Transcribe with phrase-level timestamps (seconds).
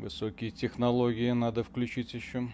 [0.00, 2.48] Высокие технологии надо включить еще.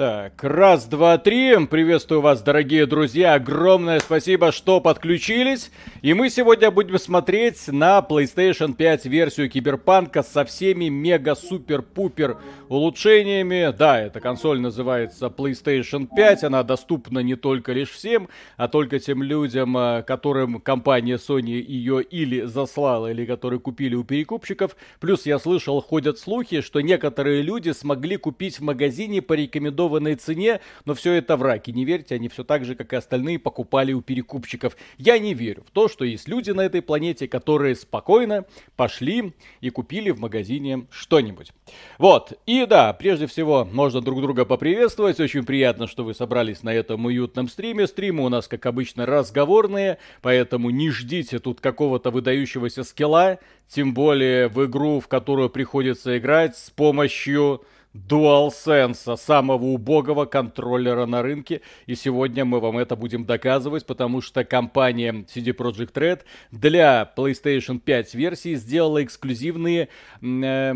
[0.00, 1.66] Так, раз, два, три.
[1.66, 3.34] Приветствую вас, дорогие друзья.
[3.34, 5.70] Огромное спасибо, что подключились.
[6.00, 12.38] И мы сегодня будем смотреть на PlayStation 5 версию Киберпанка со всеми мега-супер-пупер
[12.70, 13.76] улучшениями.
[13.76, 16.44] Да, эта консоль называется PlayStation 5.
[16.44, 22.02] Она доступна не только лишь всем, а только тем людям, э, которым компания Sony ее
[22.02, 24.76] или заслала, или которые купили у перекупщиков.
[24.98, 30.14] Плюс я слышал, ходят слухи, что некоторые люди смогли купить в магазине по рекомендованным арендованной
[30.14, 31.70] цене, но все это враки.
[31.70, 34.76] Не верьте, они все так же, как и остальные, покупали у перекупщиков.
[34.98, 38.44] Я не верю в то, что есть люди на этой планете, которые спокойно
[38.76, 41.52] пошли и купили в магазине что-нибудь.
[41.98, 45.20] Вот, и да, прежде всего, можно друг друга поприветствовать.
[45.20, 47.86] Очень приятно, что вы собрались на этом уютном стриме.
[47.86, 54.48] Стримы у нас, как обычно, разговорные, поэтому не ждите тут какого-то выдающегося скилла, тем более
[54.48, 57.62] в игру, в которую приходится играть с помощью
[57.94, 61.60] DualSense, самого убогого контроллера на рынке.
[61.86, 66.20] И сегодня мы вам это будем доказывать, потому что компания CD Projekt Red
[66.52, 69.88] для PlayStation 5 версии сделала эксклюзивные
[70.22, 70.74] э,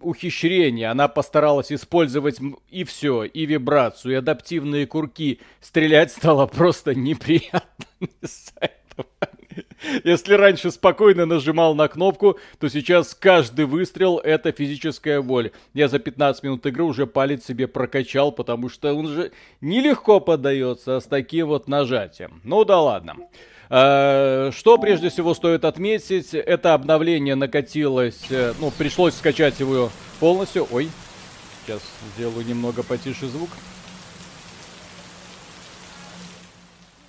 [0.00, 0.90] ухищрения.
[0.90, 5.40] Она постаралась использовать и все, и вибрацию, и адаптивные курки.
[5.60, 7.86] Стрелять стало просто неприятно.
[10.04, 15.52] Если раньше спокойно нажимал на кнопку, то сейчас каждый выстрел это физическая боль.
[15.72, 21.00] Я за 15 минут игры уже палец себе прокачал, потому что он же нелегко подается
[21.00, 22.40] с таким вот нажатием.
[22.44, 23.16] Ну да ладно.
[23.70, 30.66] А, что прежде всего стоит отметить, это обновление накатилось, э, ну, пришлось скачать его полностью.
[30.72, 30.90] Ой,
[31.64, 31.80] сейчас
[32.14, 33.50] сделаю немного потише звук.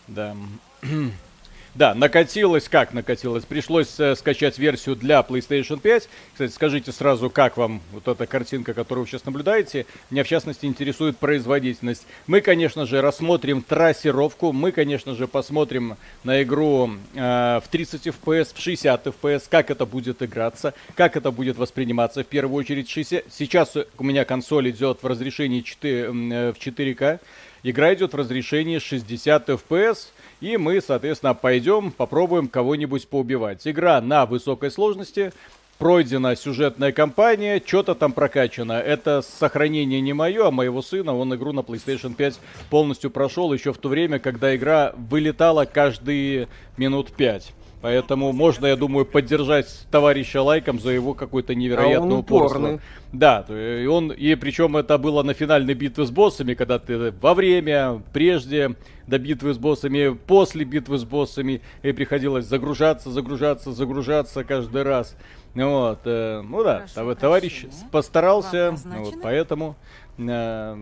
[0.08, 0.36] Да.
[1.74, 3.46] Да, накатилось, как накатилось?
[3.46, 6.10] Пришлось э, скачать версию для PlayStation 5.
[6.34, 9.86] Кстати, скажите сразу, как вам вот эта картинка, которую вы сейчас наблюдаете.
[10.10, 12.06] Меня, в частности, интересует производительность.
[12.28, 14.52] Мы, конечно же, рассмотрим трассировку.
[14.52, 15.96] Мы, конечно же, посмотрим
[16.26, 21.32] на игру э, в 30 FPS, в 60 FPS, как это будет играться, как это
[21.32, 22.26] будет восприниматься.
[22.26, 23.24] В первую очередь, 60...
[23.32, 26.08] сейчас у меня консоль идет в разрешении 4, э,
[26.52, 27.22] в 4К.
[27.64, 30.08] Игра идет в разрешении 60 FPS.
[30.42, 33.68] И мы, соответственно, пойдем, попробуем кого-нибудь поубивать.
[33.68, 35.32] Игра на высокой сложности,
[35.78, 38.74] пройдена сюжетная кампания, что-то там прокачано.
[38.74, 41.16] Это сохранение не мое, а моего сына.
[41.16, 42.40] Он игру на PlayStation 5
[42.72, 47.54] полностью прошел еще в то время, когда игра вылетала каждые минут 5.
[47.82, 52.80] Поэтому можно, я думаю, поддержать товарища лайком за его какое-то невероятное а упорство.
[53.12, 57.34] Да, и он, и причем это было на финальной битве с боссами, когда ты во
[57.34, 58.76] время, прежде
[59.08, 65.18] до битвы с боссами, после битвы с боссами, и приходилось загружаться, загружаться, загружаться каждый раз.
[65.56, 67.90] Вот, э, ну да, Хорошо, товарищ прощения.
[67.92, 69.76] постарался, вот, поэтому
[70.18, 70.78] э,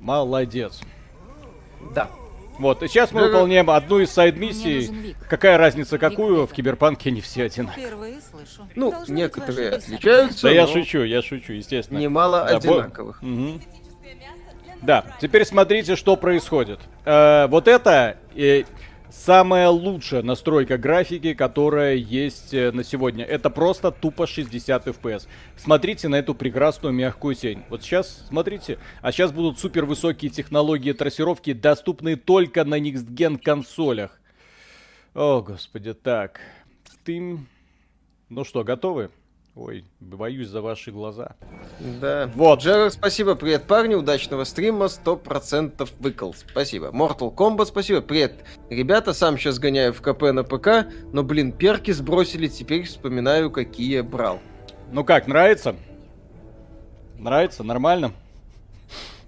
[0.00, 0.80] молодец.
[1.94, 2.10] Да.
[2.62, 5.16] Вот, и сейчас мы выполняем одну из сайд-миссий.
[5.28, 6.46] Какая разница, какую?
[6.46, 8.20] В Киберпанке они все одинаковые.
[8.76, 11.98] Ну, Должны некоторые отличаются, Да я шучу, я шучу, естественно.
[11.98, 13.20] Немало да, одинаковых.
[13.22, 13.60] Угу.
[14.82, 16.78] Да, теперь смотрите, что происходит.
[17.04, 18.62] Э, вот это э,
[19.12, 23.24] самая лучшая настройка графики, которая есть э, на сегодня.
[23.24, 25.28] Это просто тупо 60 FPS.
[25.56, 27.62] Смотрите на эту прекрасную мягкую тень.
[27.68, 28.78] Вот сейчас, смотрите.
[29.02, 34.18] А сейчас будут супер высокие технологии трассировки, доступные только на Next Gen консолях.
[35.14, 36.40] О, господи, так.
[37.04, 37.38] Ты...
[38.28, 39.10] Ну что, готовы?
[39.54, 41.36] Ой, боюсь за ваши глаза.
[42.00, 42.30] Да.
[42.34, 42.60] Вот.
[42.60, 43.34] Джерард, спасибо.
[43.34, 43.94] Привет, парни.
[43.94, 44.88] Удачного стрима.
[44.88, 46.32] Сто процентов выкол.
[46.32, 46.86] Спасибо.
[46.86, 48.00] Mortal Kombat, спасибо.
[48.00, 48.44] Привет.
[48.70, 52.46] Ребята, сам сейчас гоняю в КП на ПК, но, блин, перки сбросили.
[52.46, 54.40] Теперь вспоминаю, какие брал.
[54.90, 55.76] Ну как, нравится?
[57.18, 57.62] Нравится?
[57.62, 58.12] Нормально?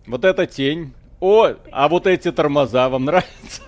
[0.07, 0.95] Вот эта тень.
[1.21, 3.63] О, а вот эти тормоза вам нравятся?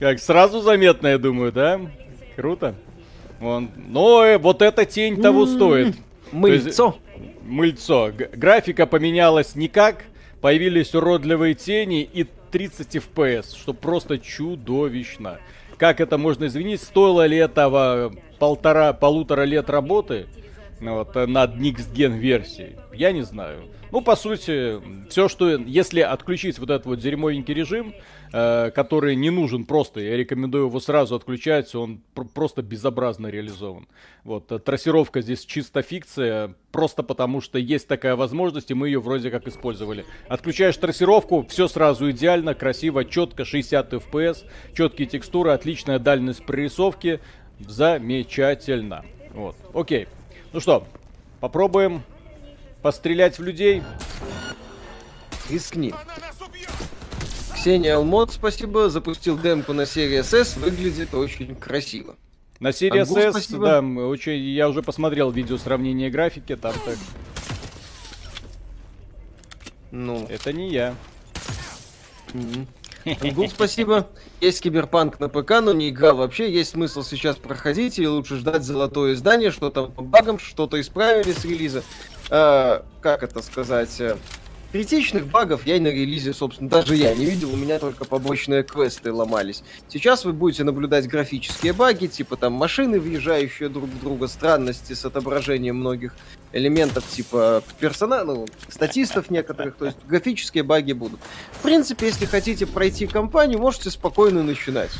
[0.00, 1.80] Как сразу заметно, я думаю, да?
[2.34, 2.74] Круто.
[3.40, 3.70] Вон.
[3.76, 5.96] Но э, вот эта тень того стоит.
[6.32, 6.96] Мыльцо.
[7.42, 8.12] мыльцо.
[8.32, 10.04] графика поменялась никак.
[10.40, 15.38] Появились уродливые тени и 30 FPS, что просто чудовищно.
[15.78, 16.82] Как это можно извинить?
[16.82, 20.26] Стоило ли этого полтора, полутора лет работы
[20.80, 22.76] вот, над Next Gen версией?
[22.94, 23.64] Я не знаю.
[23.90, 25.56] Ну, по сути, все, что...
[25.56, 27.94] Если отключить вот этот вот дерьмовенький режим,
[28.30, 33.86] который не нужен просто, я рекомендую его сразу отключать, он пр- просто безобразно реализован.
[34.24, 39.00] Вот, э, трассировка здесь чисто фикция, просто потому что есть такая возможность, и мы ее
[39.00, 40.04] вроде как использовали.
[40.28, 44.44] Отключаешь трассировку, все сразу идеально, красиво, четко, 60 FPS,
[44.74, 47.20] четкие текстуры, отличная дальность прорисовки,
[47.60, 49.04] замечательно.
[49.32, 50.08] Вот, окей.
[50.52, 50.86] Ну что,
[51.40, 52.02] попробуем
[52.82, 53.82] пострелять в людей?
[55.50, 55.92] Рискни.
[57.66, 62.14] Ксения Алмот, спасибо, запустил демку на серии СС, выглядит очень красиво.
[62.60, 66.94] На серии СС, да, очень, я уже посмотрел видео сравнения графики, там так.
[69.90, 70.28] Ну.
[70.30, 70.94] Это не я.
[73.34, 74.06] Гул, спасибо.
[74.40, 76.48] Есть киберпанк на ПК, но не играл вообще.
[76.48, 81.32] Есть смысл сейчас проходить и лучше ждать золотое издание, что там по багам, что-то исправили
[81.32, 81.82] с релиза.
[82.30, 84.00] А, как это сказать?
[84.76, 89.10] Критичных багов я на релизе, собственно, даже я не видел, у меня только побочные квесты
[89.10, 89.62] ломались.
[89.88, 95.06] Сейчас вы будете наблюдать графические баги, типа там машины, въезжающие друг в друга, странности с
[95.06, 96.14] отображением многих
[96.52, 101.20] элементов, типа персона, ну, статистов некоторых, то есть графические баги будут.
[101.52, 104.90] В принципе, если хотите пройти кампанию, можете спокойно начинать.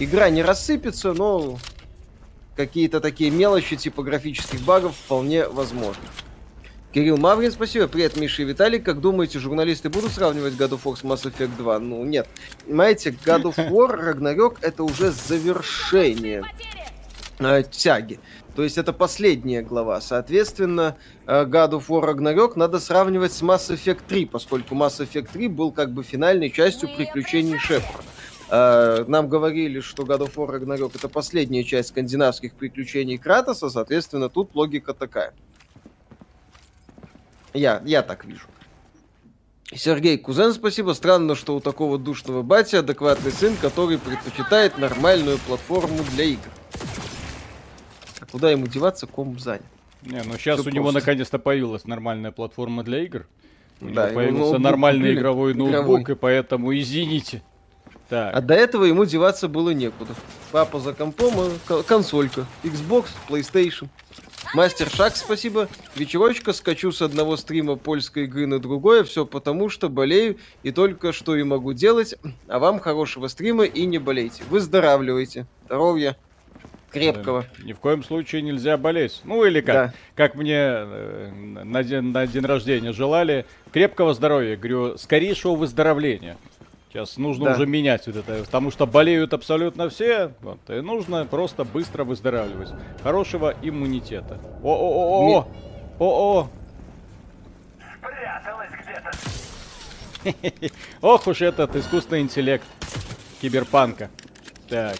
[0.00, 1.60] Игра не рассыпется, но
[2.56, 6.02] какие-то такие мелочи типа графических багов вполне возможны.
[6.92, 7.88] Кирилл Маврин, спасибо.
[7.88, 8.78] Привет, Миша и Виталий.
[8.78, 11.78] Как думаете, журналисты будут сравнивать God of War с Mass Effect 2?
[11.78, 12.28] Ну, нет.
[12.66, 16.42] Понимаете, God of War, Ragnarok это уже завершение
[17.38, 18.20] э, тяги.
[18.54, 20.02] То есть это последняя глава.
[20.02, 25.30] Соответственно, э, God of War Ragnarok надо сравнивать с Mass Effect 3, поскольку Mass Effect
[25.32, 28.02] 3 был как бы финальной частью приключений Шепарда.
[28.50, 34.28] Э, нам говорили, что God of War Ragnarok это последняя часть скандинавских приключений Кратоса, соответственно,
[34.28, 35.32] тут логика такая.
[37.54, 38.46] Я, я так вижу.
[39.74, 40.92] Сергей Кузен, спасибо.
[40.92, 46.48] Странно, что у такого душного батя адекватный сын, который предпочитает нормальную платформу для игр.
[48.20, 49.64] А куда ему деваться, ком занят.
[50.02, 50.70] Не, ну сейчас Все у просто.
[50.72, 53.26] него наконец-то появилась нормальная платформа для игр.
[53.80, 55.18] У да, него появился нормальный купили.
[55.18, 56.02] игровой ноутбук, игровой.
[56.12, 57.42] и поэтому извините.
[58.08, 58.34] Так.
[58.36, 60.14] А до этого ему деваться было некуда.
[60.50, 61.32] Папа за компом,
[61.68, 62.46] а консолька.
[62.62, 63.88] Xbox, PlayStation.
[64.54, 65.68] Мастер Шаг, спасибо.
[65.96, 71.12] Вечерочка, скачу с одного стрима польской игры на другое, все потому, что болею и только
[71.12, 72.14] что и могу делать.
[72.48, 74.42] А вам хорошего стрима и не болейте.
[74.50, 75.46] Выздоравливайте.
[75.66, 76.16] Здоровья
[76.92, 77.46] крепкого.
[77.62, 79.22] Ни в коем случае нельзя болеть.
[79.24, 79.94] Ну или как, да.
[80.14, 81.30] как мне э,
[81.64, 84.56] на, день, на день рождения желали, крепкого здоровья.
[84.56, 86.36] Говорю, скорейшего выздоровления.
[86.92, 87.52] Сейчас нужно да.
[87.54, 92.68] уже менять вот это, потому что болеют абсолютно все, вот, и нужно просто быстро выздоравливать.
[93.02, 94.38] Хорошего иммунитета.
[94.62, 95.48] О-о-о-о!
[95.98, 96.48] О-о!
[101.00, 102.66] Ох уж этот искусственный интеллект
[103.40, 104.10] киберпанка.
[104.68, 104.98] Так.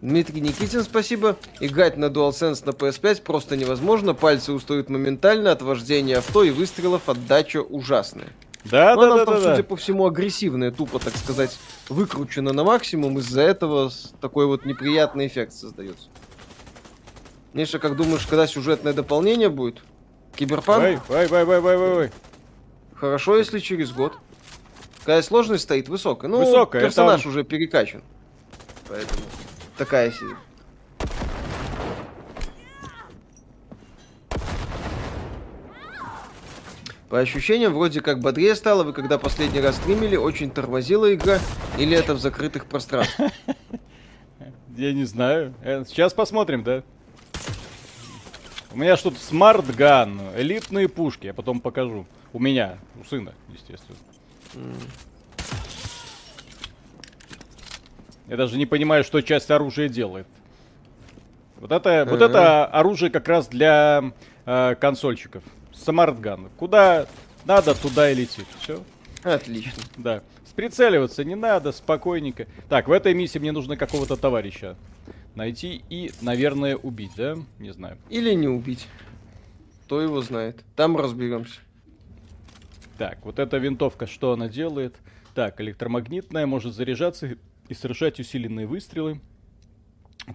[0.00, 1.36] Дмитрий Никитин, спасибо.
[1.58, 4.14] Играть на DualSense на PS5 просто невозможно.
[4.14, 8.28] Пальцы устают моментально от вождения авто и выстрелов отдача ужасная.
[8.70, 9.62] Да, Но да, она да, там, да, судя да.
[9.62, 11.58] по всему, агрессивная, тупо, так сказать,
[11.88, 13.18] выкручена на максимум.
[13.18, 13.90] Из-за этого
[14.20, 16.08] такой вот неприятный эффект создается.
[17.52, 19.82] Миша, как думаешь, когда сюжетное дополнение будет?
[20.34, 20.84] Киберпанк?
[20.84, 22.10] Ой, ой, ой, ой, ой, ой.
[22.94, 24.14] Хорошо, если через год.
[24.98, 26.30] Какая сложность стоит высокая.
[26.30, 27.28] Ну, высокая, персонаж это...
[27.28, 28.02] уже перекачан.
[28.88, 29.22] Поэтому
[29.76, 30.10] такая
[37.08, 38.82] По ощущениям, вроде как бодрее стало.
[38.82, 41.38] Вы когда последний раз стримили, очень тормозила игра.
[41.78, 43.30] Или это в закрытых пространствах?
[44.76, 45.54] Я не знаю.
[45.62, 46.82] Э, сейчас посмотрим, да?
[48.72, 51.26] У меня что-то smart gun, элитные пушки.
[51.26, 52.06] Я потом покажу.
[52.32, 53.96] У меня, у сына, естественно.
[58.26, 60.26] Я даже не понимаю, что часть оружия делает.
[61.58, 64.12] Вот это, вот это оружие как раз для
[64.44, 65.42] э, консольщиков.
[65.84, 66.50] Smart gun.
[66.56, 67.06] Куда
[67.44, 68.46] надо, туда и летит.
[68.60, 68.82] Все.
[69.22, 69.82] Отлично.
[69.96, 70.22] Да.
[70.46, 72.46] Прицеливаться не надо, спокойненько.
[72.68, 74.76] Так, в этой миссии мне нужно какого-то товарища
[75.34, 77.36] найти и, наверное, убить, да?
[77.58, 77.98] Не знаю.
[78.08, 78.88] Или не убить.
[79.84, 80.64] Кто его знает.
[80.74, 81.60] Там разберемся.
[82.98, 84.96] Так, вот эта винтовка, что она делает?
[85.34, 87.36] Так, электромагнитная, может заряжаться
[87.68, 89.20] и совершать усиленные выстрелы.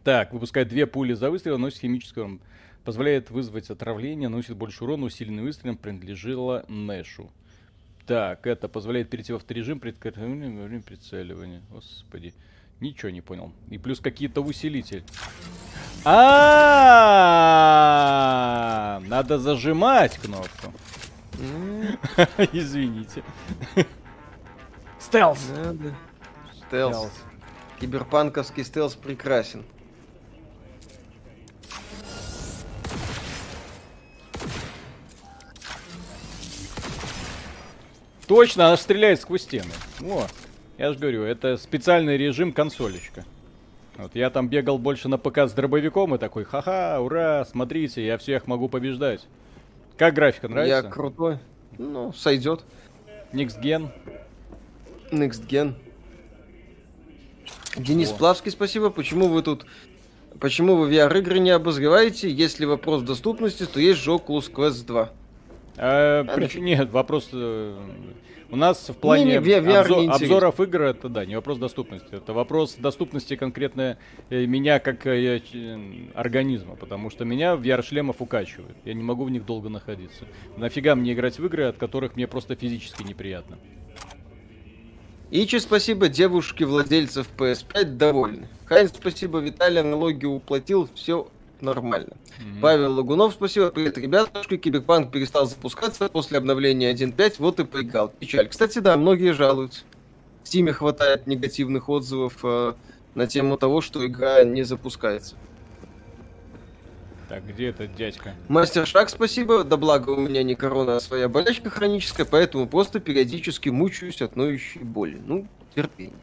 [0.03, 2.39] Так, выпускает две пули за выстрел, носит химическую
[2.83, 7.29] Позволяет вызвать отравление, наносит больше урона, усиленный выстрелом принадлежало Нэшу.
[8.07, 11.61] Так, это позволяет перейти в авторежим при во время прицеливания.
[11.69, 12.33] Господи.
[12.79, 13.53] Ничего не понял.
[13.69, 15.03] И плюс какие-то усилители.
[16.03, 17.51] А,
[19.05, 20.73] надо зажимать кнопку.
[22.51, 23.23] Извините.
[24.99, 25.51] Стелс.
[26.67, 27.11] Стелс.
[27.79, 29.63] Киберпанковский стелс прекрасен.
[38.31, 39.73] Точно, она стреляет сквозь стены.
[39.99, 40.25] О,
[40.77, 43.25] я же говорю, это специальный режим консолечка.
[43.97, 48.17] Вот я там бегал больше на ПК с дробовиком и такой, ха-ха, ура, смотрите, я
[48.17, 49.27] всех могу побеждать.
[49.97, 50.75] Как графика, нравится?
[50.77, 51.39] Я крутой.
[51.77, 52.63] Ну, сойдет.
[53.33, 53.89] Next Gen.
[55.11, 55.73] Next Gen.
[57.75, 58.15] Денис О.
[58.15, 58.91] Плавский, спасибо.
[58.91, 59.65] Почему вы тут...
[60.39, 62.31] Почему вы VR-игры не обозреваете?
[62.31, 65.11] Если вопрос доступности, то есть же Oculus Quest 2.
[65.83, 66.55] А прич...
[66.55, 67.29] Нет, вопрос...
[67.33, 67.75] Э,
[68.51, 71.57] у нас в плане не, не, VR обзор, не обзоров игр это да, не вопрос
[71.57, 72.13] доступности.
[72.13, 73.97] Это вопрос доступности конкретно
[74.29, 75.41] э, меня как э,
[76.13, 78.75] организма, потому что меня VR-шлемов укачивает.
[78.85, 80.25] Я не могу в них долго находиться.
[80.55, 83.57] Нафига мне играть в игры, от которых мне просто физически неприятно.
[85.31, 88.49] Ичи, спасибо, девушки владельцев PS5 довольны.
[88.65, 91.27] Хайнс, спасибо, Виталий налоги уплатил, все
[91.61, 92.17] нормально.
[92.39, 92.61] Mm-hmm.
[92.61, 93.69] Павел Лагунов, спасибо.
[93.69, 94.57] Привет, ребятушки.
[94.57, 98.09] Киберпанк перестал запускаться после обновления 1.5, вот и поиграл.
[98.09, 98.47] Печаль.
[98.47, 99.83] Кстати, да, многие жалуются.
[100.43, 102.73] В Стиме хватает негативных отзывов э,
[103.15, 105.35] на тему того, что игра не запускается.
[107.31, 108.33] Так, где этот дядька?
[108.49, 109.63] Мастер Шаг, спасибо.
[109.63, 114.35] Да благо у меня не корона, а своя болячка хроническая, поэтому просто периодически мучаюсь от
[114.35, 115.21] ноющей боли.
[115.25, 116.13] Ну, терпение.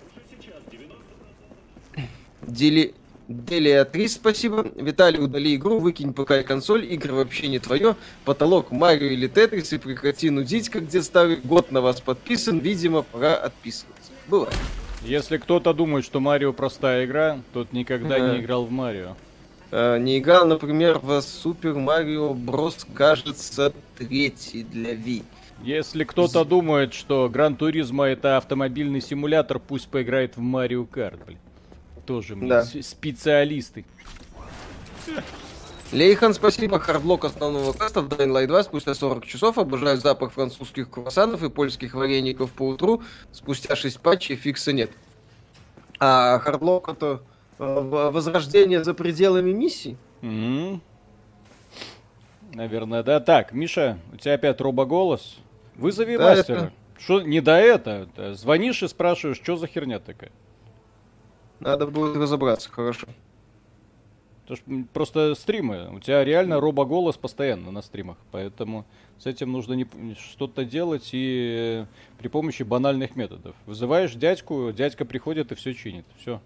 [2.43, 2.95] Дели...
[3.29, 4.67] Делия 3, спасибо.
[4.75, 7.95] Виталий, удали игру, выкинь ПК и консоль, игры вообще не твое.
[8.25, 13.03] Потолок Марио или Тетрис и прекрати нудить, как где старый год на вас подписан, видимо,
[13.03, 14.13] пора отписываться.
[14.29, 14.49] Было.
[15.03, 19.15] Если кто-то думает, что Марио простая игра, тот никогда не играл в Марио.
[19.71, 25.23] А, не играл, например, в Супер Марио Брос, кажется, третий для Ви.
[25.63, 31.39] Если кто-то думает, что Гран Туризма это автомобильный симулятор, пусть поиграет в Марио Карт, блин
[32.09, 32.65] тоже да.
[32.65, 33.85] специалисты.
[35.93, 36.79] Лейхан, спасибо.
[36.79, 39.59] Хардлок основного каста в Dying Light 2 спустя 40 часов.
[39.59, 43.03] Обожаю запах французских круассанов и польских вареников по утру.
[43.31, 44.91] Спустя 6 патчей фикса нет.
[46.01, 47.21] А Хардлок это
[47.59, 47.65] э,
[48.11, 49.99] возрождение за пределами миссии?
[50.23, 50.81] Mm-hmm.
[52.55, 53.21] Наверное, да.
[53.21, 55.37] Так, Миша, у тебя опять робоголос.
[55.77, 56.57] Вызови да, мастера.
[56.57, 56.73] Это...
[56.99, 58.09] Что, не до это.
[58.35, 60.33] Звонишь и спрашиваешь, что за херня такая.
[61.61, 63.07] Надо будет разобраться, хорошо.
[64.95, 65.91] Просто стримы.
[65.95, 68.17] У тебя реально робоголос постоянно на стримах.
[68.31, 68.87] Поэтому
[69.19, 69.87] с этим нужно не...
[70.15, 71.85] что-то делать и
[72.19, 73.55] при помощи банальных методов.
[73.67, 76.07] Вызываешь дядьку, дядька приходит и все чинит.
[76.19, 76.41] Все.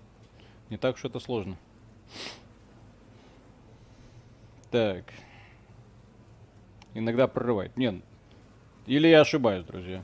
[0.69, 1.57] Не так уж это сложно.
[4.73, 5.05] Так.
[6.95, 7.77] Иногда прорывает.
[7.77, 7.97] Нет.
[8.87, 10.03] Или я ошибаюсь, друзья.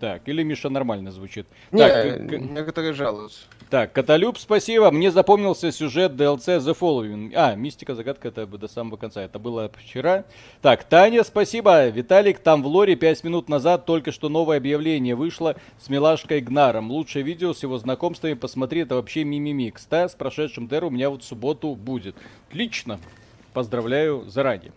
[0.00, 1.46] Так, или Миша нормально звучит.
[1.72, 3.40] Не, так, некоторые жалуются.
[3.68, 4.92] Так, Каталюб, спасибо.
[4.92, 7.32] Мне запомнился сюжет DLC The Following.
[7.34, 9.22] А, Мистика Загадка, это до самого конца.
[9.22, 10.24] Это было вчера.
[10.62, 11.88] Так, Таня, спасибо.
[11.88, 16.92] Виталик, там в лоре 5 минут назад только что новое объявление вышло с милашкой Гнаром.
[16.92, 18.34] Лучшее видео с его знакомствами.
[18.34, 19.86] Посмотри, это вообще мимимикс.
[19.90, 22.14] Да, с прошедшим Дэр у меня вот в субботу будет.
[22.48, 23.00] Отлично.
[23.52, 24.72] Поздравляю заранее.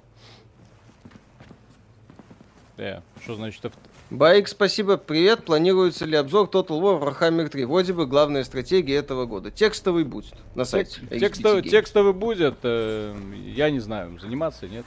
[2.76, 3.64] Да, что значит
[4.12, 5.46] Байк, спасибо, привет.
[5.46, 7.64] Планируется ли обзор Total War Warhammer 3?
[7.64, 9.52] Вроде бы главная стратегия этого года.
[9.52, 11.00] Текстовый будет на сайте.
[11.10, 12.58] Текстовый, текстовый будет.
[12.64, 13.16] Э,
[13.46, 14.86] я не знаю, заниматься, нет?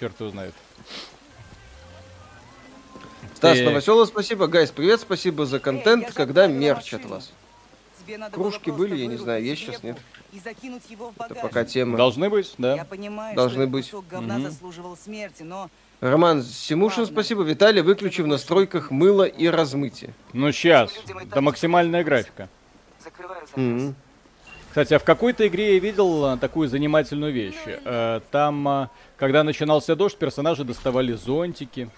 [0.00, 0.54] Черт его знает.
[3.34, 4.46] Стас Новоселов, спасибо.
[4.46, 6.14] Гайс, привет, спасибо за контент.
[6.14, 7.32] Когда мерч от вас?
[8.32, 9.98] Кружки были, я не знаю, есть сейчас, нет?
[10.32, 11.98] Это пока тема.
[11.98, 12.76] Должны быть, да?
[12.76, 13.92] Я понимаю, Должны быть.
[14.10, 14.44] говна угу.
[14.44, 15.68] заслуживал смерти, но
[16.00, 17.42] Роман Симушин, спасибо.
[17.42, 20.12] Виталий, выключи в настройках мыло и размытие.
[20.32, 20.92] Ну, сейчас.
[21.30, 22.48] Это максимальная графика.
[23.54, 23.94] Mm-hmm.
[24.68, 27.54] Кстати, а в какой-то игре я видел а, такую занимательную вещь.
[27.64, 31.88] Э, там, а, когда начинался дождь, персонажи доставали зонтики.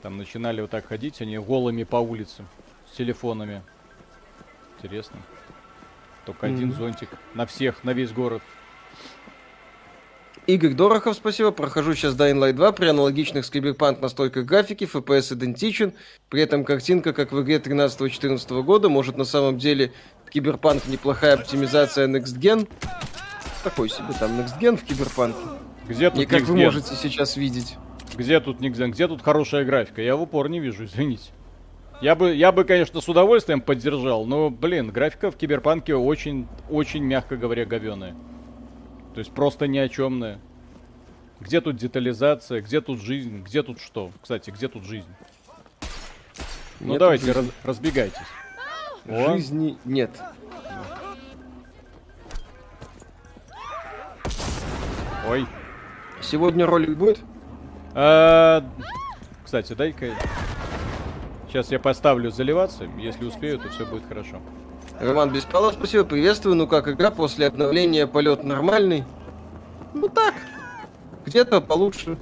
[0.00, 2.44] Там начинали вот так ходить, они голыми по улице,
[2.90, 3.62] с телефонами.
[4.78, 5.18] Интересно.
[6.24, 6.54] Только mm-hmm.
[6.54, 8.42] один зонтик на всех, на весь город.
[10.46, 11.50] Игорь Дорохов, спасибо.
[11.50, 15.92] Прохожу сейчас Dying Light 2 при аналогичных с Cyberpunk настройках графики, FPS идентичен.
[16.28, 19.92] При этом картинка, как в игре 13-14 года, может на самом деле
[20.30, 22.68] Киберпанк неплохая оптимизация Next Gen.
[23.64, 25.38] Такой себе там Next Gen в Киберпанке.
[25.88, 27.76] Где тут Не как вы можете сейчас видеть.
[28.14, 28.90] Где тут Next Gen?
[28.90, 30.00] Где тут хорошая графика?
[30.00, 31.30] Я в упор не вижу, извините.
[32.00, 37.02] Я бы, я бы, конечно, с удовольствием поддержал, но, блин, графика в Киберпанке очень, очень,
[37.02, 38.14] мягко говоря, говеная.
[39.16, 40.38] То есть просто ни о чемная.
[41.40, 44.10] Где тут детализация, где тут жизнь, где тут что?
[44.20, 45.08] Кстати, где тут жизнь?
[46.80, 48.18] Ну нет давайте, раз, разбегайтесь.
[49.06, 49.88] Жизни О.
[49.88, 50.10] нет.
[55.26, 55.46] Ой.
[56.20, 57.18] Сегодня ролик будет?
[57.94, 58.70] А,
[59.42, 60.10] кстати, дай-ка...
[61.48, 62.84] Сейчас я поставлю заливаться.
[62.98, 64.42] Если успею, то все будет хорошо.
[65.00, 66.54] Роман Беспалов, спасибо, приветствую.
[66.56, 69.04] Ну как игра после обновления полет нормальный?
[69.94, 70.34] Ну так.
[71.26, 72.16] Где-то получше.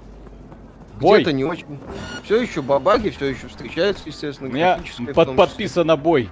[0.98, 1.78] Где-то не очень.
[2.24, 4.48] Все еще бабаги, все еще встречаются, естественно.
[4.48, 4.80] У меня
[5.14, 6.30] под, подписано бой.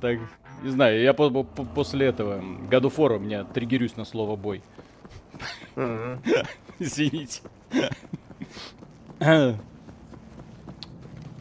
[0.00, 0.18] Так,
[0.62, 4.62] не знаю, я по- по- после этого году фора меня триггерюсь на слово бой.
[6.78, 7.40] Извините.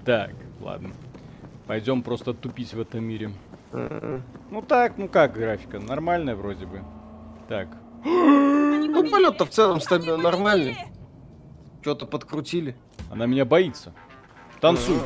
[0.05, 0.91] Так, ладно.
[1.68, 3.32] Пойдем просто тупить в этом мире.
[3.72, 4.24] Мгм.
[4.52, 5.80] Ну так, ну как графика?
[5.80, 6.82] Нормальная вроде бы.
[7.50, 7.68] Так.
[8.04, 10.78] Ну, полет-то в целом стабильно нормальный.
[11.82, 12.76] Что-то подкрутили.
[13.12, 13.94] Она меня боится.
[14.62, 15.00] Танцуй.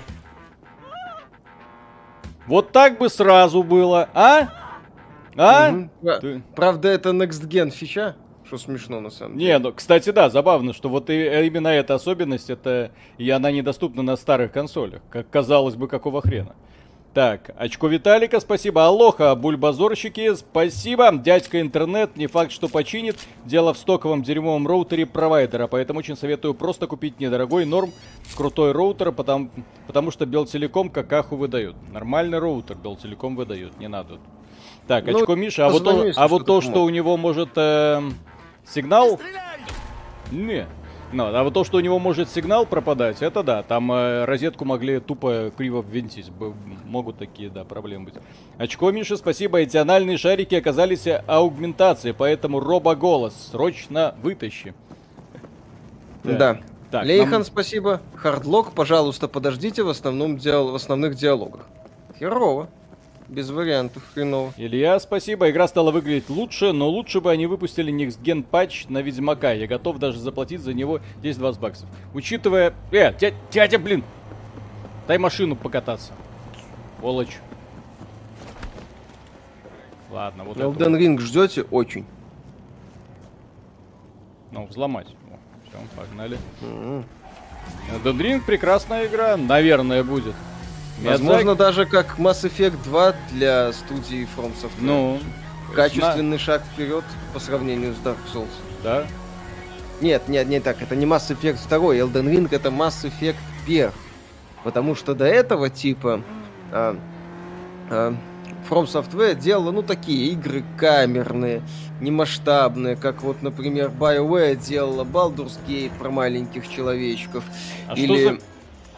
[2.46, 4.50] Вот так бы сразу было, а?
[5.38, 5.72] А?
[6.20, 8.16] Ты- Правда, это Next Gen фича,
[8.50, 9.52] что смешно на самом деле.
[9.52, 13.52] Не, ну, кстати, да, забавно, что вот и, э, именно эта особенность, это и она
[13.52, 15.02] недоступна на старых консолях.
[15.12, 16.56] Как казалось бы, какого хрена.
[17.14, 18.86] Так, очко Виталика, спасибо.
[18.86, 21.12] Алоха, бульбазорщики, спасибо.
[21.16, 23.18] Дядька интернет, не факт, что починит.
[23.46, 27.92] Дело в стоковом дерьмовом роутере провайдера, поэтому очень советую просто купить недорогой норм,
[28.36, 29.50] крутой роутер, потому,
[29.88, 31.76] потому что Белтелеком какаху выдают.
[31.92, 34.20] Нормальный роутер Белтелеком выдают, не надо.
[34.88, 36.92] Так, Ну, очко Миша, а вот, если а вот то, что поможет.
[36.92, 38.16] у него может эм,
[38.74, 39.20] сигнал...
[40.32, 40.68] Не.
[41.12, 43.64] Ну, а вот то, что у него может сигнал пропадать, это да.
[43.64, 46.30] Там э, розетку могли тупо криво ввинтить.
[46.30, 46.54] Б-
[46.86, 48.14] могут такие, да, проблемы быть.
[48.60, 49.60] Очко, Миша, спасибо.
[49.60, 53.34] Эти анальные шарики оказались аугментацией, поэтому робоголос.
[53.52, 54.76] Срочно вытащи.
[56.22, 56.58] Так, Да.
[56.92, 58.02] Так, Лейхан, нам- спасибо.
[58.16, 60.72] Хардлок, пожалуйста, подождите в, основном диал...
[60.72, 61.66] в основных диалогах.
[62.20, 62.68] Херово.
[63.30, 64.54] Без вариантов, хреново.
[64.58, 65.52] Илья, спасибо.
[65.52, 69.52] Игра стала выглядеть лучше, но лучше бы они выпустили Next патч на Ведьмака.
[69.52, 71.88] Я готов даже заплатить за него 10-20 баксов.
[72.16, 72.74] Учитывая...
[72.92, 74.04] Э, дядя, дядя, блин!
[75.08, 76.12] Дай машину покататься.
[77.00, 77.38] Волочь.
[80.10, 80.66] Ладно, вот это.
[80.66, 81.62] Elden Ring ждете?
[81.70, 82.06] Очень.
[84.52, 85.08] Ну, взломать.
[85.68, 86.40] Все, погнали.
[86.64, 87.06] М.
[87.92, 90.34] Elden Ring прекрасная игра, наверное, будет.
[91.04, 94.82] Возможно, даже как Mass Effect 2 для студии From Software.
[94.82, 95.20] Ну,
[95.74, 98.48] Качественный шаг вперед по сравнению с Dark Souls.
[98.84, 99.06] да.
[100.02, 100.82] Нет, нет, не так.
[100.82, 101.78] Это не Mass Effect 2.
[101.96, 103.36] Elden Ring это Mass Effect
[103.66, 103.92] 1.
[104.64, 106.22] Потому что до этого типа
[106.72, 106.98] а,
[107.90, 108.16] а,
[108.70, 111.62] From Software делала, ну, такие игры камерные,
[112.02, 117.44] немасштабные, как вот, например, BioWare делала Baldur's Gate про маленьких человечков.
[117.88, 118.38] А Или за...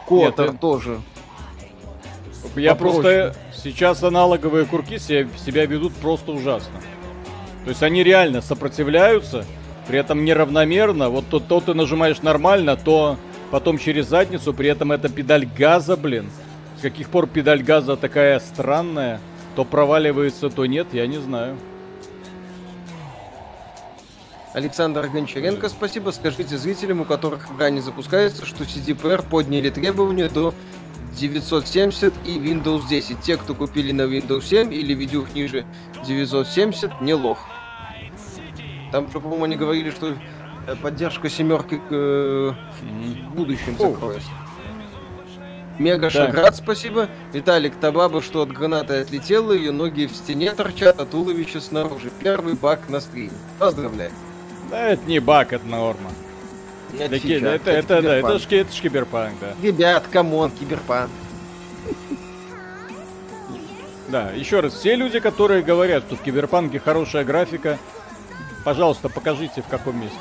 [0.08, 1.02] Котор э, тоже.
[2.56, 3.02] Я Попроще.
[3.02, 6.82] просто сейчас аналоговые курки себя, себя ведут просто ужасно.
[7.64, 9.46] То есть они реально сопротивляются,
[9.88, 11.10] при этом неравномерно.
[11.10, 13.18] Вот то, то ты нажимаешь нормально, то
[13.52, 16.30] потом через задницу, при этом это педаль газа, блин.
[16.78, 19.20] С каких пор педаль газа такая странная?
[19.56, 21.58] То проваливается, то нет, я не знаю.
[24.54, 26.12] Александр Гончаренко, спасибо.
[26.12, 30.54] Скажите зрителям, у которых игра не запускается, что CDPR подняли требования до
[31.18, 33.20] 970 и Windows 10.
[33.22, 35.66] Те, кто купили на Windows 7 или видюх ниже
[36.06, 37.40] 970, не лох.
[38.92, 40.16] Там же, по-моему, они говорили, что
[40.68, 43.92] э, поддержка семерки э, в будущем О.
[43.92, 44.30] закроется.
[45.80, 47.08] Мега Шаград, спасибо.
[47.34, 52.12] Виталик, та баба, что от гранаты отлетела, ее ноги в стене торчат, а туловище снаружи.
[52.22, 53.32] Первый баг на стриме.
[53.58, 54.12] Поздравляю.
[54.70, 56.12] Да, это не баг, это норма.
[57.00, 59.54] Это Такие- фича, это, это, да, это, ж, это ж киберпанк, да.
[59.62, 61.10] Ребят, come on, киберпанк.
[64.10, 67.78] Да, еще раз, все люди, которые говорят, что в Киберпанке хорошая графика,
[68.66, 70.18] пожалуйста, покажите в каком месте.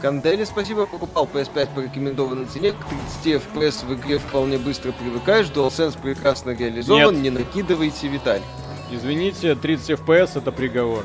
[0.00, 2.72] Кандели, спасибо, покупал PS5 по рекомендованной цене.
[2.72, 5.46] К 30 FPS в игре вполне быстро привыкаешь.
[5.46, 7.14] DualSense прекрасно реализован.
[7.14, 7.22] Нет.
[7.22, 8.40] Не накидывайте, Виталь.
[8.90, 11.04] Извините, 30 FPS это приговор.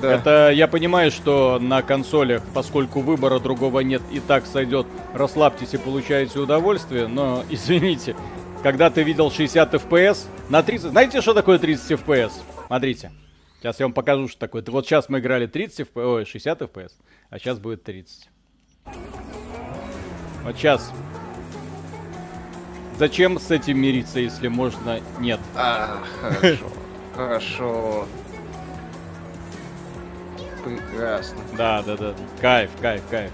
[0.00, 0.14] Да.
[0.14, 5.76] Это я понимаю, что на консолях, поскольку выбора другого нет, и так сойдет, расслабьтесь и
[5.76, 8.16] получаете удовольствие, но извините,
[8.62, 10.90] когда ты видел 60 FPS на 30...
[10.90, 12.32] Знаете, что такое 30 FPS?
[12.66, 13.12] Смотрите.
[13.60, 14.64] Сейчас я вам покажу, что такое.
[14.68, 16.92] Вот сейчас мы играли 30 FPS, ой, 60 FPS,
[17.28, 18.29] а сейчас будет 30.
[20.44, 20.92] Вот сейчас.
[22.98, 25.40] Зачем с этим мириться, если можно нет?
[25.54, 26.66] А, хорошо.
[27.16, 28.06] Хорошо.
[30.64, 31.38] Прекрасно.
[31.56, 32.14] Да, да, да.
[32.40, 33.30] Кайф, кайф, кайф.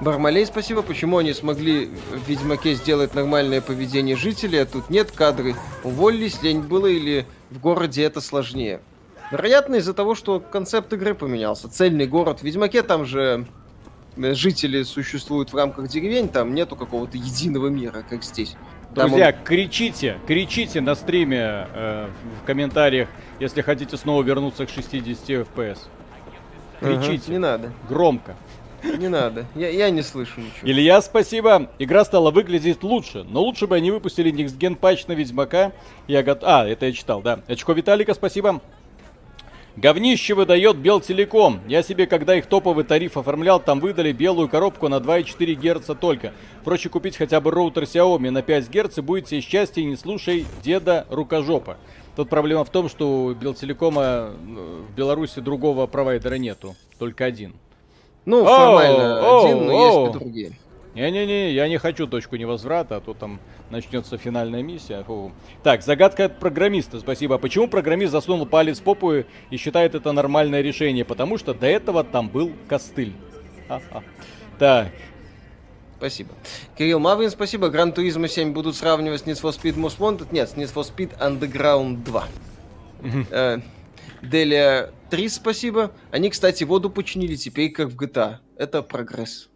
[0.00, 0.82] Бармалей, спасибо.
[0.82, 5.56] Почему они смогли в Ведьмаке сделать нормальное поведение жителей, а тут нет кадры?
[5.82, 8.80] Уволились, лень было или в городе это сложнее?
[9.32, 11.68] Вероятно, из-за того, что концепт игры поменялся.
[11.68, 12.40] Цельный город.
[12.40, 13.46] В Ведьмаке там же
[14.16, 18.56] э, жители существуют в рамках деревень, там нету какого-то единого мира, как здесь.
[18.94, 19.44] Друзья, он...
[19.44, 22.08] кричите, кричите на стриме э,
[22.40, 23.08] в комментариях,
[23.40, 25.78] если хотите снова вернуться к 60 FPS.
[26.80, 27.24] Кричите.
[27.24, 27.72] Ага, не надо.
[27.88, 28.36] Громко.
[28.82, 30.70] Не надо, я, я не слышу ничего.
[30.70, 31.70] Илья, спасибо.
[31.78, 35.72] Игра стала выглядеть лучше, но лучше бы они выпустили Gen патч на Ведьмака.
[36.06, 36.40] Я гот...
[36.42, 37.40] А, это я читал, да.
[37.48, 38.60] Очко Виталика, спасибо.
[39.76, 41.60] Говнище выдает Белтелеком.
[41.68, 46.32] Я себе, когда их топовый тариф оформлял, там выдали белую коробку на 2,4 Гц только.
[46.64, 51.06] Проще купить хотя бы роутер Xiaomi на 5 Гц и будет счастье, не слушай деда
[51.10, 51.76] рукожопа.
[52.16, 57.54] Тут проблема в том, что у Белтелекома ну, в Беларуси другого провайдера нету, только один.
[58.24, 60.52] Ну, формально о, один, но о, есть и другие.
[60.94, 63.38] Не-не-не, я не хочу точку невозврата, а то там
[63.70, 65.04] начнется финальная миссия.
[65.04, 65.32] Фу.
[65.62, 67.36] Так, загадка от программиста, спасибо.
[67.36, 71.04] А почему программист засунул палец в попу и считает это нормальное решение?
[71.04, 73.12] Потому что до этого там был костыль.
[73.68, 74.02] А-а.
[74.58, 74.88] Так.
[75.98, 76.30] Спасибо.
[76.76, 77.68] Кирилл Маврин, спасибо.
[77.68, 80.28] Гран Туризма 7 будут сравнивать с Need for Speed Most Wanted?
[80.32, 82.24] Нет, с Need for Speed Underground 2.
[83.30, 83.58] Э,
[84.22, 85.92] Делия 3, спасибо.
[86.10, 88.38] Они, кстати, воду починили теперь как в GTA.
[88.56, 89.48] Это прогресс.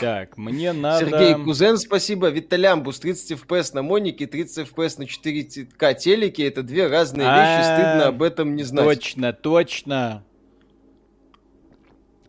[0.00, 1.06] Так, мне надо...
[1.06, 2.28] Сергей Кузен, спасибо.
[2.28, 6.48] Виталямбус, 30 FPS на Монике, 30 FPS на 4К телеке.
[6.48, 8.84] Это две разные вещи, стыдно об этом не знать.
[8.84, 10.24] Точно, точно.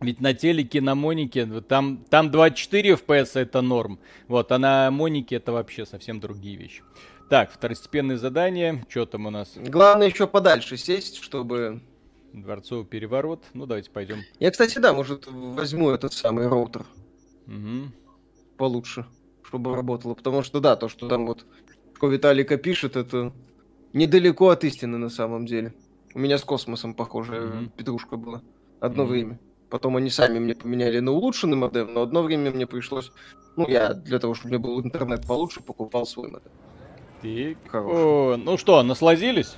[0.00, 3.98] Ведь на телеке, на Монике, там, там 24 FPS это норм.
[4.28, 6.82] Вот, а на Монике это вообще совсем другие вещи.
[7.28, 8.84] Так, второстепенные задания.
[8.88, 9.52] Что там у нас?
[9.56, 11.80] Главное еще подальше сесть, чтобы...
[12.32, 13.42] Дворцовый переворот.
[13.54, 14.18] Ну, давайте пойдем.
[14.38, 16.84] Я, кстати, да, может, возьму этот самый роутер.
[17.46, 17.92] Угу.
[18.58, 19.06] Получше,
[19.42, 20.14] чтобы работало.
[20.14, 21.46] Потому что, да, то, что там вот
[21.96, 23.32] что Виталика пишет, это
[23.92, 25.74] недалеко от истины на самом деле.
[26.14, 28.42] У меня с космосом похожая mm петрушка была.
[28.80, 29.40] Одно mm время.
[29.70, 33.10] Потом они сами мне поменяли на улучшенный модем, но одно время мне пришлось...
[33.56, 36.50] Ну, я для того, чтобы у меня был интернет получше, покупал свой модем.
[37.22, 37.74] Так.
[37.74, 39.56] О, ну что, насладились?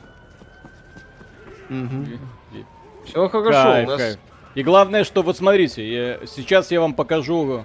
[1.71, 2.65] Угу.
[3.05, 4.01] Все хорошо, кайф, у нас...
[4.01, 4.19] Кайф.
[4.55, 7.65] И главное, что вот смотрите, я, сейчас я вам покажу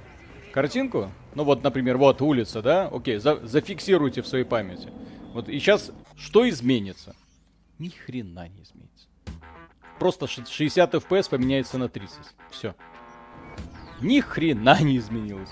[0.51, 1.10] картинку.
[1.36, 2.88] Ну вот, например, вот улица, да?
[2.88, 4.89] Окей, за, зафиксируйте в своей памяти.
[5.34, 7.15] Вот и сейчас что изменится?
[7.79, 9.08] Ни хрена не изменится.
[9.99, 12.17] Просто 60 FPS поменяется на 30.
[12.51, 12.75] Все.
[14.01, 15.49] Ни хрена не изменилось.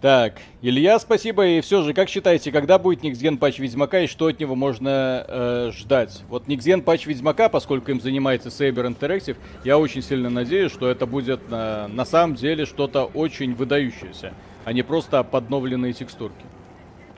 [0.00, 1.46] Так, Илья, спасибо.
[1.46, 5.26] И все же, как считаете, когда будет Никсген патч Ведьмака и что от него можно
[5.28, 6.22] э, ждать?
[6.30, 11.04] Вот Никсген патч Ведьмака, поскольку им занимается Saber Interactive, я очень сильно надеюсь, что это
[11.04, 14.32] будет э, на самом деле что-то очень выдающееся,
[14.64, 16.46] а не просто подновленные текстурки.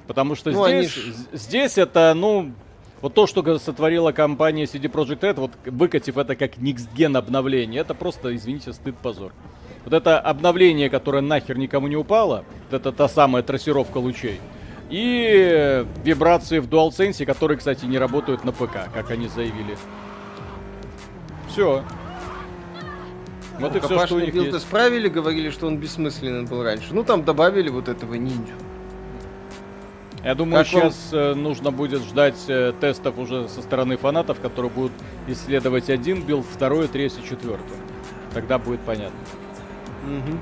[0.08, 1.14] Потому что ну, здесь, ж...
[1.32, 2.50] здесь это, ну,
[3.00, 7.94] вот то, что сотворила компания CD Projekt Red, вот выкатив это как Никсген обновление, это
[7.94, 9.32] просто, извините, стыд-позор.
[9.84, 14.40] Вот это обновление, которое нахер никому не упало, вот это та самая трассировка лучей.
[14.90, 19.76] И вибрации в DualSense, которые, кстати, не работают на ПК, как они заявили.
[21.48, 21.82] Все.
[23.58, 24.56] Вот ну, и все, что у них есть.
[24.56, 26.88] исправили, говорили, что он бессмысленный был раньше.
[26.92, 28.54] Ну, там добавили вот этого ниндзю.
[30.24, 31.20] Я думаю, как сейчас вам...
[31.20, 34.92] Э, нужно будет ждать э, тестов уже со стороны фанатов, которые будут
[35.26, 37.76] исследовать один билд, второй, третий, четвертый.
[38.32, 39.18] Тогда будет понятно.
[40.02, 40.38] Угу.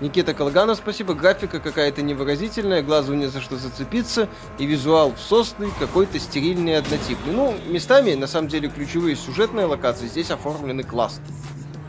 [0.00, 1.14] Никита Колганов, спасибо.
[1.14, 7.34] Графика какая-то невыразительная, глазу не за что зацепиться, и визуал всосный, какой-то стерильный однотипный.
[7.34, 11.22] Ну, местами, на самом деле, ключевые сюжетные локации здесь оформлены классно.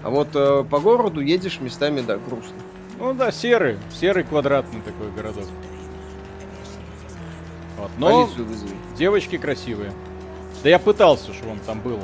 [0.04, 2.58] А вот э, по городу едешь местами, да, грустно.
[3.00, 5.46] Ну да, серый, серый квадратный такой городок.
[7.78, 8.30] Вот, но
[8.98, 9.94] девочки красивые.
[10.64, 12.04] Да я пытался, что он там было.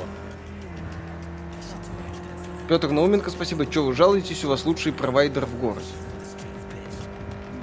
[2.68, 3.64] Петр Науменко, спасибо.
[3.64, 5.86] Че вы жалуетесь, у вас лучший провайдер в городе?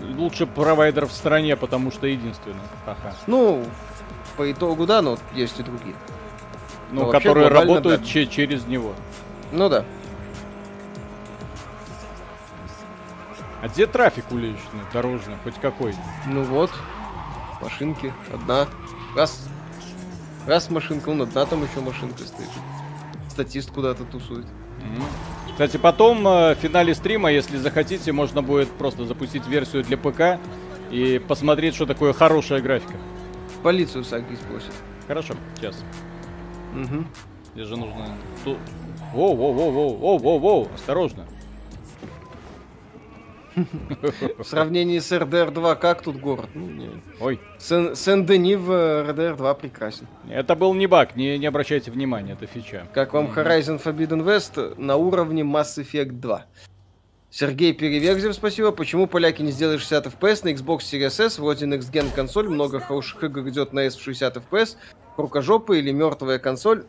[0.01, 2.55] Лучший провайдер в стране, потому что единственный.
[2.85, 3.15] Ага.
[3.27, 3.63] Ну,
[4.35, 5.95] по итогу, да, но есть и другие.
[6.91, 8.07] Ну, но которые работают да.
[8.07, 8.93] че- через него.
[9.51, 9.85] Ну да.
[13.61, 15.95] А где трафик уличный, дорожный, хоть какой?
[16.27, 16.71] Ну вот,
[17.61, 18.67] машинки, одна.
[19.15, 19.47] Раз,
[20.45, 22.49] раз машинка, ну одна там еще машинка стоит.
[23.29, 24.45] Статист куда-то тусует.
[25.51, 30.39] Кстати, потом э, в финале стрима, если захотите, можно будет просто запустить версию для ПК
[30.91, 32.95] и посмотреть, что такое хорошая графика.
[33.63, 34.71] Полицию Саги спросит.
[35.07, 35.81] Хорошо, сейчас.
[36.73, 37.05] Угу.
[37.53, 38.17] Здесь же нужно...
[39.13, 41.25] Воу, воу, воу, воу, воу, воу, воу, осторожно.
[43.55, 46.49] В сравнении с RDR 2 как тут город?
[46.53, 46.89] Ну.
[47.19, 47.39] Ой.
[47.59, 50.07] Сен-Дени в RDR 2 прекрасен.
[50.29, 52.87] Это был не баг, не, не обращайте внимания, это фича.
[52.93, 56.45] Как вам Horizon Forbidden West на уровне Mass Effect 2?
[57.29, 58.71] Сергей Переверзев, спасибо.
[58.71, 61.37] Почему поляки не сделали 60 FPS на Xbox Series S?
[61.37, 64.77] Вроде Next Gen консоль, много хороших игр идет на S в 60 FPS.
[65.17, 66.85] Рукожопа или мертвая консоль?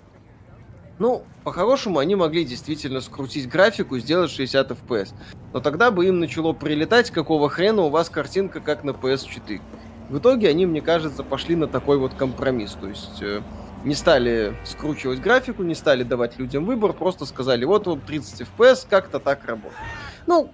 [0.99, 5.13] Ну, по-хорошему, они могли действительно скрутить графику сделать 60 FPS.
[5.53, 9.61] Но тогда бы им начало прилетать, какого хрена у вас картинка как на PS4.
[10.09, 12.73] В итоге они, мне кажется, пошли на такой вот компромисс.
[12.81, 13.43] То есть э,
[13.85, 18.87] не стали скручивать графику, не стали давать людям выбор, просто сказали, вот вот 30 FPS,
[18.89, 19.81] как-то так работает.
[20.27, 20.51] Ну,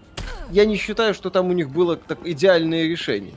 [0.50, 3.34] я не считаю, что там у них было так идеальное решение.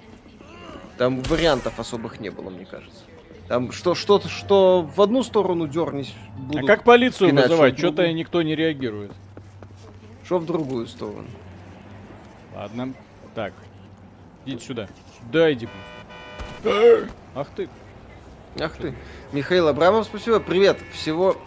[0.97, 3.04] Там вариантов особых не было, мне кажется.
[3.47, 6.13] Там что, что, что в одну сторону дернись.
[6.55, 7.77] А как полицию вызывать?
[7.77, 9.11] Что-то никто не реагирует.
[10.23, 11.27] Что в другую сторону?
[12.55, 12.93] Ладно.
[13.35, 13.53] Так.
[14.45, 14.87] Идите сюда.
[15.31, 15.67] Да, иди.
[17.35, 17.69] Ах ты.
[18.59, 18.95] Ах ты.
[19.31, 20.39] Михаил Абрамов, спасибо.
[20.39, 20.79] Привет.
[20.93, 21.37] Всего...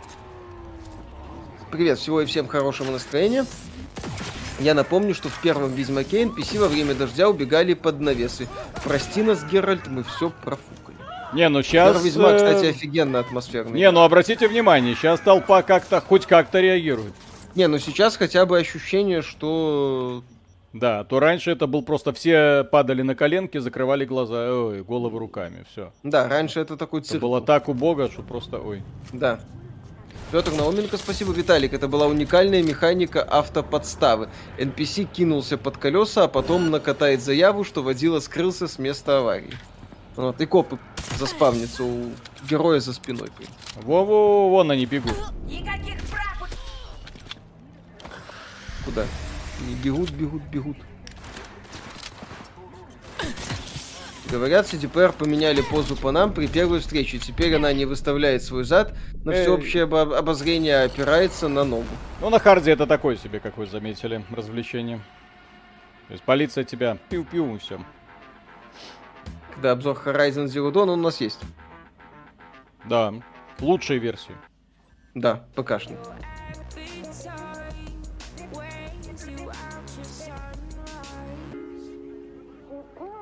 [1.72, 3.44] Привет, всего и всем хорошего настроения.
[4.58, 8.48] Я напомню, что в первом Ведьмаке NPC во время дождя убегали под навесы.
[8.84, 10.87] Прости нас, Геральт, мы все профукали.
[11.32, 11.94] Не, ну сейчас...
[11.94, 13.78] Первый Ведьмак, кстати, офигенно атмосферный.
[13.78, 17.12] Не, ну обратите внимание, сейчас толпа как-то, хоть как-то реагирует.
[17.54, 20.22] Не, ну сейчас хотя бы ощущение, что...
[20.72, 25.64] Да, то раньше это был просто все падали на коленки, закрывали глаза, ой, головы руками,
[25.72, 25.92] все.
[26.02, 27.16] Да, раньше это такой цирк.
[27.16, 28.82] Это было так убого, что просто, ой.
[29.12, 29.40] Да.
[30.30, 31.72] Петр Науменко, спасибо, Виталик.
[31.72, 34.28] Это была уникальная механика автоподставы.
[34.58, 39.54] NPC кинулся под колеса, а потом накатает заяву, что водила скрылся с места аварии.
[40.18, 40.80] Вот, и копы
[41.16, 42.10] заспавнятся у
[42.50, 43.28] героя за спиной.
[43.76, 45.14] Во-во, вон они бегут.
[48.84, 49.04] Куда?
[49.68, 50.76] Не бегут, бегут, бегут.
[54.28, 57.18] Говорят, CDPR поменяли позу по нам при первой встрече.
[57.18, 61.86] Теперь она не выставляет свой зад на всеобщее обо- обозрение, а опирается на ногу.
[62.20, 64.98] Ну, на харде это такое себе, как вы заметили, развлечение.
[66.08, 67.78] То есть полиция тебя пиу-пиу и все.
[69.58, 71.40] Когда обзор Horizon Zero Dawn он у нас есть.
[72.84, 73.12] Да,
[73.58, 74.36] лучшие версии.
[75.14, 75.96] Да, ПКшный.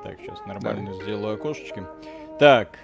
[0.03, 1.01] Так, сейчас нормально да.
[1.01, 1.83] сделаю окошечки.
[2.37, 2.77] Так.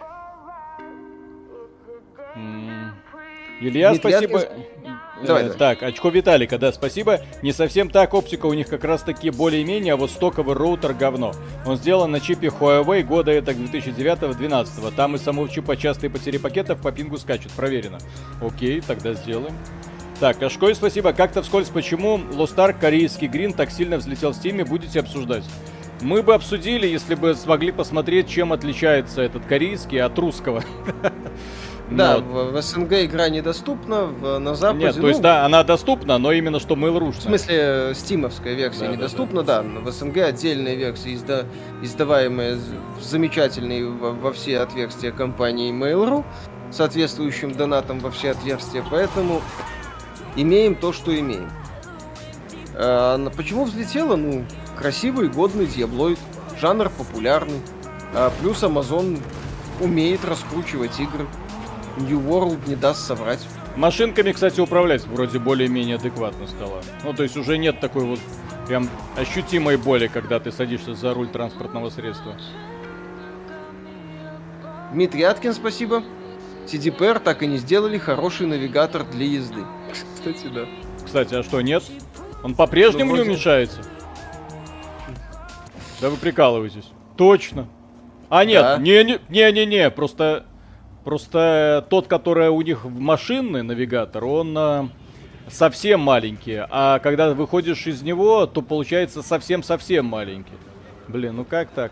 [3.59, 4.39] Илья, Дмитрий, спасибо.
[4.39, 4.99] Я...
[5.25, 5.57] Давай, э, давай.
[5.57, 7.21] Так, очко Виталика, да, спасибо.
[7.41, 11.33] Не совсем так, оптика у них как раз таки более-менее, а вот стоковый роутер говно.
[11.65, 14.93] Он сделан на чипе Huawei года это 2009-2012.
[14.95, 17.99] Там и самого чипа частые потери пакетов по пингу скачут, проверено.
[18.41, 19.55] Окей, тогда сделаем.
[20.19, 21.11] Так, Кашкой, спасибо.
[21.11, 25.43] Как-то вскользь, почему Ark корейский гринд так сильно взлетел в стиме, будете обсуждать?
[26.01, 30.63] Мы бы обсудили, если бы смогли посмотреть, чем отличается этот корейский от русского.
[31.91, 34.85] Да, в, в СНГ игра недоступна, в, на Западе...
[34.85, 37.11] Нет, то есть, ну, да, она доступна, но именно что Mail.ru.
[37.11, 39.69] В смысле, стимовская версия да, недоступна, да, да.
[39.69, 39.79] да.
[39.81, 41.45] В СНГ отдельная версия, изда,
[41.81, 42.57] издаваемая
[43.01, 46.23] замечательной во, во все отверстия компании Mail.ru,
[46.71, 49.41] соответствующим донатом во все отверстия, поэтому
[50.35, 51.51] имеем то, что имеем.
[52.75, 54.15] А, почему взлетела?
[54.15, 54.45] Ну,
[54.77, 56.19] красивый, годный диаблоид,
[56.59, 57.61] жанр популярный.
[58.13, 59.19] А, плюс Amazon
[59.79, 61.27] умеет раскручивать игры.
[61.97, 63.39] New World не даст соврать.
[63.75, 66.81] Машинками, кстати, управлять вроде более-менее адекватно стало.
[67.03, 68.19] Ну, то есть уже нет такой вот
[68.67, 72.35] прям ощутимой боли, когда ты садишься за руль транспортного средства.
[74.91, 76.03] Дмитрий Аткин, спасибо.
[76.67, 79.63] CDPR так и не сделали хороший навигатор для езды.
[80.15, 80.65] Кстати, да.
[81.03, 81.83] Кстати, а что, нет?
[82.43, 83.23] Он по-прежнему ну, вроде...
[83.23, 83.81] не уменьшается?
[85.99, 86.91] Да вы прикалываетесь.
[87.17, 87.67] Точно.
[88.29, 90.45] А нет, не-не-не-не, просто
[91.03, 94.87] Просто тот, который у них в машинный навигатор, он э,
[95.49, 96.63] совсем маленький.
[96.69, 100.53] А когда выходишь из него, то получается совсем-совсем маленький.
[101.07, 101.91] Блин, ну как так?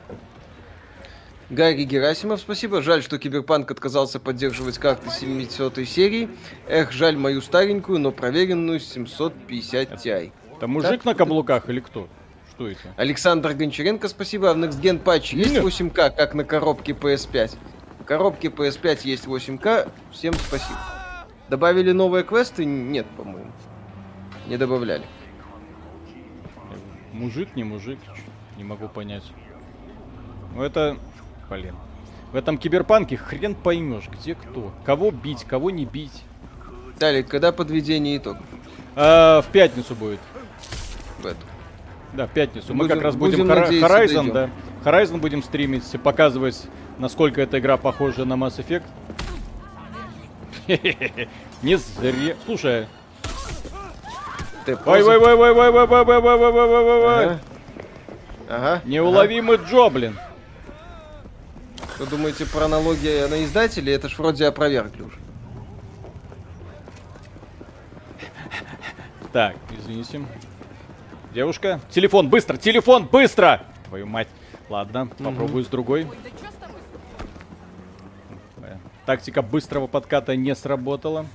[1.50, 2.82] Гарри Герасимов, спасибо.
[2.82, 6.30] Жаль, что Киберпанк отказался поддерживать карты 700 серии.
[6.70, 10.32] Эх, жаль мою старенькую, но проверенную 750 Ti.
[10.56, 11.06] Это мужик так?
[11.06, 12.08] на каблуках или кто?
[12.52, 12.94] Что это?
[12.96, 14.52] Александр Гончаренко, спасибо.
[14.52, 17.58] А в Next Gen патче есть 8К, как на коробке PS5?
[18.02, 19.92] В коробке PS5 есть 8К.
[20.12, 20.80] Всем спасибо.
[21.50, 22.66] Добавили новые квесты?
[22.66, 23.52] Нет, по-моему.
[24.48, 25.06] Не добавляли.
[27.14, 28.00] Мужик, не мужик,
[28.58, 29.24] не могу понять.
[30.56, 30.98] Ну это,
[31.48, 31.76] блин.
[32.32, 34.72] В этом киберпанке хрен поймешь, где кто.
[34.84, 36.24] Кого бить, кого не бить.
[37.00, 38.46] Далее, когда подведение итогов?
[38.96, 40.20] А, в пятницу будет.
[41.22, 41.46] В эту.
[42.14, 42.74] Да, в пятницу.
[42.74, 44.50] Мы как раз будем, будем Horizon, да.
[44.84, 46.68] Horizon будем стримить, показывать,
[47.02, 48.84] насколько эта игра похожа на Mass Effect.
[51.64, 52.36] Не зря.
[52.46, 52.88] Слушай.
[54.68, 57.38] Ой, ой, ой, ой, ой, ой, ой, ой, ой, ой, ой, ой, ой, ой.
[58.48, 58.82] Ага.
[58.86, 59.66] Неуловимый ага.
[59.66, 60.20] Джоблин.
[61.98, 63.94] Вы думаете, про аналогия на издателе?
[63.94, 65.18] Это ж вроде опровергли уже.
[69.34, 70.22] Так, извините.
[71.34, 71.80] Девушка.
[71.90, 73.64] Телефон, быстро, телефон, быстро!
[73.88, 74.28] Твою мать.
[74.70, 76.08] Ладно, попробую с другой.
[79.12, 81.26] Тактика быстрого подката не сработала.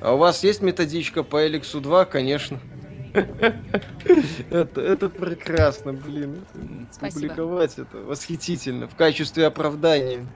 [0.00, 2.06] А у вас есть методичка по Эликсу 2?
[2.06, 2.58] Конечно.
[4.50, 6.44] Это, это прекрасно, блин.
[6.90, 7.20] Спасибо.
[7.20, 8.88] Публиковать это восхитительно.
[8.88, 10.26] В качестве оправдания.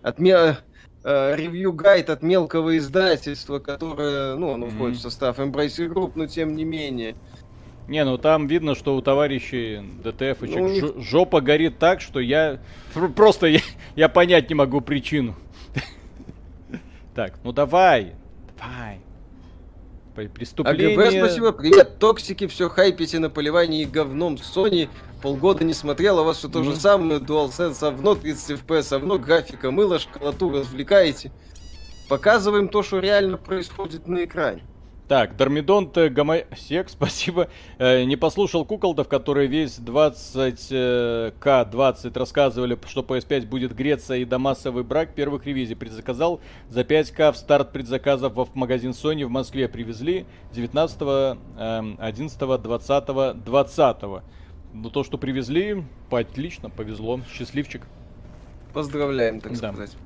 [0.00, 0.60] От меня
[1.04, 6.56] э, ревью-гайд от мелкого издательства, которое, ну, оно входит в состав Embracer Group, но тем
[6.56, 7.16] не менее.
[7.90, 10.84] Не, ну там видно, что у товарищей ДТФ ну, них...
[10.98, 12.60] жопа горит так, что я
[13.16, 13.58] просто я,
[13.96, 15.34] я понять не могу причину.
[17.16, 18.12] Так, ну давай,
[18.56, 19.00] давай.
[20.28, 20.96] Преступление...
[20.96, 24.36] АГБ, спасибо, привет, токсики, все хайпите на поливании говном.
[24.36, 24.88] Sony,
[25.20, 29.18] полгода не смотрел, а у вас все то же самое, DualSense овно, 30 FPS овно,
[29.18, 31.32] графика мыло, школоту развлекаете.
[32.08, 34.62] Показываем то, что реально происходит на экране.
[35.10, 37.48] Так, Дормидонт Гамасек, спасибо.
[37.78, 44.38] Э, не послушал куколдов, которые весь 20К20 э, рассказывали, что PS5 будет греться и до
[44.38, 45.74] массовый брак первых ревизий.
[45.74, 49.68] Предзаказал за 5К в старт предзаказов в магазин Sony в Москве.
[49.68, 53.96] Привезли 19, 11, 20, 20.
[54.74, 57.20] Но то, что привезли, отлично, повезло.
[57.28, 57.82] Счастливчик.
[58.72, 59.72] Поздравляем, так да.
[59.72, 59.96] сказать.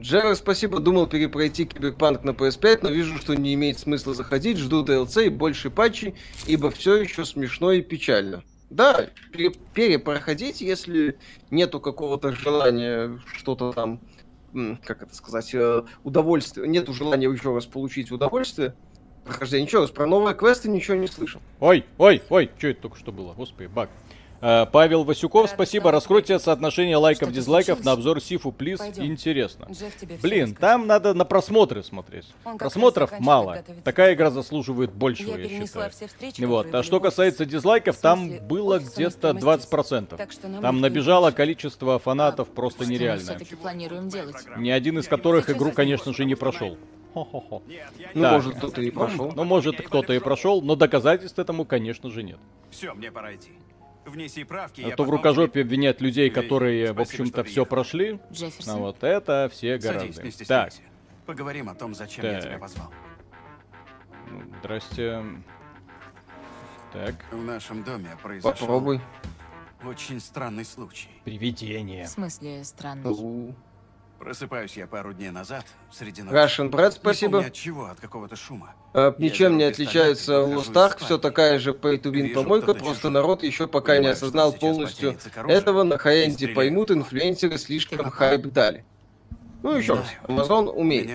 [0.00, 4.84] Джерри, спасибо, думал перепройти Киберпанк на PS5, но вижу, что не имеет смысла заходить, жду
[4.84, 6.14] DLC и больше патчей,
[6.46, 8.42] ибо все еще смешно и печально.
[8.70, 9.10] Да,
[9.74, 11.18] перепроходить, если
[11.50, 14.00] нету какого-то желания что-то там,
[14.84, 18.74] как это сказать, э, удовольствие, нету желания еще раз получить удовольствие,
[19.24, 19.66] прохождение.
[19.66, 21.40] Ничего, про новые квесты ничего не слышал.
[21.60, 23.34] Ой, ой, ой, что это только что было?
[23.34, 23.90] Господи, баг.
[24.42, 25.92] Э, Павел Васюков, спасибо.
[25.92, 28.80] Раскройте соотношение лайков, дизлайков на обзор Сифу, плиз.
[28.96, 29.68] Интересно.
[30.20, 32.26] Блин, там надо на просмотры смотреть.
[32.58, 33.62] Просмотров мало.
[33.84, 35.90] Такая игра заслуживает большего, я, я считаю.
[36.38, 36.74] Вот.
[36.74, 40.60] А что касается дизлайков, там было где-то 20%.
[40.60, 43.38] Там набежало количество фанатов просто нереальное.
[44.56, 46.76] Ни один из которых игру, конечно же, не прошел.
[47.14, 47.62] Хо-хо-хо.
[48.14, 48.32] Ну, так.
[48.32, 49.32] может, кто-то и прошел.
[49.36, 52.38] Ну, может, кто-то и прошел, но доказательств этому, конечно же, нет.
[52.70, 53.50] Все, мне пора идти.
[54.04, 54.80] Внеси правки.
[54.80, 58.18] А то в рукожопе обвинять людей, которые, в общем-то, все прошли.
[58.32, 58.76] Джефферсон.
[58.76, 60.22] А вот это все гораздо.
[60.46, 60.72] Так.
[61.26, 62.32] Поговорим о том, зачем так.
[62.32, 62.92] я тебя позвал.
[64.30, 65.22] Ну, здрасте.
[66.92, 67.14] Так.
[67.30, 69.00] В нашем доме произошел Попробуй.
[69.84, 71.08] очень странный случай.
[71.24, 72.04] Привидение.
[72.04, 73.54] В смысле странный?
[74.22, 76.32] Просыпаюсь я пару дней назад, среди ночи.
[76.32, 77.40] Russian брат, спасибо.
[77.40, 78.72] Не от чего, от какого-то шума.
[78.94, 83.42] А, ничем не отличается Lost Ark, все такая же pay to win помойка, просто народ
[83.42, 85.16] еще пока не осознал полностью
[85.48, 88.84] этого, на хай поймут, инфлюенсеры слишком хайп дали.
[89.64, 91.10] Ну еще раз, Amazon умеет.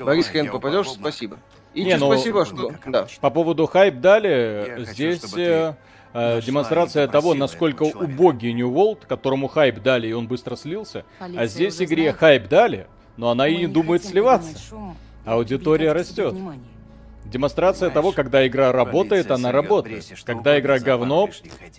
[0.00, 1.38] Борис Хен попадешь, спасибо.
[1.74, 2.72] И не, ну, спасибо, что...
[2.86, 3.06] Да.
[3.20, 5.20] По поводу хайп дали, здесь...
[5.20, 5.76] Хочу,
[6.16, 11.04] э, демонстрация того, насколько убогий New World, которому хайп дали, и он быстро слился.
[11.18, 12.16] Полиция а здесь игре знает.
[12.16, 14.58] хайп дали, но она Мы и не думает сливаться.
[15.24, 16.34] Аудитория растет.
[17.24, 20.04] Демонстрация того, когда игра работает, она работает.
[20.24, 21.28] Когда игра говно,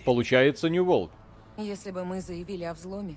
[0.04, 1.10] получается New World.
[1.56, 3.16] Если бы мы заявили о взломе,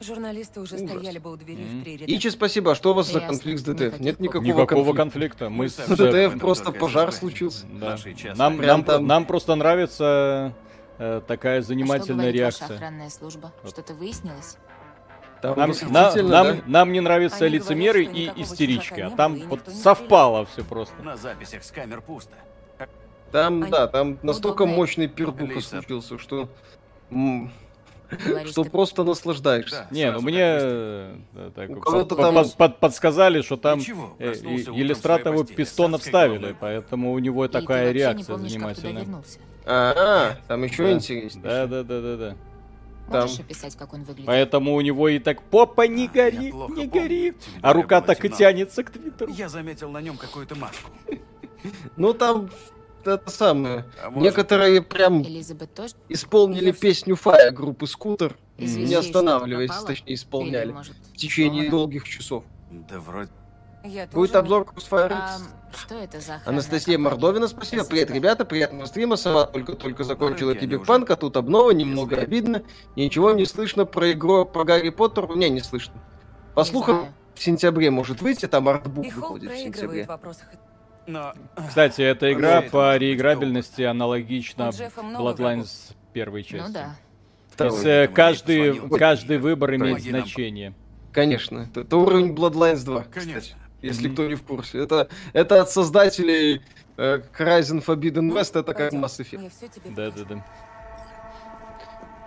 [0.00, 0.88] Журналисты уже Ужас.
[0.88, 1.80] стояли бы у двери mm-hmm.
[1.80, 2.72] в три Ичи, спасибо.
[2.72, 3.98] А что у вас за конфликт с ДТФ?
[3.98, 5.46] Нет никакого, никакого конфликта.
[5.46, 5.50] конфликта.
[5.50, 7.66] Мы с ДТФ просто пожар случился.
[7.66, 7.96] Да.
[8.36, 9.06] Нам, нам, там...
[9.06, 10.54] нам просто нравится
[10.98, 12.68] э, такая занимательная а что реакция.
[12.68, 13.52] Ваша охранная служба?
[13.66, 14.56] Что-то выяснилось?
[15.42, 16.56] Там нам, на, нам, да?
[16.66, 21.00] нам не нравятся Они лицемеры говорят, и истерички, а там вот совпало все просто.
[21.02, 22.34] На записях с камер пусто.
[23.30, 23.70] Там, Они...
[23.70, 26.48] да, там настолько мощный пердуха случился, что
[28.46, 29.86] что просто наслаждаешься.
[29.90, 31.16] Не, ну мне э,
[32.80, 34.34] подсказали, что там э,
[34.72, 39.06] Елистратову пистон вставили, поэтому у него такая реакция занимательная.
[39.70, 41.44] А, там еще интереснее.
[41.44, 42.36] Да, да, да, да, да.
[43.22, 44.26] Можешь описать, как он выглядит?
[44.26, 48.82] Поэтому у него и так попа не гори, не гори, а рука так и тянется
[48.82, 49.32] к твиттеру.
[49.32, 50.90] Я заметил на нем какую-то маску.
[51.96, 52.50] Ну там
[53.04, 53.84] это самое.
[54.02, 55.94] А Некоторые прям тоже?
[56.08, 60.94] исполнили песню Фая группы Скутер, Извини, не останавливаясь, точнее исполняли может...
[61.12, 62.44] в течение долгих часов.
[62.70, 63.30] Да вроде.
[63.84, 65.38] Я Будет тоже обзор Crossfire А,
[65.72, 66.98] что это за Анастасия?
[66.98, 67.84] Мордовина, спасибо.
[67.84, 69.16] Привет, ребята, приятного стрима.
[69.16, 72.62] Сова только-только закончила Киберпанк, а тут обнова, немного Если- обидно.
[72.96, 75.34] Ничего не слышно про игру про Гарри Поттер.
[75.36, 75.94] Не, не слышно.
[76.54, 77.12] По Не слухам, знаю.
[77.36, 80.04] в сентябре может выйти, там артбук выходит в сентябре.
[80.04, 80.48] в вопросах.
[81.08, 81.32] Но...
[81.68, 86.66] Кстати, эта игра Андрей, это по реиграбельности аналогична Bloodlines первой части.
[86.66, 86.96] Ну да.
[87.56, 90.74] То есть, э, каждый, каждый выбор имеет значение.
[91.10, 91.66] Конечно.
[91.70, 93.58] Это, это уровень Bloodlines 2, кстати, Конечно.
[93.80, 94.14] если Мгм.
[94.14, 94.78] кто не в курсе.
[94.80, 96.60] Это, это от создателей
[96.98, 99.50] э, Horizon Forbidden West, это как Mass Effect.
[99.96, 100.44] Да-да-да.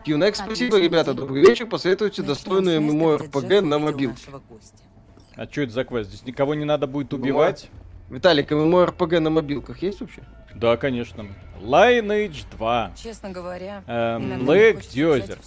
[0.05, 1.67] Qnex, спасибо, ребята, добрый вечер.
[1.67, 4.09] Посоветуйте достойную ММО Джефф на увидел мобил.
[4.09, 4.77] нашего гостя.
[5.35, 6.09] А что это за квест?
[6.09, 7.69] Здесь никого не надо будет Ну, убивать?
[8.11, 10.21] Виталик, ММО RPG на мобилках есть вообще?
[10.53, 11.25] Да, конечно.
[11.61, 12.91] Lineage 2.
[13.01, 15.39] Честно говоря, Эм, мне хочется взять Дёзер.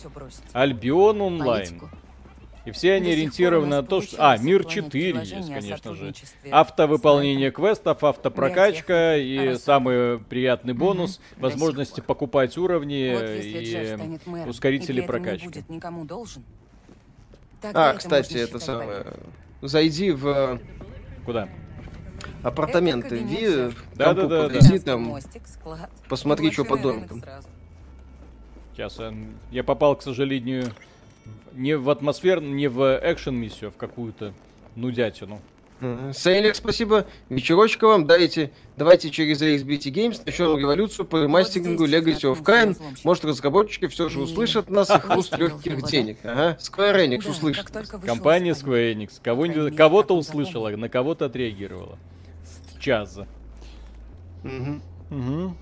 [2.64, 4.16] и все они ориентированы на то, что...
[4.18, 6.14] А, Мир отклонять 4 есть, конечно же.
[6.50, 15.46] Автовыполнение квестов, автопрокачка и самый приятный бонус возможности покупать уровни и ускорители прокачки.
[15.46, 16.42] не будет никому должен.
[17.60, 19.04] тогда А, кстати, это самое...
[19.60, 20.58] Зайди в э,
[21.24, 21.48] Куда?
[22.44, 24.42] Апартаменты, ви, компу да.
[24.42, 25.90] подвези Транспорт, там, мостик, склад.
[26.08, 27.48] посмотри, что по рынок сразу.
[28.72, 29.12] Сейчас э,
[29.50, 30.72] я попал, к сожалению,
[31.52, 34.34] не в атмосфер, не в экшен миссию, а в какую-то
[34.74, 35.40] нудятину.
[36.12, 37.06] Сейлер, спасибо.
[37.28, 38.06] Вечерочка вам.
[38.06, 42.76] Дайте, давайте через XBT Games начнем революцию по ремастерингу Legacy of Kain.
[43.02, 45.88] Может, разработчики все же услышат нас и хруст легких да?
[45.88, 46.18] денег.
[46.22, 46.58] Ага.
[46.60, 47.70] Square Enix Да, услышит.
[48.06, 48.52] Компания.
[48.52, 49.74] Square Enix.
[49.74, 51.98] Кого-то услышала, на кого-то отреагировала.
[52.84, 53.26] С Чаза.
[54.42, 54.82] Мгм.
[55.08, 55.56] Мгм.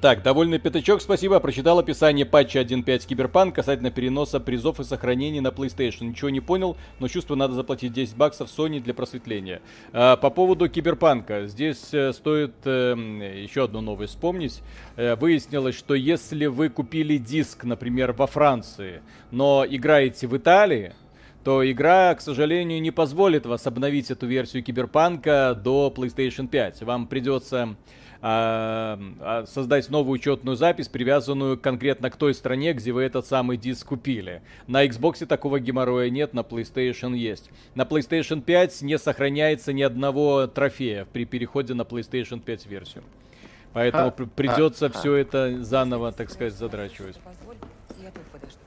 [0.00, 1.38] Так, довольный пятачок, спасибо.
[1.38, 6.06] Прочитал описание патча 1.5 Киберпанк касательно переноса призов и сохранений на PlayStation.
[6.06, 9.62] Ничего не понял, но чувствую, надо заплатить 10 баксов Sony для просветления.
[9.92, 11.46] А, по поводу Киберпанка.
[11.46, 12.96] Здесь э, стоит э,
[13.40, 14.60] еще одну новость вспомнить.
[14.96, 20.94] Э, выяснилось, что если вы купили диск, например, во Франции, но играете в Италии,
[21.48, 26.82] то игра, к сожалению, не позволит вас обновить эту версию Киберпанка до PlayStation 5.
[26.82, 27.74] Вам придется
[28.20, 33.56] а, а, создать новую учетную запись, привязанную конкретно к той стране, где вы этот самый
[33.56, 34.42] диск купили.
[34.66, 37.48] На Xbox такого геморроя нет, на PlayStation есть.
[37.74, 43.04] На PlayStation 5 не сохраняется ни одного трофея при переходе на PlayStation 5 версию.
[43.72, 44.92] Поэтому А, пр- придется а, а.
[44.92, 47.16] все это заново, так сказать, задрачивать.
[47.20, 47.56] Позволь,
[48.02, 48.58] я тут подожду.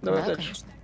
[0.00, 0.42] Давай да, дальше.
[0.42, 0.81] конечно.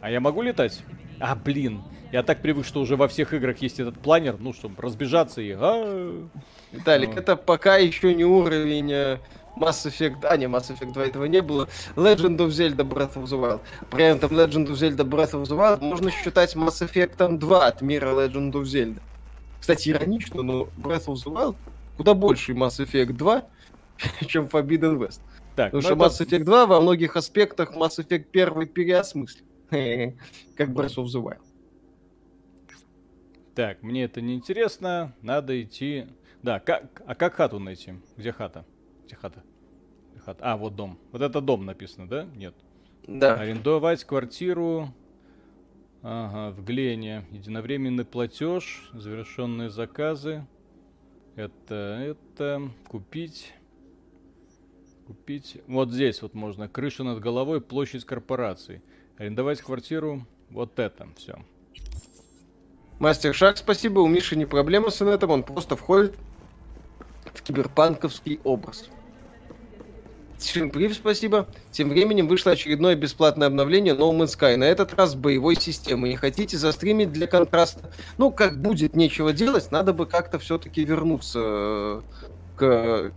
[0.00, 0.82] А я могу летать?
[1.18, 1.82] А, блин.
[2.12, 5.52] Я так привык, что уже во всех играх есть этот планер, ну, чтобы разбежаться и...
[5.56, 6.26] а,
[6.72, 7.16] Виталик, Ну.
[7.16, 9.18] это пока еще не уровень э,
[9.56, 10.24] Mass Effect...
[10.24, 11.68] А, не, Mass Effect 2 этого не было.
[11.94, 13.60] Legend of Zelda Breath of the Wild.
[13.90, 17.80] При этом Legend of Zelda Breath of the Wild можно считать Mass Effect 2 от
[17.82, 19.00] мира Legend of Zelda.
[19.60, 21.56] Кстати, иронично, но Breath of the Wild
[21.96, 23.42] куда больше Mass Effect 2,
[24.26, 25.20] чем Forbidden West.
[25.54, 29.44] Так, Потому ну что это- Mass Effect 2 во многих аспектах Mass Effect 1 переосмыслен.
[30.56, 31.42] Как Breath of the Wild.
[33.54, 36.06] Так, мне это не интересно, надо идти...
[36.42, 37.02] Да, как...
[37.04, 37.94] а как хату найти?
[38.16, 38.64] Где хата?
[39.04, 39.42] Где хата?
[40.12, 40.42] Где хата?
[40.42, 40.98] А, вот дом.
[41.12, 42.24] Вот это дом написано, да?
[42.36, 42.54] Нет.
[43.06, 43.34] Да.
[43.34, 44.88] Арендовать квартиру...
[46.02, 47.26] Ага, в Глене.
[47.30, 50.46] Единовременный платеж, завершенные заказы.
[51.36, 53.52] Это, это, купить.
[55.06, 55.58] Купить.
[55.66, 56.68] Вот здесь вот можно.
[56.68, 58.82] Крыша над головой, площадь корпорации.
[59.20, 60.24] Арендовать квартиру.
[60.48, 61.06] Вот это.
[61.14, 61.34] Все.
[62.98, 64.00] Мастер Шаг, спасибо.
[64.00, 66.14] У Миши не проблема с инетом, он просто входит
[67.26, 68.88] в киберпанковский образ.
[70.40, 71.46] Шимприв, спасибо.
[71.70, 74.56] Тем временем вышло очередное бесплатное обновление No Man's Sky.
[74.56, 76.08] На этот раз боевой системы.
[76.08, 77.92] Не хотите застримить для контраста?
[78.16, 82.00] Ну, как будет нечего делать, надо бы как-то все-таки вернуться э,
[82.56, 82.64] к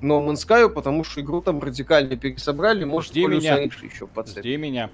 [0.01, 2.83] No Man's Sky, потому что игру там радикально пересобрали.
[2.83, 3.57] Может, Жди меня.
[3.57, 4.43] Еще подцепить.
[4.43, 4.89] Жди меня.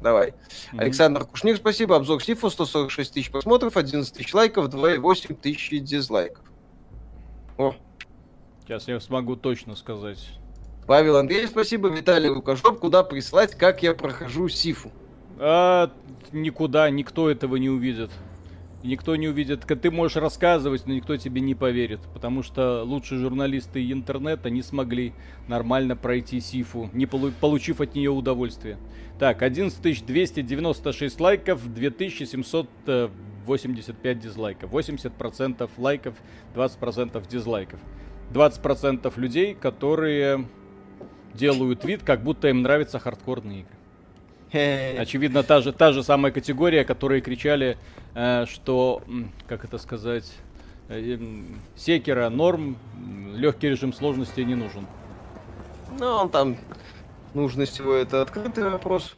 [0.00, 0.34] Давай.
[0.72, 0.80] Мгм.
[0.80, 1.96] Александр Кушник, спасибо.
[1.96, 6.44] Обзор Сифу, 146 тысяч просмотров, 11 тысяч лайков, 2,8 тысячи дизлайков.
[7.56, 7.74] О,
[8.68, 10.18] Сейчас я смогу точно сказать.
[10.86, 11.88] Павел Андреев, спасибо.
[11.88, 14.92] Виталий Рукожоп, куда прислать, как я прохожу Сифу?
[15.38, 15.90] А,
[16.32, 18.10] никуда, никто этого не увидит.
[18.84, 19.66] Никто не увидит.
[19.66, 21.98] Ты можешь рассказывать, но никто тебе не поверит.
[22.14, 25.14] Потому что лучшие журналисты интернета не смогли
[25.48, 28.78] нормально пройти Сифу, не полу- получив от нее удовольствие.
[29.18, 34.70] Так, 11 296 лайков, 2785 дизлайков.
[34.70, 36.14] 80% лайков,
[36.54, 37.80] 20% дизлайков.
[38.32, 40.46] 20% людей, которые
[41.34, 43.77] делают вид, как будто им нравятся хардкорные игры.
[44.52, 47.76] Очевидно, та же, та же самая категория, которые кричали,
[48.14, 49.02] э, что,
[49.46, 50.32] как это сказать,
[50.88, 51.18] э,
[51.76, 52.78] секера норм,
[53.34, 54.86] легкий режим сложности не нужен.
[55.98, 56.56] Ну, он там,
[57.34, 59.16] нужно всего это открытый вопрос.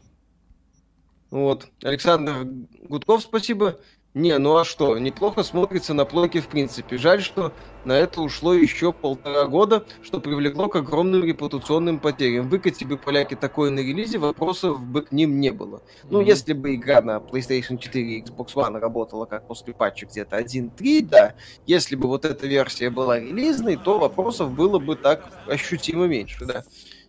[1.31, 1.69] Вот.
[1.83, 2.47] Александр
[2.83, 3.79] Гудков, спасибо.
[4.13, 6.99] Не, ну а что, неплохо смотрится на плойке в принципе.
[6.99, 7.53] Жаль, что
[7.85, 12.49] на это ушло еще полтора года, что привлекло к огромным репутационным потерям.
[12.49, 15.77] Выкати бы поляки такое на релизе, вопросов бы к ним не было.
[15.77, 16.09] Mm-hmm.
[16.11, 20.41] Ну, если бы игра на PlayStation 4 и Xbox One работала как после патча где-то
[20.41, 21.35] 1.3, да,
[21.67, 26.65] если бы вот эта версия была релизной, то вопросов было бы так ощутимо меньше, да.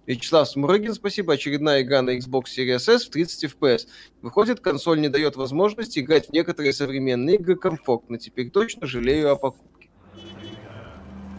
[0.07, 1.33] Вячеслав Смурыгин, спасибо.
[1.33, 3.87] Очередная игра на Xbox Series S в 30 FPS.
[4.21, 8.17] Выходит, консоль не дает возможности играть в некоторые современные игры комфортно.
[8.17, 9.80] Теперь точно жалею о покупке.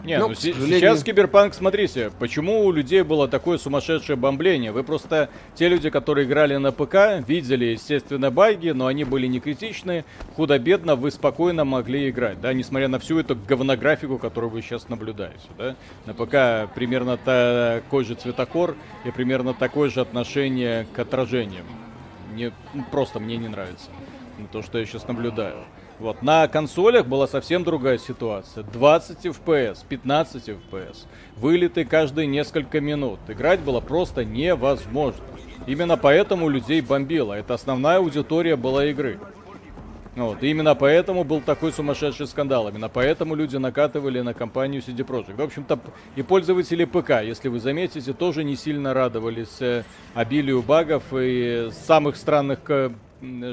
[0.03, 0.79] Не, ну, ну сожалению...
[0.79, 4.73] сейчас Киберпанк, смотрите, почему у людей было такое сумасшедшее бомбление?
[4.73, 9.39] Вы просто, те люди, которые играли на ПК, видели, естественно, баги, но они были не
[9.39, 10.03] критичны,
[10.35, 15.47] худо-бедно вы спокойно могли играть, да, несмотря на всю эту говнографику, которую вы сейчас наблюдаете,
[15.57, 15.75] да.
[16.05, 18.75] На ПК примерно такой же цветокор
[19.05, 21.65] и примерно такое же отношение к отражениям.
[22.33, 23.89] Мне, ну, просто мне не нравится
[24.51, 25.63] то, что я сейчас наблюдаю.
[26.03, 26.21] Вот.
[26.21, 28.65] На консолях была совсем другая ситуация.
[28.65, 31.05] 20 FPS, 15 FPS.
[31.37, 33.21] Вылеты каждые несколько минут.
[33.29, 35.23] Играть было просто невозможно.
[35.65, 37.31] Именно поэтому людей бомбило.
[37.31, 39.17] Это основная аудитория была игры.
[40.17, 40.43] Вот.
[40.43, 42.67] И именно поэтому был такой сумасшедший скандал.
[42.67, 45.37] Именно поэтому люди накатывали на компанию CD Projekt.
[45.37, 45.79] В общем-то,
[46.17, 49.83] и пользователи ПК, если вы заметите, тоже не сильно радовались э,
[50.15, 52.91] обилию багов и самых странных э,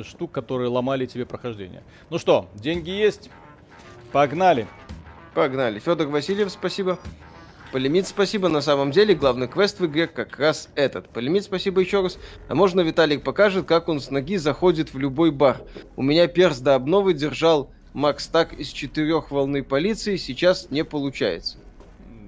[0.05, 1.83] штук, которые ломали тебе прохождение.
[2.11, 3.31] Ну что, деньги есть?
[4.13, 4.67] Погнали.
[5.35, 5.79] Погнали.
[5.79, 6.99] Федор Васильев, спасибо.
[7.73, 8.49] Полимит, спасибо.
[8.49, 11.09] На самом деле, главный квест в игре как раз этот.
[11.09, 12.19] Полимит, спасибо еще раз.
[12.49, 15.63] А можно Виталик покажет, как он с ноги заходит в любой бар.
[15.95, 21.59] У меня перс до обновы держал Макс так из четырех волны полиции, сейчас не получается.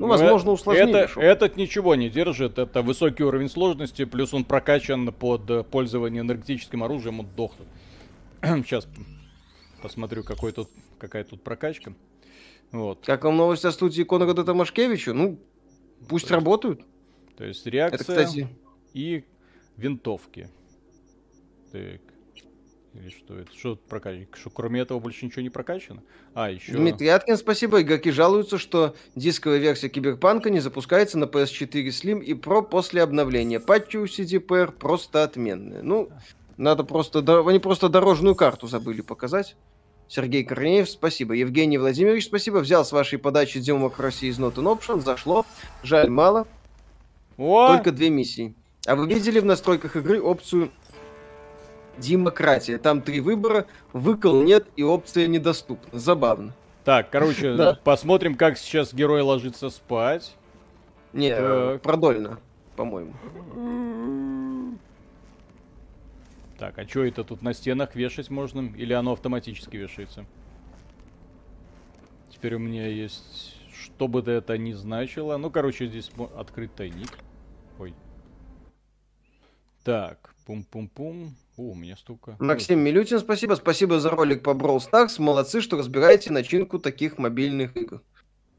[0.03, 1.05] Ну, возможно, э, усложнили.
[1.05, 6.22] Это, этот ничего не держит, это высокий уровень сложности, плюс он прокачан под э, пользование
[6.22, 7.68] энергетическим оружием, он дохнет.
[8.42, 8.88] Сейчас
[9.80, 11.94] посмотрю, какой тут, какая тут прокачка.
[12.72, 13.05] Вот.
[13.07, 15.12] Как вам новость о студии Конрада Томашкевича?
[15.12, 15.38] Ну,
[16.09, 16.80] пусть то работают.
[17.36, 18.48] То есть реакция это, кстати...
[18.94, 19.24] и
[19.76, 20.48] винтовки.
[21.70, 22.00] Так.
[22.95, 23.51] Или что это?
[23.57, 24.26] Что прокачано?
[24.34, 26.03] Что кроме этого больше ничего не прокачано?
[26.34, 26.72] А, еще...
[26.72, 27.80] Дмитрий Аткин, спасибо.
[27.80, 33.61] Игроки жалуются, что дисковая версия Киберпанка не запускается на PS4 Slim и Pro после обновления.
[33.61, 35.82] Патчи у CDPR просто отменные.
[35.82, 36.11] Ну,
[36.59, 37.20] надо просто...
[37.49, 39.57] Они просто дорожную карту забыли показать.
[40.07, 41.32] Сергей Корнеев, спасибо.
[41.32, 42.59] Евгений Владимирович, спасибо.
[42.59, 45.01] Взял с вашей подачи Democracy is not an option.
[45.01, 45.47] Зашло.
[45.82, 46.47] Жаль, мало.
[47.38, 47.68] О!
[47.68, 48.55] Только две миссии.
[48.86, 50.70] А вы видели в настройках игры опцию
[52.03, 52.78] демократия.
[52.78, 55.98] Там три выбора, выкол нет и опция недоступна.
[55.98, 56.55] Забавно.
[56.84, 57.78] Так, короче, да.
[57.84, 60.34] посмотрим, как сейчас герой ложится спать.
[61.12, 61.82] Не, так.
[61.82, 62.40] продольно,
[62.76, 63.14] по-моему.
[66.59, 68.72] Так, а что это тут на стенах вешать можно?
[68.76, 70.24] Или оно автоматически вешается?
[72.30, 73.59] Теперь у меня есть...
[73.72, 75.36] Что бы это ни значило.
[75.38, 77.09] Ну, короче, здесь открыть тайник.
[77.80, 77.94] Ой.
[79.82, 81.34] Так, пум-пум-пум.
[81.62, 82.34] О, у меня столько.
[82.40, 83.54] Максим Милютин, спасибо.
[83.54, 85.22] Спасибо за ролик по Brawl Stars.
[85.22, 88.02] Молодцы, что разбираете начинку таких мобильных игр.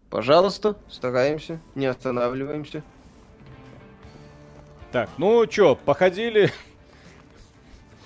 [0.10, 2.82] Пожалуйста, стараемся, не останавливаемся.
[4.94, 6.50] Так, ну чё, походили?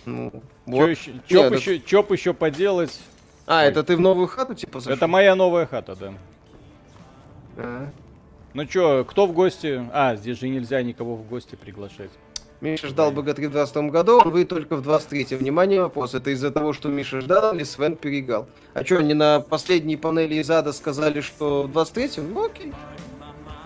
[0.05, 0.31] Ну,
[0.65, 0.77] вот.
[0.77, 1.85] Чё еще, чоп, Нет, еще, это...
[1.85, 2.99] чоп еще поделать?
[3.45, 3.67] А, Ой.
[3.67, 4.93] это ты в новую хату типа зашел?
[4.95, 6.13] Это моя новая хата, да.
[7.57, 7.91] А.
[8.53, 9.87] Ну чё, кто в гости?
[9.91, 12.09] А, здесь же нельзя никого в гости приглашать.
[12.60, 16.16] Миша ждал БГ-3 в 2020 году, вы только в 23 Внимание, вопрос.
[16.16, 18.47] Это из-за того, что Миша ждал или Свен перегал?
[18.74, 22.34] А что, они на последней панели из ада сказали, что в 23-м?
[22.34, 22.74] Ну окей.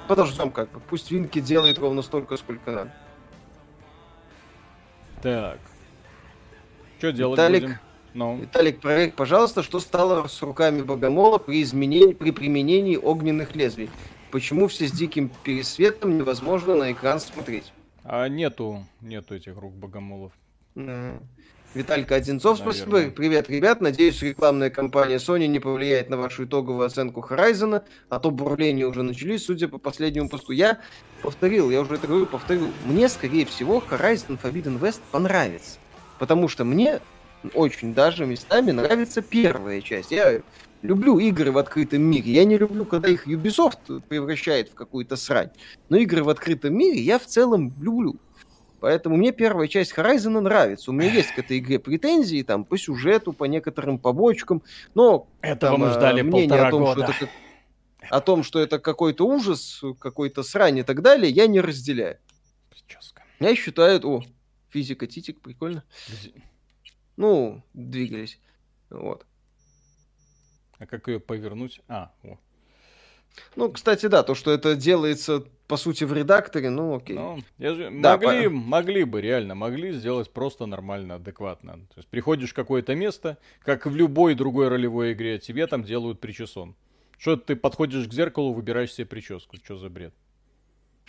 [0.10, 0.82] Подождем как бы.
[0.89, 2.94] Пусть Винки делает ровно столько, сколько надо.
[5.22, 5.60] Так.
[6.98, 7.74] Что делать Виталик, будем?
[8.14, 8.36] No.
[8.36, 8.38] Ну.
[8.42, 13.89] Виталик, проверь, пожалуйста, что стало с руками Богомола при, изменении, при применении огненных лезвий?
[14.32, 17.72] Почему все с диким пересветом невозможно на экран смотреть?
[18.04, 20.32] А нету, нету этих рук богомолов.
[20.76, 21.22] Mm.
[21.74, 23.10] Виталька Одинцов, спасибо.
[23.12, 23.80] Привет, ребят.
[23.80, 29.04] Надеюсь, рекламная кампания Sony не повлияет на вашу итоговую оценку Horizon, а то бурления уже
[29.04, 30.52] начались, судя по последнему посту.
[30.52, 30.80] Я
[31.22, 32.68] повторил, я уже это говорю, повторил.
[32.86, 35.80] Мне, скорее всего, Horizon Forbidden West понравится.
[36.20, 36.99] Потому что мне
[37.54, 40.12] очень даже местами нравится первая часть.
[40.12, 40.41] Я
[40.82, 42.32] люблю игры в открытом мире.
[42.32, 45.51] Я не люблю, когда их Ubisoft превращает в какую-то срань.
[45.89, 48.17] Но игры в открытом мире я в целом люблю.
[48.79, 50.89] Поэтому мне первая часть Horizon нравится.
[50.89, 54.63] У меня есть к этой игре претензии там по сюжету, по некоторым побочкам,
[54.95, 57.13] но Этого там, мы ждали э, мнение полтора о том, года.
[57.13, 57.32] Что это,
[58.09, 62.17] о том, что это какой-то ужас, какой-то срань и так далее, я не разделяю.
[62.71, 63.21] Прическа.
[63.39, 64.23] Я считаю, о,
[64.69, 65.84] физика титик, прикольно.
[67.17, 68.39] Ну, двигались.
[68.89, 69.27] Вот.
[70.82, 71.79] А как ее повернуть?
[71.88, 72.39] А, о.
[73.55, 77.15] Ну, кстати, да, то, что это делается, по сути, в редакторе, ну, окей.
[77.15, 81.73] Ну, я же, Да, могли, по- могли бы, реально, могли сделать просто нормально, адекватно.
[81.73, 86.19] То есть приходишь в какое-то место, как в любой другой ролевой игре, тебе там делают
[86.19, 86.75] причесон.
[87.19, 89.57] Что ты подходишь к зеркалу, выбираешь себе прическу.
[89.57, 90.15] Что за бред?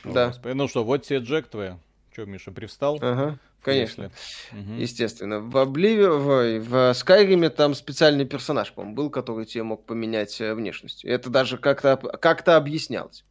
[0.04, 0.34] Да.
[0.44, 1.78] Ну что, вот тебе Джек твоя.
[2.14, 2.98] Че, Миша, привстал?
[3.00, 4.10] Ага, конечно.
[4.52, 4.78] Мгм.
[4.78, 5.40] Естественно.
[5.40, 10.54] В Обливе, в, в Скайриме там специальный персонаж, по-моему, был, который тебе мог поменять э,
[10.54, 11.04] внешность.
[11.04, 13.24] Это даже как-то как-то объяснялось.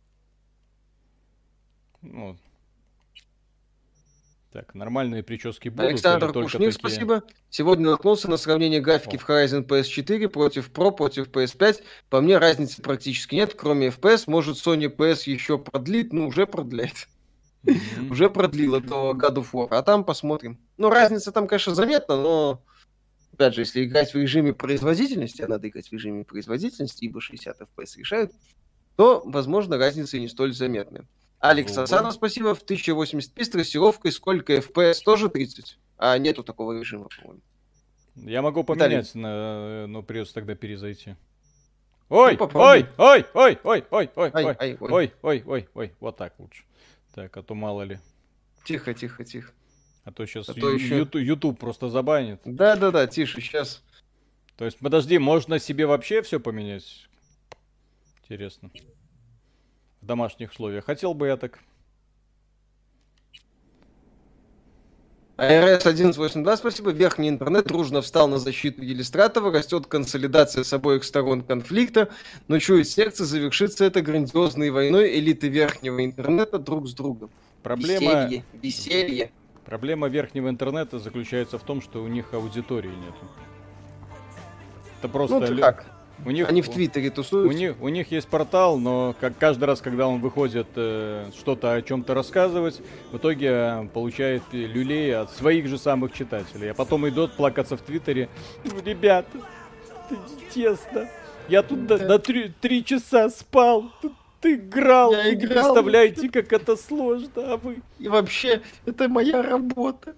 [2.01, 2.37] Ну.
[4.51, 6.71] Так, нормальные прически будут Александр Кушнир, такие?
[6.73, 7.23] спасибо.
[7.49, 9.19] Сегодня наткнулся на сравнение графики О.
[9.19, 11.83] в Horizon PS4 против Pro, против PS5.
[12.09, 14.23] По мне разницы практически нет, кроме FPS.
[14.27, 16.11] Может, Sony PS еще продлит?
[16.11, 17.07] Ну, уже продляет.
[18.09, 19.67] Уже продлила до God of War.
[19.71, 20.59] А там посмотрим.
[20.77, 22.63] Ну, разница там, конечно, заметна, но...
[23.33, 27.61] Опять же, если играть в режиме производительности, а надо играть в режиме производительности, ибо 60
[27.61, 28.31] FPS решают,
[28.97, 31.07] то, возможно, разница и не столь заметная.
[31.39, 31.83] Алекс Ого.
[31.83, 32.53] Асанов, спасибо.
[32.53, 35.01] В 1080p с трассировкой сколько FPS?
[35.03, 35.79] Тоже 30?
[35.97, 37.41] А нету такого режима, по-моему.
[38.15, 41.15] Я могу поменять, на, но придется тогда перезайти.
[42.09, 42.67] Ой, ой, попробуй.
[42.67, 44.91] ой, ой, ой, ой, ой, ой, ай, ой.
[44.91, 46.63] ой, ой, ой, ой, вот так лучше.
[47.13, 47.99] Так, а то мало ли.
[48.63, 49.51] Тихо, тихо, тихо.
[50.03, 52.41] А то сейчас А то ещё- YouTube просто забанит.
[52.45, 53.83] Да-да-да, тише, сейчас.
[54.55, 57.07] То есть, подожди, можно себе вообще все поменять?
[58.23, 58.71] Интересно.
[60.01, 60.85] В домашних условиях.
[60.85, 61.59] Хотел бы я так.
[65.41, 66.91] АРС 1182, спасибо.
[66.91, 69.51] Верхний интернет дружно встал на защиту Елистратова.
[69.51, 72.09] Растет консолидация с обоих сторон конфликта.
[72.47, 77.31] Но чует сердце, завершится это грандиозной войной элиты верхнего интернета друг с другом.
[77.63, 79.31] Проблема, Веселье, веселье.
[79.65, 83.27] проблема верхнего интернета заключается в том, что у них аудитории нету.
[84.99, 85.39] Это просто...
[85.39, 85.85] Ну, лю- как?
[86.25, 87.57] У них, Они в Твиттере У тусуются.
[87.57, 91.81] них, у них есть портал, но как каждый раз, когда он выходит э, что-то о
[91.81, 96.71] чем-то рассказывать, в итоге э, получает э, люлей от своих же самых читателей.
[96.71, 98.29] А потом идет плакаться в Твиттере.
[98.63, 99.39] «Ну, Ребята,
[100.09, 100.19] это
[100.53, 101.09] тесно.
[101.49, 103.91] Я тут до- на три, три часа спал.
[104.01, 105.11] Тут ты играл.
[105.13, 105.73] Я играл.
[105.73, 107.81] представляете, как это сложно, а вы...
[107.99, 110.15] И вообще, это моя работа.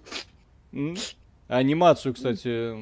[1.48, 2.74] Анимацию, кстати,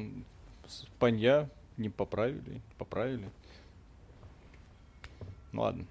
[0.67, 2.61] с Панья не поправили.
[2.77, 3.29] Поправили.
[5.51, 5.85] Ну ладно.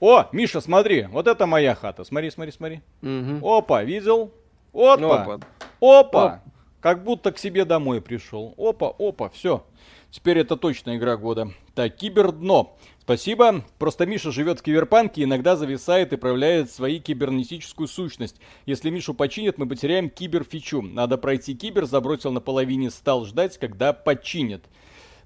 [0.00, 2.04] О, Миша, смотри, вот это моя хата.
[2.04, 2.80] Смотри, смотри, смотри.
[3.00, 3.42] Мгм.
[3.44, 4.30] Опа, видел?
[4.74, 5.40] Опа, Ну, опа.
[5.80, 6.42] опа.
[6.80, 8.54] Как будто к себе домой пришел.
[8.58, 9.64] Опа, опа, все.
[10.10, 11.50] Теперь это точно игра года.
[11.74, 12.68] Так, кибердно.
[13.00, 13.64] Спасибо.
[13.78, 18.36] Просто Миша живет в киберпанке, иногда зависает и проявляет свою кибернетическую сущность.
[18.66, 20.82] Если Мишу починят, мы потеряем киберфичу.
[20.82, 24.62] Надо пройти кибер, забросил на половине, стал ждать, когда починят.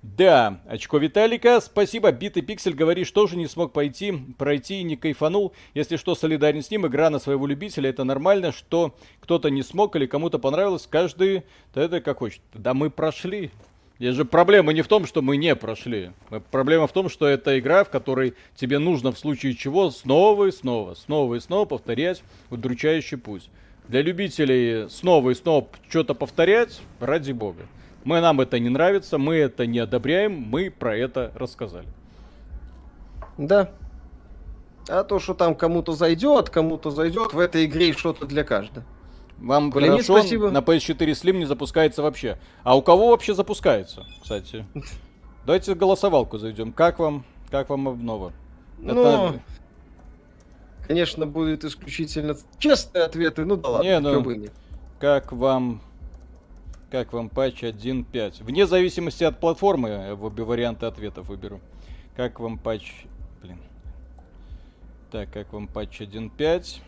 [0.03, 2.11] Да, очко Виталика, спасибо.
[2.11, 5.53] Битый Пиксель, говоришь, тоже не смог пойти, пройти и не кайфанул.
[5.75, 9.95] Если что, солидарен с ним, игра на своего любителя, это нормально, что кто-то не смог
[9.97, 11.43] или кому-то понравилось, каждый,
[11.75, 12.41] да это как хочет.
[12.55, 13.51] Да мы прошли.
[13.99, 16.13] Здесь же проблема не в том, что мы не прошли.
[16.51, 20.51] Проблема в том, что это игра, в которой тебе нужно в случае чего снова и
[20.51, 23.51] снова, снова и снова повторять удручающий путь.
[23.87, 27.67] Для любителей снова и снова что-то повторять, ради бога.
[28.05, 31.89] Мы, нам это не нравится, мы это не одобряем, мы про это рассказали.
[33.37, 33.71] Да.
[34.89, 38.85] А то, что там кому-то зайдет, кому-то зайдет, в этой игре что-то для каждого.
[39.39, 40.51] Вам Леонид, хорошо, спасибо.
[40.51, 42.39] на PS4 Slim не запускается вообще.
[42.63, 44.67] А у кого вообще запускается, кстати?
[45.47, 46.73] Давайте голосовалку зайдем.
[46.73, 48.33] Как вам, как вам обнова?
[48.79, 49.41] Ну,
[50.87, 53.45] конечно, будут исключительно честные ответы.
[53.45, 54.47] Ну да ладно, Не, ну.
[54.99, 55.81] Как вам...
[56.91, 58.43] Как вам патч 1.5?
[58.43, 61.61] Вне зависимости от платформы, в обе варианты ответов выберу.
[62.17, 63.05] Как вам патч...
[63.41, 63.61] Блин.
[65.13, 66.81] Так, как вам патч 1.5?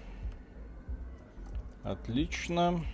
[1.84, 2.84] Отлично.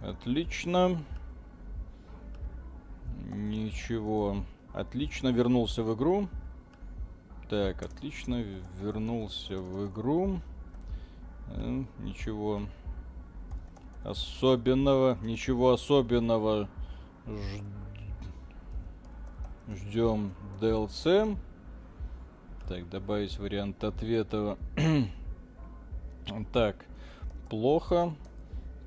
[0.00, 1.02] Отлично.
[3.34, 4.44] Ничего.
[4.72, 6.28] Отлично, вернулся в игру.
[7.50, 8.44] Так, отлично,
[8.80, 10.40] вернулся в игру.
[11.48, 12.62] Э, Ничего
[14.04, 16.68] особенного, ничего особенного.
[19.68, 21.36] Ждем DLC.
[22.68, 24.56] Так, добавить вариант ответа.
[26.52, 26.84] так,
[27.48, 28.14] плохо.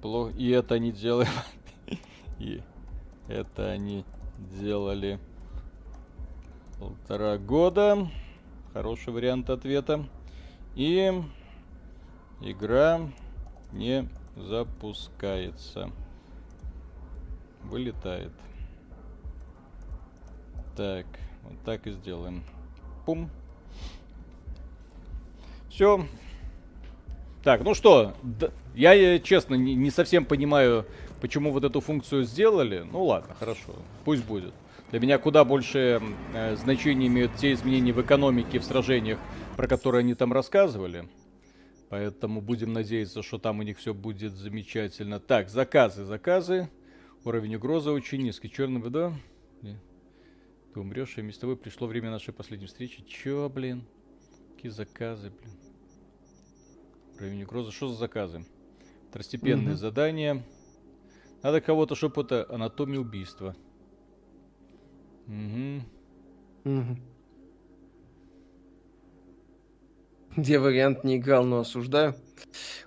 [0.01, 0.33] Плохо.
[0.37, 1.27] И это они делали.
[2.39, 2.61] И
[3.27, 4.05] это они
[4.37, 5.19] делали
[6.79, 8.09] полтора года.
[8.73, 10.05] Хороший вариант ответа.
[10.75, 11.11] И
[12.41, 13.01] игра
[13.71, 15.91] не запускается.
[17.63, 18.31] Вылетает.
[20.75, 21.05] Так,
[21.43, 22.43] вот так и сделаем.
[23.05, 23.29] Пум.
[25.69, 26.05] Все.
[27.43, 28.13] Так, ну что,
[28.73, 30.85] я, э, честно, не совсем понимаю,
[31.21, 32.85] почему вот эту функцию сделали.
[32.91, 34.53] Ну ладно, хорошо, пусть будет.
[34.89, 36.01] Для меня куда больше
[36.33, 39.19] э, значения имеют те изменения в экономике, в сражениях,
[39.57, 41.07] про которые они там рассказывали.
[41.95, 45.21] Поэтому будем надеяться, что там у них все будет замечательно.
[45.21, 46.69] Так, заказы, заказы.
[47.23, 48.51] Уровень угрозы очень низкий.
[48.51, 49.13] Черный вода.
[49.61, 53.01] Ты умрешь, и вместе с тобой пришло время нашей последней встречи.
[53.05, 53.85] Чё, блин?
[54.53, 55.53] Какие заказы, блин?
[57.17, 57.71] Уровень угрозы.
[57.71, 58.45] Что за заказы?
[59.07, 59.77] Второстепенные угу.
[59.77, 60.43] задания.
[61.43, 63.55] Надо кого-то, чтобы это анатомия убийства.
[65.27, 65.81] Угу.
[66.65, 66.97] Угу.
[70.35, 72.15] Где вариант не играл, но осуждаю.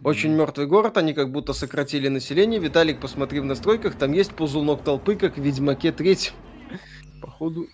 [0.02, 2.60] Очень мертвый город, они как будто сократили население.
[2.60, 6.30] Виталик, посмотри в настройках, там есть ползунок толпы, как в Ведьмаке 3.
[7.20, 7.66] Походу.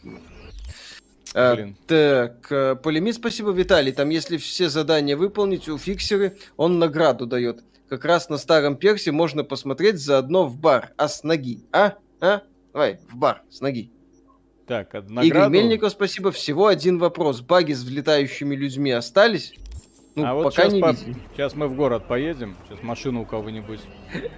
[1.34, 1.56] А,
[1.88, 3.92] так, э, полемит, спасибо, Виталий.
[3.92, 7.64] Там, если все задания выполнить у фиксера, он награду дает.
[7.88, 10.92] Как раз на старом персе можно посмотреть заодно в бар.
[10.96, 11.64] А с ноги?
[11.72, 11.94] А?
[12.20, 12.42] А?
[12.72, 13.90] Давай, в бар, с ноги.
[14.66, 15.26] Так, награду...
[15.26, 16.30] Игорь Мельников, спасибо.
[16.30, 17.40] Всего один вопрос.
[17.40, 19.54] Баги с влетающими людьми остались?
[20.16, 20.94] Ну, а вот сейчас, не по...
[20.94, 23.80] сейчас мы в город поедем, сейчас машину у кого-нибудь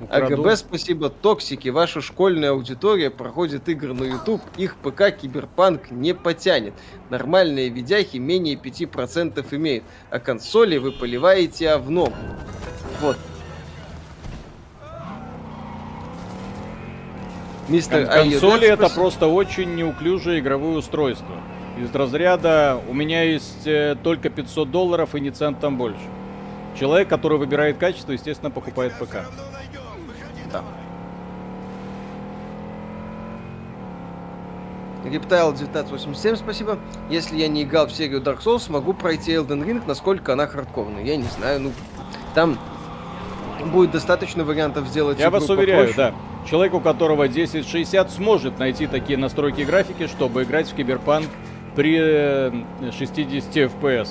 [0.09, 1.11] АГБ, спасибо.
[1.11, 6.72] Токсики, ваша школьная аудитория проходит игры на YouTube, их ПК Киберпанк не потянет.
[7.11, 12.14] Нормальные видяхи менее 5% имеют, а консоли вы поливаете овном.
[13.03, 13.18] Вот.
[17.68, 21.43] Мистер Кон- консоли это просто очень неуклюжее игровое устройство
[21.77, 26.01] из разряда «у меня есть э, только 500 долларов и ни центом больше».
[26.79, 29.16] Человек, который выбирает качество, естественно, покупает ПК.
[30.53, 30.62] Да.
[35.05, 36.79] Reptile 1987, спасибо.
[37.09, 41.05] Если я не играл в серию Dark Souls, смогу пройти Elden Ring, насколько она хардкорная.
[41.05, 41.72] Я не знаю, ну,
[42.35, 42.59] там
[43.66, 46.12] будет достаточно вариантов сделать Я вас уверяю, попроще.
[46.12, 46.49] да.
[46.49, 51.27] Человек, у которого 1060, сможет найти такие настройки графики, чтобы играть в Киберпанк
[51.77, 54.09] при 60 э, FPS.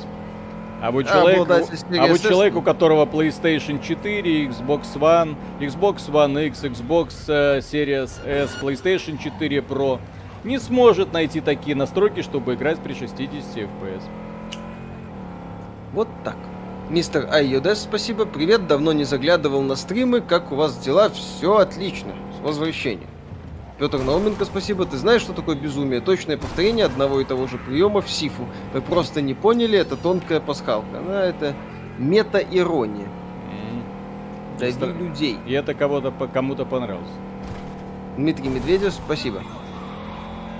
[0.82, 6.63] А вот, человек, а вот человек, у которого PlayStation 4, Xbox One, Xbox One X,
[6.63, 9.99] Xbox э, Series S, PlayStation 4 Pro,
[10.43, 13.18] не сможет найти такие настройки, чтобы играть при 60
[13.57, 14.03] FPS.
[15.93, 16.38] Вот так.
[16.89, 18.26] Мистер Айодес, спасибо.
[18.26, 20.22] Привет, давно не заглядывал на стримы.
[20.22, 21.09] Как у вас дела?
[21.09, 22.11] Все отлично.
[22.38, 23.14] С возвращением.
[23.78, 24.86] Петр Науменко, спасибо.
[24.86, 25.99] Ты знаешь, что такое безумие?
[25.99, 28.47] Точное повторение одного и того же приема в Сифу.
[28.73, 30.99] Вы просто не поняли, это тонкая пасхалка.
[30.99, 31.55] Она это
[31.97, 33.07] мета-ирония.
[33.07, 34.59] Mm.
[34.59, 34.89] Дави Стар...
[34.89, 35.38] людей.
[35.45, 37.11] И это кого-то кому-то понравилось.
[38.15, 39.43] Дмитрий Медведев, спасибо.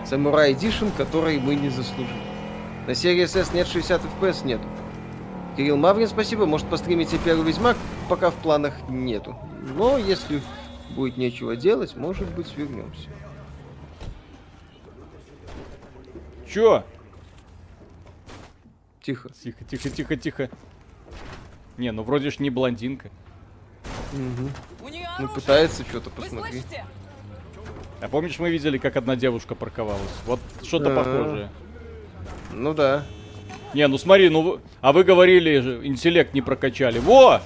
[0.06, 2.22] Самурай Эдишн, который мы не заслужили.
[2.86, 4.68] На серии СС нет 60 FPS, нету.
[5.56, 6.46] Кирилл Маврин, спасибо.
[6.46, 7.78] Может, постримите первый Ведьмак?
[8.10, 9.38] Пока в планах нету.
[9.78, 10.42] Но если
[10.92, 13.10] будет нечего делать, может быть, вернемся.
[16.48, 16.84] Чё?
[19.02, 19.30] Тихо.
[19.30, 20.50] Тихо, тихо, тихо, тихо.
[21.78, 23.10] Не, ну вроде ж не блондинка.
[24.14, 24.90] Угу.
[25.20, 26.64] Ну пытается что-то, посмотри.
[28.02, 30.02] А помнишь, мы видели, как одна девушка парковалась?
[30.26, 31.04] Вот что-то А-а-а.
[31.04, 31.50] похожее.
[32.52, 33.06] Ну да.
[33.74, 37.00] Не, ну смотри, ну а вы говорили, интеллект не прокачали.
[37.00, 37.42] Во!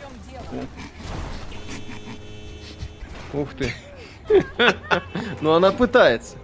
[3.33, 3.71] Ух ты.
[5.41, 6.37] Ну, она пытается.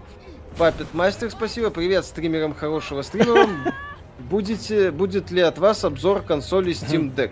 [0.57, 1.69] Папет Мастер, спасибо.
[1.69, 3.47] Привет стримерам хорошего стрима.
[4.19, 7.31] Будете, будет ли от вас обзор консоли Steam Deck?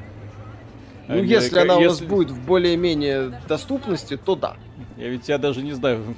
[1.08, 4.58] Ну, если она у вас будет в более-менее доступности, то да.
[4.97, 6.16] Я ведь тебя даже не знаю.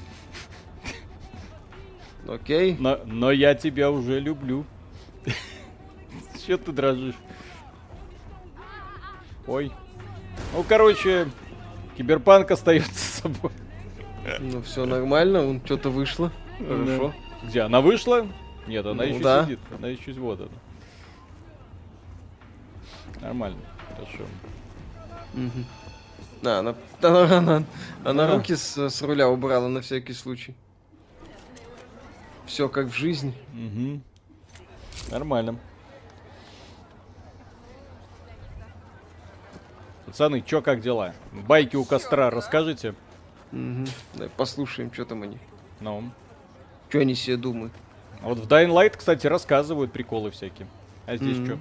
[2.28, 2.76] Окей.
[2.80, 4.66] Но, но я тебя уже люблю.
[6.46, 7.16] Че ты дрожишь?
[9.48, 9.72] Ой.
[10.54, 11.28] Ну, короче,
[11.98, 13.52] Киберпанк остается собой.
[14.40, 16.32] Ну все нормально, он что-то вышло.
[16.58, 17.14] Хорошо.
[17.44, 17.62] Где?
[17.62, 18.28] Она вышла?
[18.68, 19.46] Нет, она ну, еще да.
[19.46, 19.60] сидит.
[19.78, 20.50] Она еще вот она.
[23.22, 23.60] Нормально.
[23.90, 24.24] Хорошо.
[25.34, 25.64] Угу.
[26.42, 27.64] Да, она, она, она,
[28.04, 28.36] она а.
[28.36, 30.56] руки с, с руля убрала на всякий случай.
[32.46, 33.34] Все как в жизни.
[33.54, 34.02] Угу.
[35.12, 35.60] Нормально.
[40.06, 41.14] Пацаны, чё, как дела?
[41.32, 42.96] Байки у костра расскажите.
[43.52, 43.86] Угу.
[44.16, 45.38] Давай послушаем, что там они.
[45.80, 46.12] Ну.
[46.90, 47.74] Что они себе думают.
[48.22, 50.68] А вот в Dying Light, кстати, рассказывают приколы всякие.
[51.06, 51.46] А здесь Мгм.
[51.46, 51.60] что?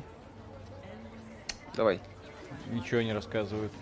[1.76, 2.00] Давай.
[2.70, 3.72] Ничего не рассказывают.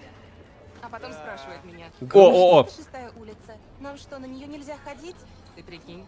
[0.81, 1.87] А потом спрашивает меня.
[2.13, 2.65] О, о, о!
[2.69, 3.57] Шестая улица.
[3.81, 5.17] Нам что, на нее нельзя ходить?
[5.55, 6.05] Ты прикинь.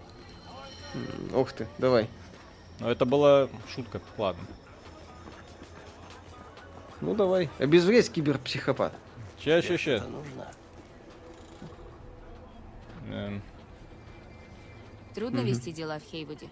[1.34, 2.08] Ух ты, давай.
[2.80, 4.42] Ну, это была шутка, ладно.
[7.00, 7.50] Ну давай.
[7.58, 8.92] Обезвредь киберпсихопат.
[9.40, 10.02] Ща, ща, ща.
[13.10, 13.42] Эм,
[15.14, 15.46] Трудно Мгм.
[15.48, 16.48] вести дела в Хейвуде.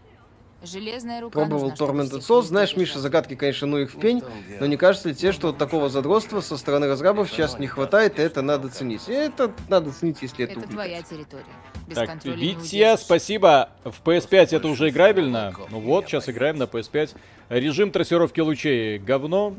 [0.62, 2.42] Железная рука Пробовал Tormented Souls.
[2.42, 4.20] Знаешь, Миша, загадки, конечно, ну их в пень.
[4.20, 4.60] Том дело.
[4.60, 8.20] Но не кажется ли тебе, что вот такого задротства со стороны разрабов сейчас не хватает,
[8.20, 9.08] и это надо ценить?
[9.08, 11.44] И это надо ценить, если это, Это твоя территория.
[11.88, 13.70] Без Так, Витя, спасибо.
[13.82, 15.52] В PS5 это уже играбельно.
[15.70, 17.16] Ну вот, сейчас играем на PS5.
[17.48, 19.56] Режим трассировки лучей говно.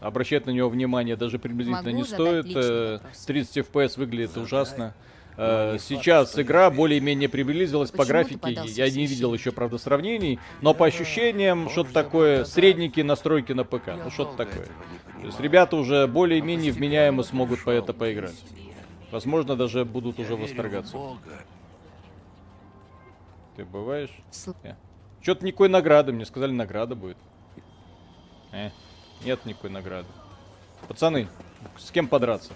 [0.00, 2.46] Обращать на него внимание даже приблизительно Могу не стоит.
[2.46, 3.24] личный Э, вопрос?
[3.26, 4.94] 30 FPS выглядит ужасно.
[5.38, 8.38] Э, Сейчас игра более-менее приблизилась по графике.
[8.72, 10.38] Я не видел еще, правда, сравнений.
[10.62, 13.88] Но по ощущениям, что-то такое средненькие настройки на ПК.
[14.02, 14.66] Ну, что-то такое.
[15.20, 18.36] То есть ребята уже более-менее вменяемо смогут по это поиграть.
[19.10, 20.96] Возможно, даже будут уже восторгаться.
[23.56, 24.10] Ты бываешь?
[24.30, 24.54] Сл-
[25.22, 26.12] Что-то никакой награды.
[26.12, 27.16] Мне сказали, награда будет.
[28.52, 28.70] Э,
[29.24, 30.08] нет никакой награды.
[30.88, 31.28] Пацаны,
[31.78, 32.52] с кем подраться?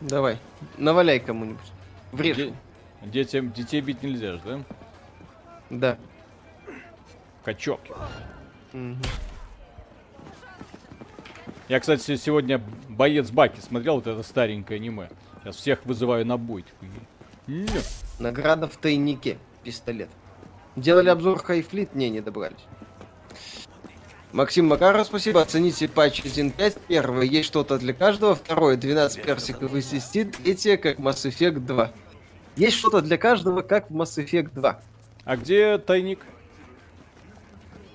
[0.00, 0.38] Давай.
[0.78, 1.60] Наваляй кому-нибудь.
[2.12, 2.36] Врежь.
[2.36, 2.54] Де-
[3.02, 4.60] детям, детей бить нельзя же, да?
[5.70, 5.98] Да.
[7.44, 7.80] Качок.
[11.68, 15.08] Я, кстати, сегодня боец Баки смотрел, вот это старенькое аниме.
[15.42, 16.64] Сейчас всех вызываю на бой.
[17.46, 17.66] Не.
[18.18, 19.38] Награда в тайнике.
[19.62, 20.08] Пистолет.
[20.76, 21.94] Делали обзор Хайфлит?
[21.94, 22.64] Не, не добрались.
[24.32, 25.42] Максим Макаров, спасибо.
[25.42, 26.78] Оцените патч 1.5.
[26.86, 28.36] Первое, есть что-то для каждого.
[28.36, 30.36] Второе, 12 персиков из 10.
[30.36, 31.92] Третье, как Mass Effect 2.
[32.56, 34.80] Есть что-то для каждого, как в Mass Effect 2.
[35.24, 36.20] А где тайник?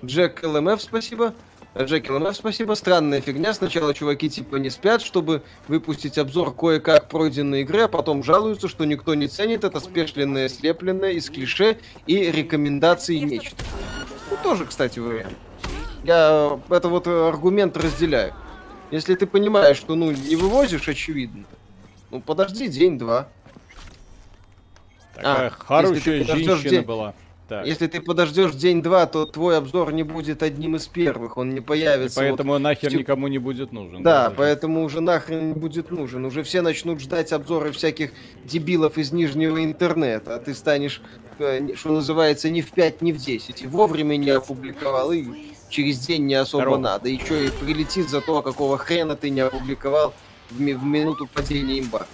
[0.04, 1.34] Джек ЛМФ, спасибо.
[1.78, 2.74] Джек ЛМФ, спасибо.
[2.74, 3.54] Странная фигня.
[3.54, 8.84] Сначала чуваки типа не спят, чтобы выпустить обзор кое-как пройденной игры, а потом жалуются, что
[8.84, 13.64] никто не ценит это спешленное, слепленное из клише и рекомендаций нечто.
[14.30, 15.36] Ну, тоже, кстати, вариант.
[16.06, 18.32] Я это вот аргумент разделяю.
[18.92, 21.44] Если ты понимаешь, что, ну, не вывозишь, очевидно,
[22.10, 23.28] ну, подожди день-два.
[25.14, 27.14] Такая А, хорошая женщина день- была.
[27.48, 27.64] Так.
[27.66, 31.60] Если ты подождешь день-два, то твой обзор не будет одним из первых, он не И
[31.60, 32.20] появится.
[32.20, 34.02] вот поэтому нахер тип- никому не будет нужен.
[34.02, 34.36] Да, даже.
[34.36, 36.24] поэтому уже нахрен не будет нужен.
[36.24, 38.10] Уже все начнут ждать обзоры всяких
[38.44, 41.00] дебилов из нижнего интернета, а ты станешь,
[41.38, 43.62] э, что называется, ни в 5, ни в 10.
[43.62, 45.24] И вовремя не опубликовал, и
[45.68, 46.78] через день не особо Здорово.
[46.78, 47.18] надо.
[47.20, 50.14] Что, и прилетит за то, какого хрена ты не опубликовал
[50.50, 52.06] в, ми- в минуту падения имба.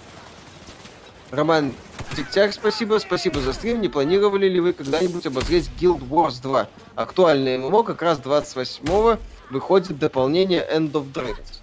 [1.31, 1.73] Роман
[2.15, 2.99] Тиктяк, спасибо.
[2.99, 3.81] Спасибо за стрим.
[3.81, 6.67] Не планировали ли вы когда-нибудь обозреть Guild Wars 2?
[6.95, 9.17] Актуальное ММО как раз 28-го
[9.49, 11.59] выходит дополнение End of Dragons.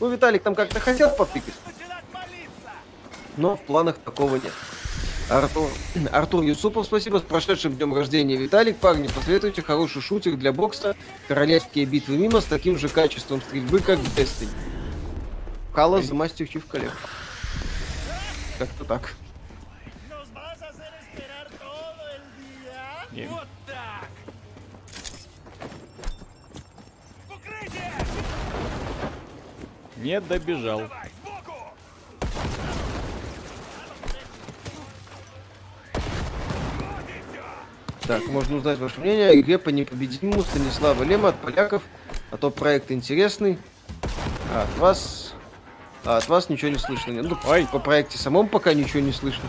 [0.00, 1.54] Ну, Виталик там как-то хотел потыкать.
[3.36, 4.52] Но в планах такого нет.
[5.30, 5.70] Артур,
[6.12, 7.18] Артур Юсупов, спасибо.
[7.18, 8.76] С прошедшим днем рождения, Виталик.
[8.76, 10.94] Парни, посоветуйте хороший шутер для бокса.
[11.28, 14.48] Королевские битвы мимо с таким же качеством стрельбы, как в Destiny.
[15.74, 16.92] The Master Chief Collection.
[18.58, 19.14] Как-то так.
[23.12, 23.28] Не.
[29.96, 30.82] Не добежал.
[38.06, 41.82] Так, можно узнать ваше мнение о игре по непобедимому Станислава Лема от поляков.
[42.30, 43.58] А то проект интересный.
[44.52, 45.34] А от вас...
[46.04, 47.12] А от вас ничего не слышно.
[47.12, 47.66] Нет, Ну, Ой.
[47.72, 49.44] по проекте самом пока ничего не слышно.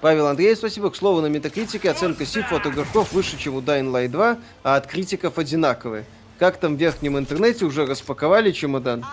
[0.00, 0.90] Павел Андреев, спасибо.
[0.90, 4.76] К слову, на метакритике оценка Сифа от игроков выше, чем у Dying Light 2, а
[4.76, 6.04] от критиков одинаковые.
[6.38, 9.04] Как там в верхнем интернете уже распаковали чемодан?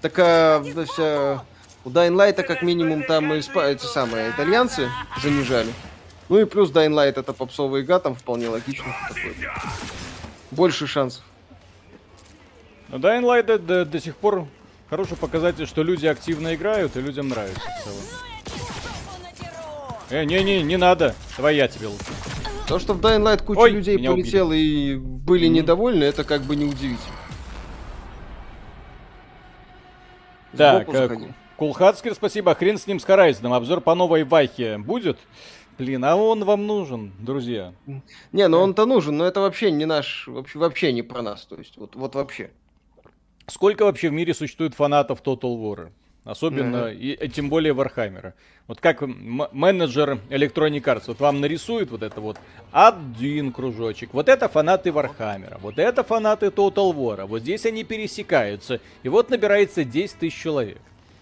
[0.00, 1.44] Так а, вся...
[1.88, 4.90] У Light как минимум там и спа- эти самые итальянцы
[5.22, 5.72] занижали.
[6.28, 8.84] Ну и плюс Light это попсовая игра, там вполне логично.
[9.08, 9.32] такое.
[10.50, 11.24] Больше шансов.
[12.90, 14.46] Но Dying Light до, до- до сих пор
[14.90, 18.02] хороший показатель, что люди активно играют и людям нравится в целом.
[20.10, 21.14] Э, не-не, не надо.
[21.38, 22.04] Давай я тебе лучше.
[22.66, 24.24] То, что в Dying Light куча Ой, людей меня убили.
[24.24, 25.54] полетела и были Мгм.
[25.54, 26.98] недовольны, это как бы неудивительно.
[30.54, 31.26] Так, Сбоку э, заходи.
[31.58, 32.54] Кулхацкер, спасибо.
[32.54, 33.52] Хрен с ним с Horizon ом.
[33.52, 35.18] Обзор по новой Вахе будет?
[35.76, 37.74] Блин, а он вам нужен, друзья.
[38.30, 41.56] Не, ну он-то нужен, но это вообще не наш, вообще, вообще не про нас, то
[41.56, 42.50] есть вот, вот вообще.
[43.48, 45.90] Сколько вообще в мире существует фанатов Total War?
[46.22, 48.34] Особенно, и, и тем более Вархаммера.
[48.68, 52.38] Вот как менеджер Electronic Arts, вот вам нарисует вот это вот
[52.70, 54.14] один кружочек.
[54.14, 57.26] Вот это фанаты Вархаммера, вот это фанаты Total War.
[57.26, 58.80] Вот здесь они пересекаются.
[59.02, 60.78] И вот набирается 10 тысяч человек.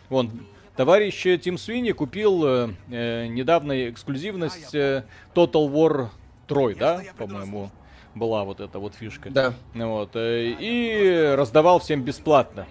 [0.08, 0.30] Вон,
[0.76, 5.04] товарищ Тим Свини купил э, э, недавно эксклюзивность э,
[5.34, 6.08] Total War
[6.46, 7.70] 3, да, по-моему,
[8.14, 9.30] была вот эта вот фишка.
[9.30, 9.54] Да.
[9.74, 12.66] Вот, э, и раздавал всем бесплатно.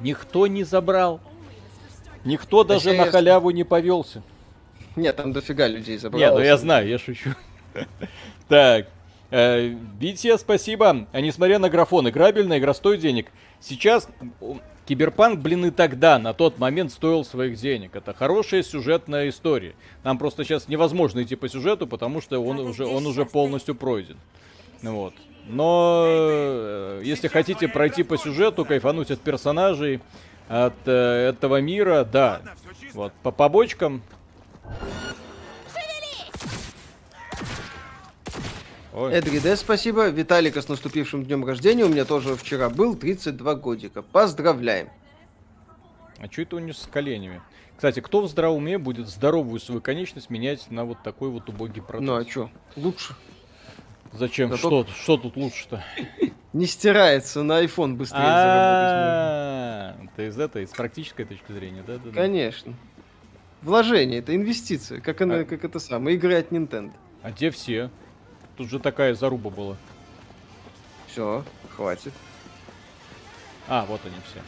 [0.00, 1.20] Никто не забрал.
[2.24, 4.22] Никто даже на халяву не повелся.
[4.96, 6.20] Нет, там дофига людей забрал.
[6.20, 7.30] Нет, ну я знаю, я шучу.
[8.48, 8.88] Так,
[9.30, 11.06] э, Витя, спасибо.
[11.12, 13.28] А несмотря на графон, играбельная игра стоит денег.
[13.60, 14.08] Сейчас
[14.90, 17.94] Киберпанк, блин, и тогда, на тот момент, стоил своих денег.
[17.94, 19.76] Это хорошая сюжетная история.
[20.02, 24.16] Нам просто сейчас невозможно идти по сюжету, потому что он уже, он уже полностью пройден.
[24.82, 25.14] Вот.
[25.46, 30.00] Но э, если хотите пройти по сюжету, кайфануть от персонажей,
[30.48, 32.40] от э, этого мира, да.
[32.92, 34.02] Вот, по побочкам.
[38.92, 39.12] Ой.
[39.12, 40.08] Эдриде, спасибо.
[40.08, 41.84] Виталика с наступившим днем рождения.
[41.84, 44.02] У меня тоже вчера был 32 годика.
[44.02, 44.88] Поздравляем.
[46.18, 47.40] А что это у него с коленями?
[47.76, 51.80] Кстати, кто в здравом уме будет здоровую свою конечность менять на вот такой вот убогий
[51.80, 52.06] протез?
[52.06, 52.50] Ну а что?
[52.76, 53.14] Лучше.
[54.12, 54.54] Зачем?
[54.56, 55.84] Что, что тут лучше-то?
[56.52, 60.10] Не стирается, на iPhone быстрее заработать.
[60.12, 61.98] Это из этой, с практической точки зрения, да?
[62.12, 62.74] Конечно.
[63.62, 65.44] Вложение, это инвестиция, как, она, а...
[65.44, 66.92] как это самое, игры от Nintendo.
[67.22, 67.90] А где все?
[68.60, 69.76] Тут же такая заруба была.
[71.06, 71.42] Все,
[71.74, 72.12] хватит.
[73.66, 74.42] А, вот они все.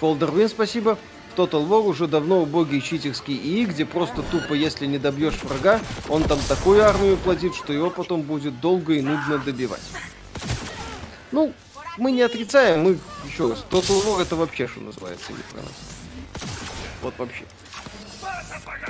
[0.00, 0.96] Фолдервин, спасибо.
[1.30, 5.82] В Total War уже давно убогие читерские ИИ, где просто тупо, если не добьешь врага,
[6.08, 9.82] он там такую армию платит, что его потом будет долго и нудно добивать.
[11.32, 11.52] Ну,
[11.98, 15.74] мы не отрицаем, мы, еще раз, Total War это вообще, что называется, не про нас.
[17.02, 17.44] Вот вообще.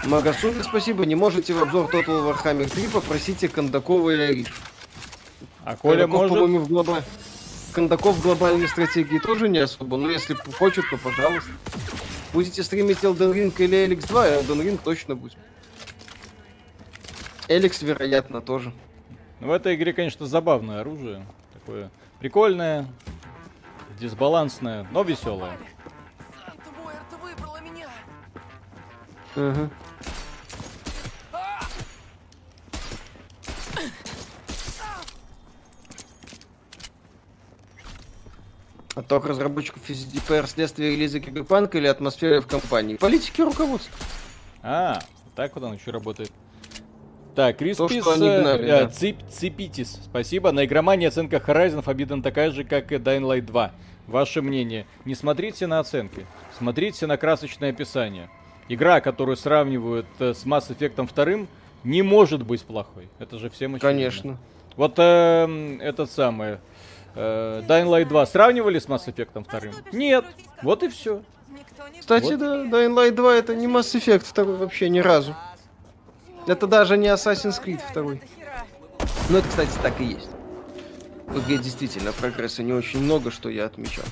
[0.04, 1.04] Магасуми, спасибо.
[1.06, 4.48] Не можете в обзор Total Warhammer 3 попросите Кондакова и Ариш.
[5.64, 6.34] А Коля Кондаков, может?
[6.34, 7.02] по-моему, в глоба...
[7.72, 11.50] Кондаков в глобальной стратегии тоже не особо, но если хочет, то пожалуйста.
[12.32, 15.38] Будете стримить Elden Ring или Эликс 2, Elden Ring точно будет.
[17.48, 18.72] Эликс, вероятно, тоже.
[19.40, 21.26] Ну, в этой игре, конечно, забавное оружие.
[21.54, 21.90] Такое
[22.20, 22.86] прикольное,
[23.98, 25.58] дисбалансное, но веселое.
[29.36, 29.70] Угу.
[38.94, 42.96] Отток разработчиков из ДПР следствие релиза Киберпанка или атмосферы в компании?
[42.96, 43.94] Политики руководства.
[44.62, 45.00] А,
[45.34, 46.30] так вот он еще работает.
[47.34, 48.88] Так, Криспис, э, да.
[48.88, 50.52] Цип, Ципитис, спасибо.
[50.52, 53.72] На игромании оценка Horizon Forbidden такая же, как и Dying Light 2.
[54.06, 54.86] Ваше мнение?
[55.06, 56.26] Не смотрите на оценки,
[56.58, 58.28] смотрите на красочное описание.
[58.72, 61.46] Игра, которую сравнивают э, с Mass Effect 2,
[61.84, 63.10] не может быть плохой.
[63.18, 63.90] Это же всем очевидно.
[63.90, 64.38] Конечно.
[64.78, 66.56] Вот э, этот самый...
[67.14, 69.92] Э, Dying Light 2 сравнивали с Mass Effect 2?
[69.92, 70.24] Нет.
[70.62, 71.22] Вот и все.
[72.00, 72.38] Кстати, вот.
[72.38, 75.36] да, Dying Light 2 это не Mass Effect 2 вообще ни разу.
[76.46, 78.02] Это даже не Assassin's Creed 2.
[79.28, 80.30] Ну, это, кстати, так и есть.
[81.26, 84.06] В игре действительно прогресса не очень много, что я отмечал.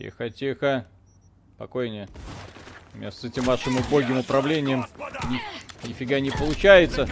[0.00, 0.86] Тихо, тихо.
[1.56, 2.08] Спокойнее.
[2.94, 4.86] У меня с этим вашим убогим управлением
[5.28, 7.08] ни, нифига не получается.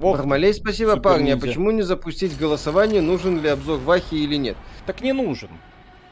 [0.00, 1.30] Ох, Бармалей, спасибо, парни.
[1.30, 4.56] А почему не запустить голосование, нужен ли обзор Вахи или нет?
[4.86, 5.50] Так не нужен.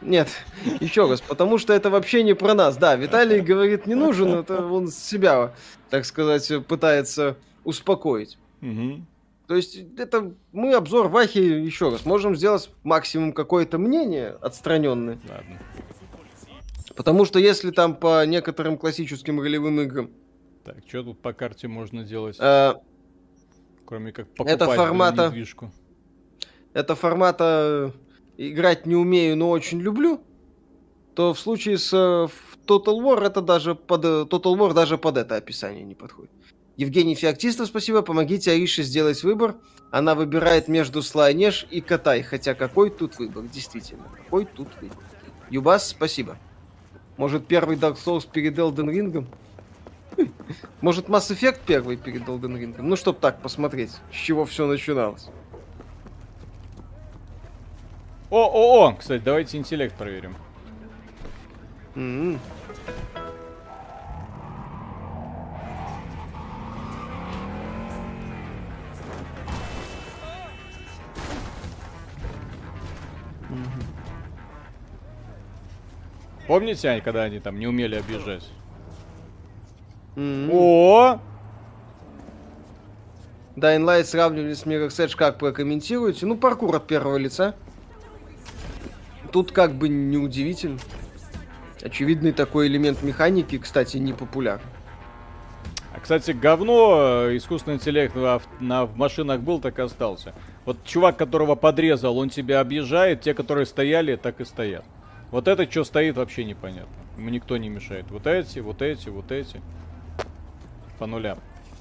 [0.01, 0.29] Нет,
[0.81, 2.77] еще раз, потому что это вообще не про нас.
[2.77, 5.53] Да, Виталий говорит, не нужен, это он себя,
[5.91, 8.39] так сказать, пытается успокоить.
[8.63, 9.05] Угу.
[9.51, 15.19] То есть это мы обзор Вахи еще раз можем сделать максимум какое-то мнение отстраненное.
[15.29, 15.59] Ладно.
[16.95, 20.13] Потому что если там по некоторым классическим ролевым играм.
[20.63, 22.37] Так, что тут по карте можно делать?
[22.39, 22.81] А,
[23.87, 25.73] Кроме как покупать это формата, недвижку.
[26.73, 27.93] Это формата
[28.37, 30.21] играть не умею, но очень люблю,
[31.17, 32.29] то в случае с э,
[32.69, 36.31] Total War это даже под э, Total War даже под это описание не подходит.
[36.81, 38.01] Евгений Феоктистов, спасибо.
[38.01, 39.55] Помогите Аише сделать выбор.
[39.91, 42.23] Она выбирает между Слайнеш и Катай.
[42.23, 43.45] Хотя какой тут выбор?
[43.45, 44.97] Действительно, какой тут выбор?
[45.51, 46.39] Юбас, спасибо.
[47.19, 49.27] Может, первый Dark Souls перед Elden Ring?
[50.81, 52.75] Может, Mass Effect первый перед Elden Ring?
[52.79, 55.27] Ну, чтоб так посмотреть, с чего все начиналось.
[58.31, 58.95] О, о, о!
[58.95, 60.35] Кстати, давайте интеллект проверим.
[61.95, 62.39] Mm-hmm.
[76.51, 78.43] Помните, они, когда они там не умели объезжать?
[80.17, 80.51] Мгм.
[80.53, 81.21] О!
[83.55, 86.27] Dying Light сравнивали с Mirror's Edge, как прокомментируете?
[86.27, 87.55] Ну, паркур от первого лица.
[89.31, 90.81] Тут как бы неудивительно.
[91.85, 94.67] Очевидный такой элемент механики, кстати, не популярен.
[95.95, 100.35] А, кстати, говно э, искусственный интеллект ав- на, в машинах был, так и остался.
[100.65, 104.85] Вот чувак, которого подрезал, он тебя объезжает, те, которые стояли, так и стоят.
[105.31, 106.93] Вот это что стоит, вообще непонятно.
[107.17, 108.11] Ему никто не мешает.
[108.11, 109.61] Вот эти, вот эти, вот эти.
[110.99, 111.39] По нулям.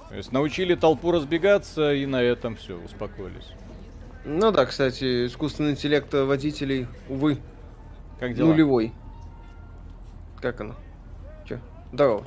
[0.09, 3.53] То есть научили толпу разбегаться, и на этом все, успокоились.
[4.25, 7.39] Ну да, кстати, искусственный интеллект водителей, увы,
[8.19, 8.49] Как дела?
[8.49, 8.91] нулевой.
[10.41, 10.75] Как оно?
[11.47, 11.59] Че?
[11.93, 12.23] Здорово.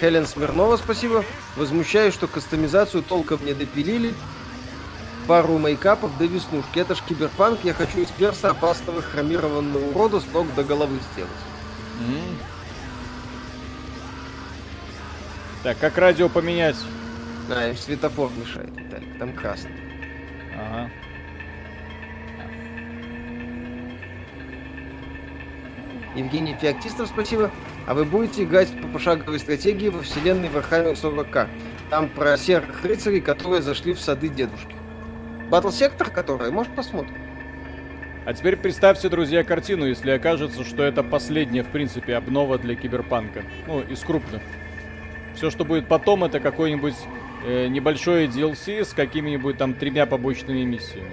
[0.00, 1.24] Хелен Смирнова, спасибо.
[1.56, 4.14] Возмущаюсь, что кастомизацию толком не допилили.
[5.26, 6.78] Пару мейкапов до веснушки.
[6.78, 11.30] Это ж киберпанк, я хочу из перса опасного хромированного урода с ног до головы сделать.
[12.00, 12.38] М.
[15.64, 16.76] Так, как радио поменять?
[17.50, 19.72] А, им светофор мешает, Виталик, там красный.
[20.56, 20.90] Ага.
[26.14, 27.50] Евгений Феоктистов, спасибо.
[27.88, 31.48] А вы будете играть по пошаговой стратегии во вселенной Warhammer 40к?
[31.90, 34.75] Там про серых рыцарей, которые зашли в сады дедушки.
[35.50, 37.14] Батл сектор, который, может, посмотрим.
[38.24, 43.44] А теперь представьте, друзья, картину, если окажется, что это последняя, в принципе, обнова для киберпанка.
[43.68, 44.42] Ну, из крупных.
[45.36, 46.96] Все, что будет потом, это какой-нибудь
[47.46, 51.10] э, небольшое DLC с какими-нибудь там тремя побочными миссиями,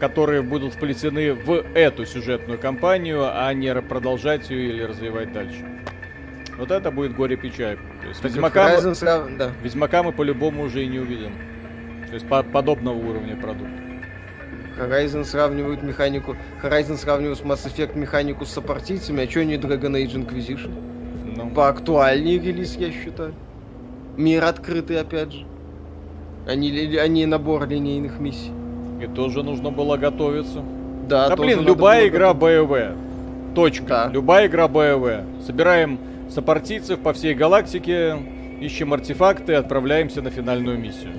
[0.00, 5.64] которые будут вплетены в эту сюжетную кампанию, а не продолжать ее или развивать дальше.
[6.58, 7.78] Вот это будет горе-печаль.
[8.22, 9.52] Ведьмака, Horizon да.
[9.62, 11.34] Ведьмака мы по-любому уже и не увидим.
[12.08, 13.72] То есть по- подобного уровня продукта.
[14.78, 16.36] Horizon сравнивают механику...
[16.62, 20.70] Horizon сравнивают с Mass Effect механику с сопартийцами, а чё не Dragon Age Inquisition?
[21.36, 23.34] Ну, Поактуальнее релиз, я считаю.
[24.16, 25.46] Мир открытый, опять же.
[26.46, 28.52] А не набор линейных миссий.
[29.02, 30.62] и тоже нужно было готовиться.
[31.08, 32.94] Да, Да блин, любая игра БВ.
[33.54, 33.86] Точка.
[33.86, 34.10] Да.
[34.12, 35.44] Любая игра БВ.
[35.44, 35.98] Собираем
[36.30, 38.16] сопартийцев по всей галактике,
[38.60, 41.12] ищем артефакты, отправляемся на финальную миссию.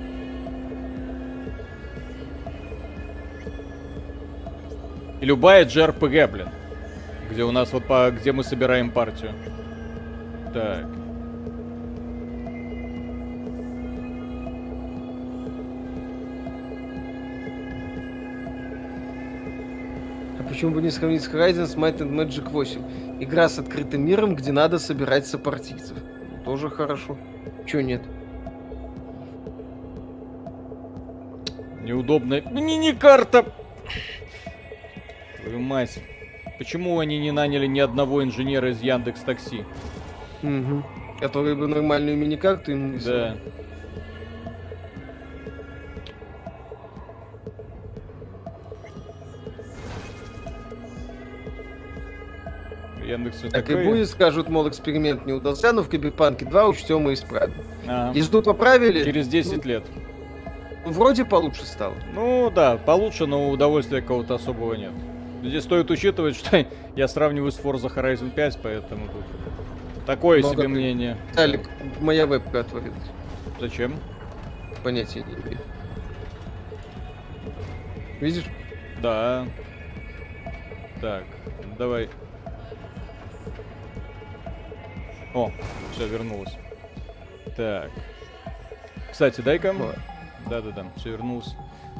[5.20, 6.48] И любая JRPG, блин.
[7.30, 8.10] Где у нас вот по...
[8.10, 9.32] где мы собираем партию.
[10.54, 10.86] Так.
[20.38, 23.20] А почему бы не сравнить с Horizon с Might and Magic 8?
[23.20, 25.96] Игра с открытым миром, где надо собирать сопартийцев.
[26.44, 27.18] Тоже хорошо.
[27.66, 28.02] Чё нет?
[31.82, 33.44] Неудобная мини-карта.
[35.48, 35.98] Твою мать.
[36.58, 39.64] Почему они не наняли ни одного инженера из Яндекс Такси?
[40.42, 40.84] Угу.
[41.20, 42.96] Которые бы нормальную мини-карту им Да.
[42.98, 43.40] рисовали.
[53.04, 53.84] Яндекс всё Так и такое.
[53.86, 57.54] будет, скажут, мол, эксперимент не удался, но в Киберпанке 2 учтем и исправим.
[57.86, 59.84] А, Езду поправили, Через 10 лет.
[60.84, 61.94] ну, вроде получше стало.
[62.14, 64.92] Ну да, получше, но удовольствия какого-то особого нет.
[65.42, 66.66] Здесь стоит учитывать, что
[66.96, 69.24] я сравниваю с Forza Horizon 5, поэтому тут
[70.06, 71.16] такое Много себе ты- мнение.
[71.34, 71.68] Талик,
[72.00, 72.98] моя вебка отворилась.
[73.60, 73.96] Зачем?
[74.82, 75.58] Понятия не имею.
[78.20, 78.44] Видишь?
[79.00, 79.46] Да.
[81.00, 81.24] Так,
[81.78, 82.08] давай.
[85.34, 85.52] О,
[85.92, 86.52] все, вернулось.
[87.56, 87.90] Так.
[89.12, 89.74] Кстати, дай-ка.
[90.48, 91.54] Да-да-да, все вернулось.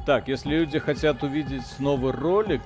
[0.06, 2.62] Так, если люди хотят увидеть новый ролик,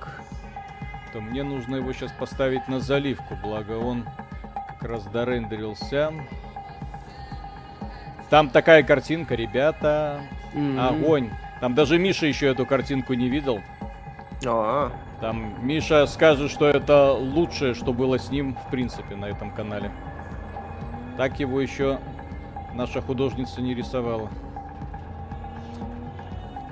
[1.13, 4.03] то мне нужно его сейчас поставить на заливку, благо он
[4.67, 6.11] как раз дорендерился.
[8.31, 10.21] Там такая картинка, ребята.
[10.55, 10.79] М.
[10.79, 11.29] Огонь.
[11.61, 13.61] Там даже Миша еще эту картинку не видел.
[14.45, 14.91] А,
[15.21, 19.91] Там Миша скажет, что это лучшее, что было с ним, в принципе, на этом канале.
[21.15, 21.99] Так его еще
[22.73, 24.29] наша художница не рисовала.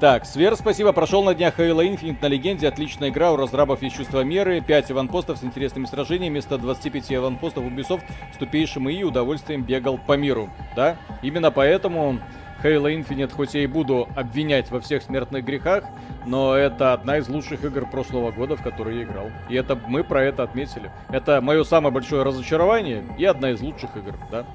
[0.01, 0.93] Так, Свер, спасибо.
[0.93, 2.67] Прошел на днях Halo Infinite на легенде.
[2.67, 3.31] Отличная игра.
[3.31, 4.59] У разрабов есть чувство меры.
[4.59, 6.33] 5 аванпостов с интересными сражениями.
[6.33, 8.01] Вместо 25 аванпостов Ubisoft
[8.33, 10.49] с тупейшим и удовольствием бегал по миру.
[10.75, 10.97] Да?
[11.21, 12.17] Именно поэтому
[12.63, 15.83] Halo Infinite, хоть я и буду обвинять во всех смертных грехах,
[16.25, 19.29] но это одна из лучших игр прошлого года, в которые я играл.
[19.49, 20.89] И это мы про это отметили.
[21.09, 24.45] Это мое самое большое разочарование и одна из лучших игр, да?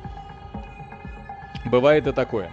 [1.66, 2.50] Бывает и такое.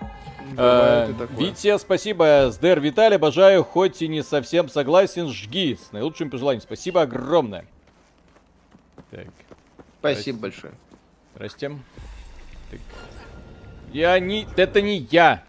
[0.56, 1.28] Бывает Э.
[1.38, 2.50] Витя, спасибо.
[2.52, 5.78] Сдер Виталий, обожаю, хоть и не совсем согласен, жги.
[5.82, 6.62] С наилучшим пожеланием.
[6.62, 7.66] Спасибо огромное.
[9.12, 9.28] Так,
[10.00, 10.74] Спасибо большое.
[11.36, 11.72] здрасте.
[12.72, 12.80] Так.
[13.92, 14.48] Я не...
[14.58, 15.44] Это не я.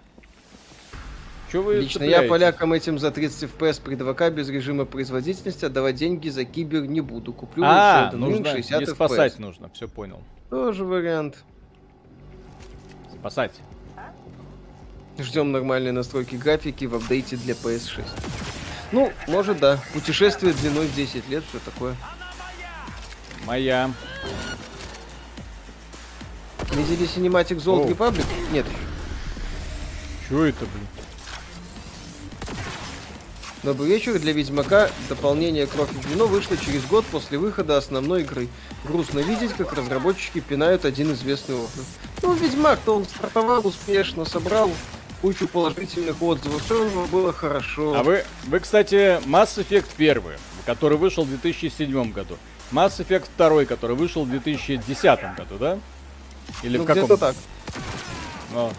[1.50, 2.30] Че вы Лично я цепляетесь?
[2.30, 7.00] полякам этим за 30 FPS при 2К без режима производительности отдавать деньги за кибер не
[7.00, 7.32] буду.
[7.32, 8.94] Куплю А, Wing нужно 60 не FPS.
[8.94, 10.20] спасать нужно, все понял.
[10.50, 11.42] Тоже вариант.
[13.18, 13.52] Спасать.
[15.18, 18.04] Ждем нормальной настройки графики в апдейте для PS6.
[18.90, 19.80] Ну, может да.
[19.92, 21.96] Путешествие длиной в 10 лет, все такое.
[23.46, 23.92] Моя.
[26.72, 27.88] Видели Zone Оу.
[27.88, 28.24] Republic?
[28.50, 28.66] Нет.
[30.28, 30.86] Че это, блин?
[33.62, 34.18] Добрый вечер.
[34.18, 38.48] Для Ведьмака дополнение Кровь и Вино вышло через год после выхода основной игры.
[38.84, 41.84] Грустно видеть, как разработчики пинают один известный орган.
[42.22, 44.70] Ну, Ведьмак-то он стартовал успешно, собрал
[45.24, 47.94] кучу положительных отзывов, все было хорошо.
[47.96, 50.22] А вы, вы, кстати, Mass Effect 1,
[50.66, 52.36] который вышел в 2007 году.
[52.70, 55.78] Mass Effect 2, который вышел в 2010 году, да?
[56.62, 57.04] Или ну, в каком?
[57.04, 57.36] где-то так.
[58.52, 58.70] Ну,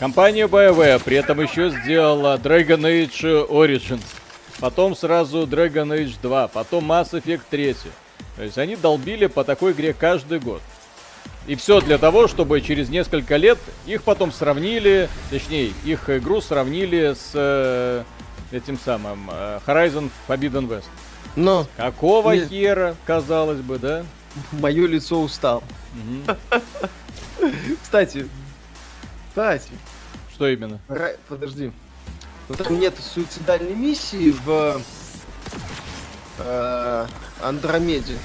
[0.00, 4.04] Компания BioWare при этом еще сделала Dragon Age Origins.
[4.60, 7.76] Потом сразу Dragon Age 2, потом Mass Effect 3.
[8.36, 10.62] То есть они долбили по такой игре каждый год.
[11.46, 17.14] И все для того, чтобы через несколько лет их потом сравнили, точнее, их игру сравнили
[17.14, 18.04] с э,
[18.50, 20.84] этим самым э, Horizon Forbidden West.
[21.36, 22.48] Но Какого Нет.
[22.48, 24.04] хера, казалось бы, да?
[24.52, 25.62] мое лицо устал.
[27.82, 28.26] Кстати,
[29.30, 29.70] кстати,
[30.32, 30.80] Что именно?
[30.88, 31.72] Ра- подожди.
[32.58, 34.80] Там нет суицидальной миссии в
[36.38, 37.06] э,
[37.42, 38.16] Андромеде.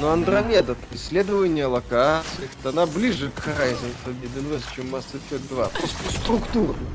[0.00, 5.68] Но Андромеда, исследование локаций, она ближе к Horizon Forbidden West, чем Mass Effect 2.
[5.68, 6.86] Просто структурно.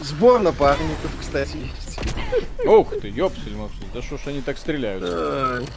[0.00, 1.98] Сбор напарников, кстати, есть.
[2.66, 5.68] Ух ты, ёпсель мопсель, да что ж они так стреляют?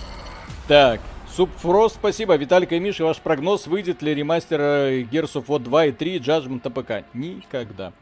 [0.68, 1.00] Так,
[1.38, 2.36] Субфрост, спасибо.
[2.36, 6.18] Виталик и Миша, ваш прогноз, выйдет ли ремастер э, Gears of War 2 и 3
[6.18, 7.06] Judgment на ПК?
[7.14, 7.94] Никогда.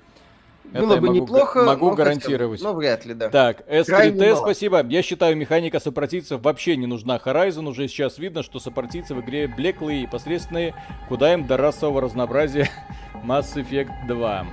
[0.73, 2.61] Это Было бы могу неплохо, Могу но гарантировать.
[2.61, 3.29] Но вряд ли, да.
[3.29, 4.41] Так, Крайне S3T, мало.
[4.41, 4.85] спасибо.
[4.85, 7.67] Я считаю, механика сопротивцев вообще не нужна Horizon.
[7.69, 10.75] Уже сейчас видно, что сопротивцы в игре блеклые и посредственные.
[11.07, 12.69] Куда им до расового разнообразия
[13.23, 14.47] Mass Effect 2.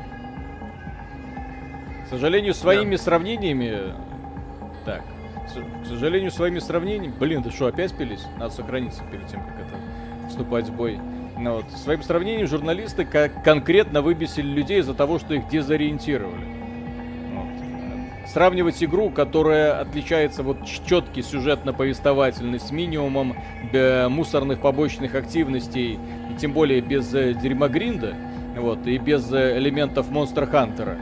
[2.07, 3.95] К сожалению, своими сравнениями...
[4.85, 5.03] Так,
[5.83, 7.15] к сожалению, своими сравнениями...
[7.19, 8.25] Блин, да что, опять пились?
[8.39, 11.01] Надо сохраниться перед тем, как это вступать в бой.
[11.43, 16.45] Ну вот, своим сравнением журналисты конкретно выбесили людей из-за того, что их дезориентировали.
[17.35, 18.29] Вот.
[18.31, 23.35] Сравнивать игру, которая отличается вот четкий сюжетно-повествовательный с минимумом
[23.73, 25.99] э, мусорных побочных активностей,
[26.31, 28.15] и тем более без э, дерьмогринда,
[28.59, 30.97] вот, и без э, элементов Монстр Хантера.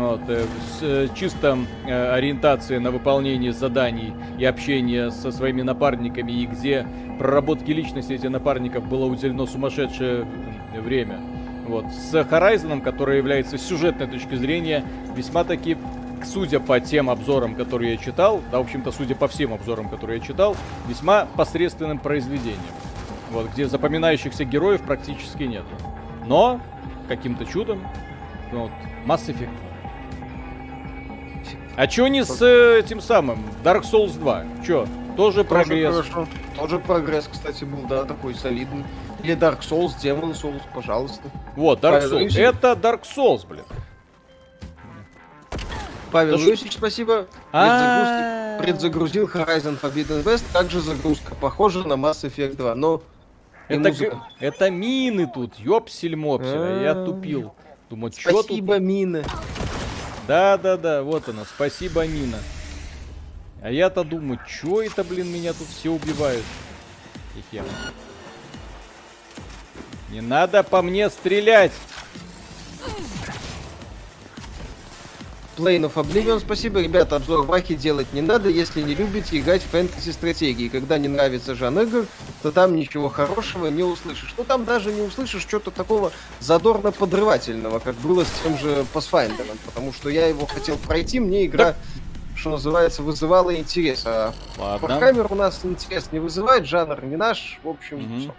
[0.00, 0.46] Вот, э,
[0.78, 6.86] с э, чисто э, ориентацией на выполнение заданий и общение со своими напарниками, и где
[7.18, 10.26] проработке личности этих напарников было уделено сумасшедшее
[10.74, 11.20] время.
[11.66, 11.84] Вот.
[11.92, 15.76] С Horizon, который является сюжетной точки зрения весьма таки,
[16.24, 20.20] судя по тем обзорам, которые я читал, да, в общем-то, судя по всем обзорам, которые
[20.20, 20.56] я читал,
[20.88, 22.58] весьма посредственным произведением.
[23.30, 25.64] Вот, где запоминающихся героев практически нет.
[26.26, 26.58] Но,
[27.06, 27.86] каким-то чудом,
[28.50, 28.70] вот,
[29.04, 29.69] Mass Effect 2.
[31.80, 34.44] А чё не с э, этим самым Dark Souls 2?
[34.66, 34.86] Чё?
[35.16, 35.94] Тоже прогресс.
[35.96, 36.28] Тоже хорошо.
[36.54, 38.84] Тоже прогресс, кстати, был, да, такой солидный.
[39.22, 41.22] Или Dark Souls, Demon Souls, пожалуйста.
[41.56, 42.22] Вот, Dark Павел Souls.
[42.24, 42.42] Юсин?
[42.44, 43.64] Это Dark Souls, блин.
[46.12, 47.26] Павел Да что- Лысич, спасибо.
[47.50, 53.00] Предзагрузки- Предзагрузил Horizon Forbidden West, также загрузка похожа на Mass Effect 2, но
[53.68, 57.54] Это, г- это мины тут, ёпсель-мопсель, а я тупил.
[57.88, 58.44] Думаю, чё тут?
[58.44, 59.22] Спасибо, Мина.
[60.26, 62.38] Да-да-да, вот она, спасибо, Мина.
[63.62, 66.44] А я-то думаю, чё это, блин, меня тут все убивают?
[67.34, 67.62] Хе-хе.
[70.10, 71.72] Не надо по мне стрелять!
[75.60, 76.80] Plane of Oblivion, спасибо.
[76.80, 80.68] Ребята, обзор Вахи делать не надо, если не любите играть в фэнтези-стратегии.
[80.68, 82.06] Когда не нравится жанр игр,
[82.42, 84.34] то там ничего хорошего не услышишь.
[84.38, 89.44] Ну там даже не услышишь что-то такого задорно-подрывательного, как было с тем же Pathfinder.
[89.66, 91.74] Потому что я его хотел пройти, мне игра,
[92.34, 94.04] что называется, вызывала интерес.
[94.06, 95.26] А Ладно.
[95.28, 98.20] У нас интерес не вызывает, жанр не наш, в общем, Мгм.
[98.20, 98.34] всё.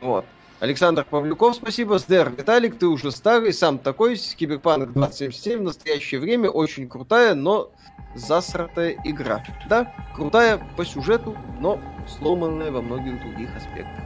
[0.00, 0.24] Вот.
[0.60, 1.98] Александр Павлюков, спасибо.
[1.98, 4.16] Сдер, Виталик, ты уже старый, сам такой.
[4.16, 7.70] Киберпанк 2077 в настоящее время очень крутая, но
[8.14, 9.42] засратая игра.
[9.68, 14.04] Да, крутая по сюжету, но сломанная во многих других аспектах.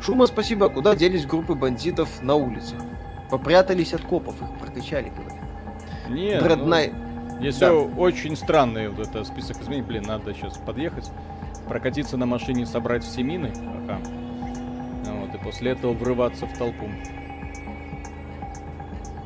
[0.00, 0.68] Шума, спасибо.
[0.68, 2.76] Куда делись группы бандитов на улице?
[3.30, 5.34] Попрятались от копов, их прокачали, говорят.
[6.08, 6.94] Нет, Дреднайт.
[6.94, 9.86] ну, здесь всё очень странный вот это список изменений.
[9.86, 11.10] Блин, надо сейчас подъехать,
[11.68, 13.52] прокатиться на машине, собрать все мины.
[13.84, 14.00] Ага.
[15.06, 16.86] Ну Вот, и после этого врываться в толпу.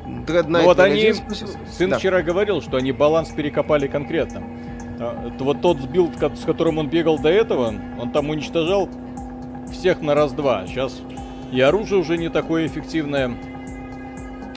[0.05, 1.13] Ну вот 01, они,
[1.71, 1.97] сын Да.
[1.97, 4.43] вчера говорил, что они баланс перекопали конкретно.
[4.99, 8.89] А, Вот тот билд, ко- с которым он бегал до этого, он там уничтожал
[9.71, 10.65] всех на раз-два.
[10.67, 11.01] Сейчас
[11.51, 13.31] и оружие уже не такое эффективное.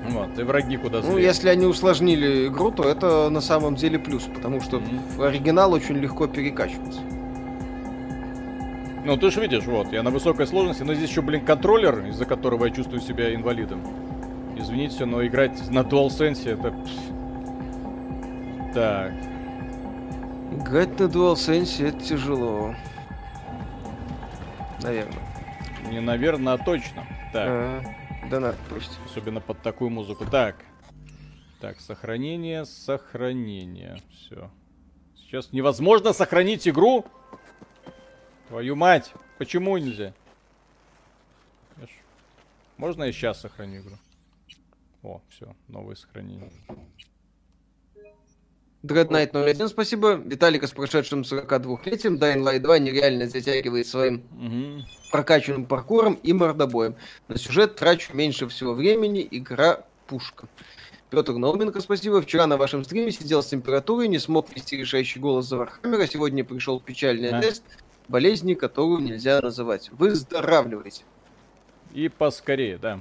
[0.08, 1.24] Вот, и враги куда Ну, злее.
[1.24, 5.20] если они усложнили игру, то это на самом деле плюс, потому что Мгм.
[5.22, 7.00] оригинал очень легко перекачивался.
[9.06, 12.24] Ну, ты же видишь, вот, я на высокой сложности, но здесь еще, блин, контроллер, из-за
[12.24, 13.80] которого я чувствую себя инвалидом.
[14.56, 16.74] Извините, но играть на DualSense это...
[18.74, 19.12] Так,
[20.50, 22.74] Играть на DualSense это тяжело.
[24.82, 25.22] Наверное.
[25.88, 27.06] не наверное, а точно.
[27.32, 27.48] Так.
[27.48, 27.82] А,
[28.28, 28.98] да надо пусть.
[29.04, 30.24] Особенно под такую музыку.
[30.28, 30.56] Так.
[31.60, 33.98] Так, сохранение, сохранение.
[34.10, 34.50] Все.
[35.16, 37.04] Сейчас невозможно сохранить игру.
[38.48, 39.12] Твою мать.
[39.38, 40.12] Почему нельзя?
[42.76, 43.96] Можно я сейчас сохраню игру?
[45.02, 46.50] О, все, новое сохранение.
[48.82, 50.14] Dread Knight 01, спасибо.
[50.14, 52.18] Виталика с прошедшим 42-летием.
[52.18, 54.84] Dying Light 2 нереально затягивает своим Мгм.
[55.10, 56.94] прокачанным паркуром и мордобоем.
[57.28, 60.48] На сюжет трачу меньше всего времени, игра пушка.
[61.10, 62.20] Петр Науменко, спасибо.
[62.20, 66.06] Вчера на вашем стриме сидел с температурой, не смог вести решающий голос за Вархаммера.
[66.06, 67.40] Сегодня пришел печальный А.
[67.40, 67.64] тест
[68.08, 69.90] болезни, которую нельзя называть.
[69.92, 71.02] Выздоравливайте.
[71.92, 73.00] И поскорее, да.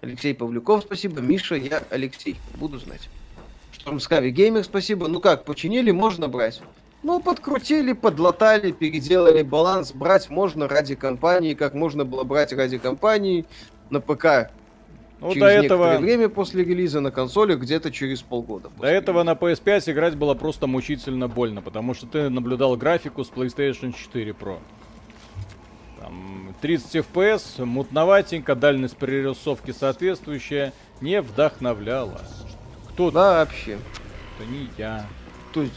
[0.00, 1.20] Алексей Павлюков, спасибо.
[1.20, 2.36] Миша, я Алексей.
[2.56, 3.08] Буду знать.
[3.72, 5.08] Штормскави Геймер, спасибо.
[5.08, 6.62] Ну как, починили, можно брать.
[7.02, 9.92] Ну, подкрутили, подлатали, переделали баланс.
[9.92, 13.46] Брать можно ради компании, как можно было брать ради компании
[13.88, 14.50] на ПК
[15.20, 15.98] Ну, через до этого...
[15.98, 18.70] время после релиза, на консоли где-то через полгода.
[18.78, 23.30] До этого на PS5 играть было просто мучительно больно, потому что ты наблюдал графику с
[23.30, 24.58] PlayStation 4 Pro.
[26.00, 32.22] Там 30 FPS, мутноватенько, дальность прорисовки соответствующая, не вдохновляла.
[32.90, 33.40] Кто релиза.
[33.40, 33.78] Вообще.
[34.38, 35.06] это не я.
[35.52, 35.74] То есть...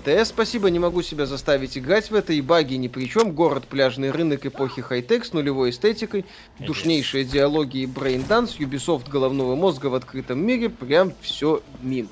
[0.00, 3.32] ТС, спасибо, не могу себя заставить играть в это, и баги ни при чем.
[3.32, 6.24] Город, пляжный рынок эпохи хай-тек с нулевой эстетикой,
[6.58, 12.08] душнейшие диалоги и брейнданс, Ubisoft головного мозга в открытом мире, прям все мимо.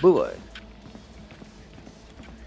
[0.00, 0.38] Бывает.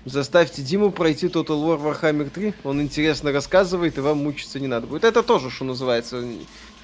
[0.06, 4.88] Заставьте Диму пройти Total War Warhammer 3, он интересно рассказывает, и вам мучиться не надо
[4.88, 5.04] будет.
[5.04, 6.24] Это тоже, что называется,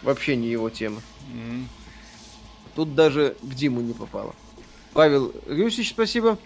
[0.02, 1.02] вообще не его тема.
[2.76, 4.36] Тут даже в Диму не попало.
[4.94, 6.38] Павел Рюсич, спасибо.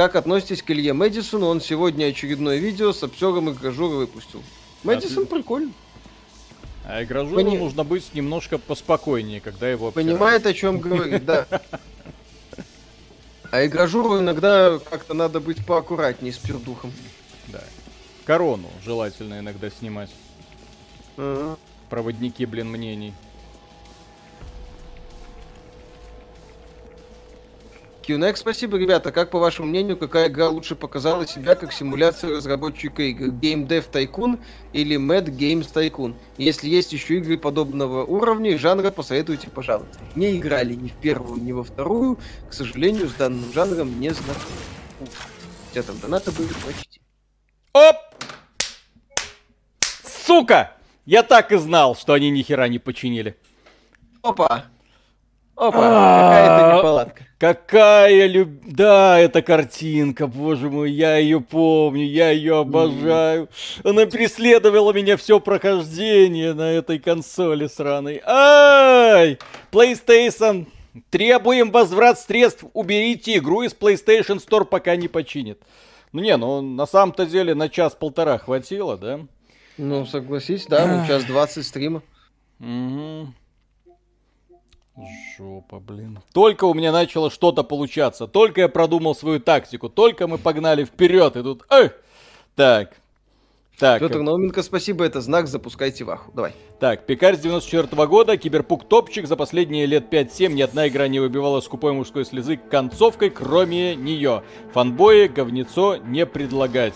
[0.00, 1.44] Как относитесь к Илье Мэдисону?
[1.44, 4.42] Он сегодня очередное видео с обсером и гражура выпустил.
[4.82, 5.36] Мэдисон Отлично.
[5.36, 5.72] прикольно.
[6.86, 10.12] А игражуру Пони- нужно быть немножко поспокойнее, когда его обсирают.
[10.12, 11.46] Понимает, о чем говорит, да.
[13.50, 16.94] А игражуру иногда как-то надо быть поаккуратнее с пердухом.
[17.48, 17.62] Да.
[18.24, 20.08] Корону желательно иногда снимать.
[21.90, 23.12] Проводники, блин, мнений.
[28.10, 29.12] QNX, спасибо, ребята.
[29.12, 33.26] Как по вашему мнению, какая игра лучше показала себя как симуляция разработчика игр?
[33.26, 34.40] Game Dev Tycoon
[34.72, 36.16] или Mad Games Tycoon?
[36.36, 40.00] Если есть еще игры подобного уровня и жанра, посоветуйте, пожалуйста.
[40.16, 42.18] Не играли ни в первую, ни во вторую.
[42.48, 44.56] К сожалению, с данным жанром не знакомы.
[45.68, 47.00] Хотя там донаты были почти.
[47.72, 47.96] Оп!
[50.26, 50.76] Сука!
[51.06, 53.36] Я так и знал, что они ни хера не починили.
[54.22, 54.66] Опа!
[55.60, 55.78] Опа!
[55.78, 57.22] Какая-то неполадка.
[57.38, 58.48] Какая люб...
[58.64, 63.50] Да, эта картинка, боже мой, я ее помню, я ее обожаю.
[63.84, 68.22] Она преследовала меня все прохождение на этой консоли сраной.
[68.24, 69.38] Ай!
[69.70, 70.66] PlayStation,
[71.10, 75.60] требуем возврат средств, уберите игру из PlayStation Store, пока не починит.
[76.12, 79.20] Ну не, ну на самом-то деле на час-полтора хватило, да?
[79.76, 82.02] Ну, согласись, да, ну, час 20 стрима.
[82.60, 83.34] Угу.
[85.36, 86.18] Жопа, блин.
[86.32, 88.26] Только у меня начало что-то получаться.
[88.26, 89.88] Только я продумал свою тактику.
[89.88, 91.36] Только мы погнали вперед.
[91.36, 91.64] И тут...
[91.70, 91.90] Эй!
[92.56, 92.96] Так.
[93.78, 94.00] Так.
[94.00, 96.30] Петр Науменко, спасибо, это знак, запускайте ваху.
[96.34, 96.52] Давай.
[96.78, 101.18] Так, Пикарь с 94 года, Киберпук топчик, за последние лет 5-7 ни одна игра не
[101.18, 104.42] выбивала скупой мужской слезы концовкой, кроме нее.
[104.74, 106.94] Фанбои, говнецо не предлагать.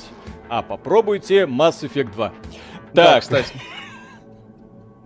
[0.51, 2.33] А попробуйте Mass Effect 2.
[2.93, 3.49] Да, Так, кстати.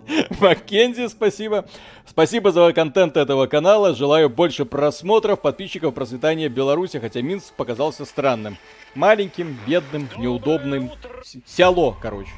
[0.41, 1.67] Маккензи, спасибо.
[2.07, 3.95] Спасибо за контент этого канала.
[3.95, 8.57] Желаю больше просмотров, подписчиков, процветания Беларуси, хотя Минск показался странным.
[8.95, 10.91] Маленьким, бедным, неудобным.
[11.45, 12.33] Село, короче.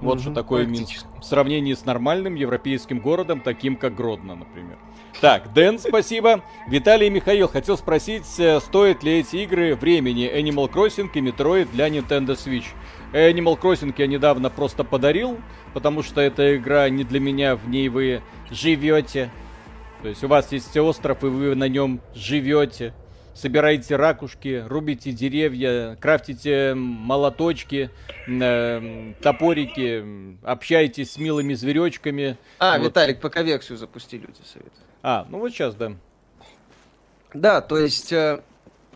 [0.00, 1.06] Вот что такое Минск.
[1.20, 4.78] В сравнении с нормальным европейским городом, таким как Гродно, например.
[5.20, 6.42] Так, Дэн, спасибо.
[6.68, 11.70] Виталий и Михаил, хотел спросить, э, стоят ли эти игры времени Animal Crossing и Metroid
[11.72, 12.66] для Nintendo Switch?
[13.12, 15.38] Animal Crossing я недавно просто подарил,
[15.74, 19.30] потому что эта игра не для меня, в ней вы живете.
[20.02, 22.94] То есть у вас есть остров, и вы на нем живете.
[23.34, 27.90] Собираете ракушки, рубите деревья, крафтите молоточки,
[28.28, 32.38] э, топорики, общаетесь с милыми зверечками.
[32.60, 32.86] А, вот.
[32.86, 34.78] Виталик, пока версию запусти, люди советуют.
[35.02, 35.94] А, ну вот сейчас, да.
[37.32, 38.40] Да, то есть э,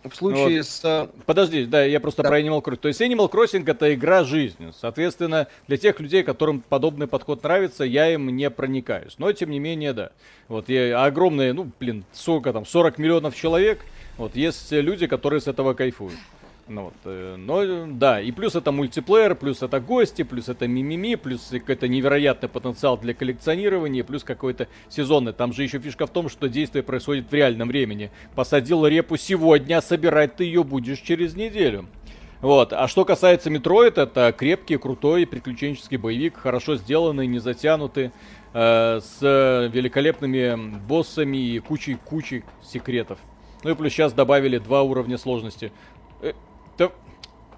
[0.08, 0.66] в случае вот.
[0.66, 0.80] с...
[0.84, 2.28] Э, Подожди, да, я просто да.
[2.28, 2.76] про Animal Crossing.
[2.76, 4.72] То есть Animal Crossing это игра жизни.
[4.78, 9.14] Соответственно, для тех людей, которым подобный подход нравится, я им не проникаюсь.
[9.18, 10.10] Но, тем не менее, да.
[10.48, 13.80] Вот я огромные, ну, блин, сколько там, 40 миллионов человек.
[14.16, 16.18] Вот есть люди, которые с этого кайфуют.
[16.68, 21.14] Ну, вот, э, но да, и плюс это мультиплеер, плюс это гости, плюс это мимими,
[21.14, 25.32] плюс какой-то невероятный потенциал для коллекционирования, плюс какой-то сезонный.
[25.32, 28.10] Там же еще фишка в том, что действие происходит в реальном времени.
[28.34, 31.86] Посадил репу сегодня, а собирать ты ее будешь через неделю.
[32.42, 32.74] Вот.
[32.74, 38.12] А что касается Метроид, это крепкий, крутой приключенческий боевик, хорошо сделанный, не затянутый,
[38.52, 43.18] э, с великолепными боссами и кучей-кучей секретов.
[43.64, 45.72] Ну и плюс сейчас добавили два уровня сложности.
[46.78, 46.90] Да...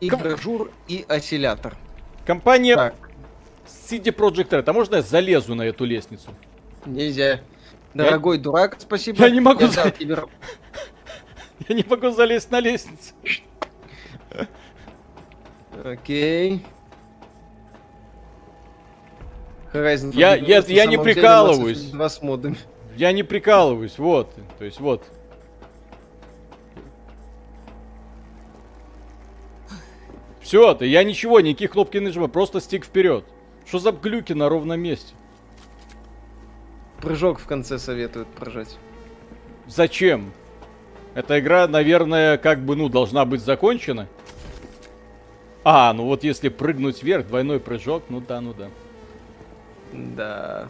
[0.00, 0.20] И Ком...
[0.20, 1.76] гражур, и осциллятор.
[2.24, 2.94] Компания так.
[3.66, 4.64] CD Projekt Red.
[4.66, 6.30] А можно я залезу на эту лестницу?
[6.86, 7.40] Нельзя.
[7.94, 8.42] Дорогой я...
[8.42, 9.24] дурак, спасибо.
[9.24, 9.92] Я не могу я, за...
[11.68, 13.14] я не могу залезть на лестницу.
[15.84, 16.64] Окей.
[19.72, 21.90] Horizon я, я, я не прикалываюсь.
[21.90, 22.56] Два с модами.
[22.96, 24.34] Я не прикалываюсь, вот.
[24.58, 25.04] То есть вот.
[30.40, 33.24] Все, ты, я ничего, никаких кнопки не нажимаю, просто стик вперед.
[33.66, 35.14] Что за глюки на ровном месте?
[37.00, 38.76] Прыжок в конце советуют прожать.
[39.66, 40.32] Зачем?
[41.14, 44.08] Эта игра, наверное, как бы, ну, должна быть закончена.
[45.62, 48.68] А, ну вот если прыгнуть вверх, двойной прыжок, ну да, ну да.
[49.92, 50.68] Да.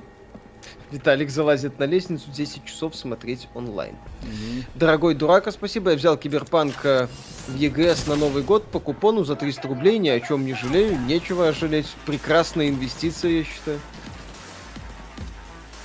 [0.90, 3.94] Виталик залазит на лестницу 10 часов смотреть онлайн.
[4.22, 4.64] Угу.
[4.74, 5.90] Дорогой дурака, спасибо.
[5.90, 7.06] Я взял Киберпанк э,
[7.46, 9.98] в ЕГС на Новый год по купону за 300 рублей.
[9.98, 10.98] Ни о чем не жалею.
[11.00, 11.86] Нечего жалеть.
[12.06, 13.80] Прекрасная инвестиция, я считаю.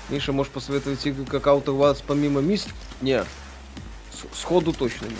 [0.10, 2.70] Миша, можешь посоветовать игры как Outer Wilds помимо Мист?
[3.02, 3.24] Не.
[4.12, 5.16] С сходу точно нет.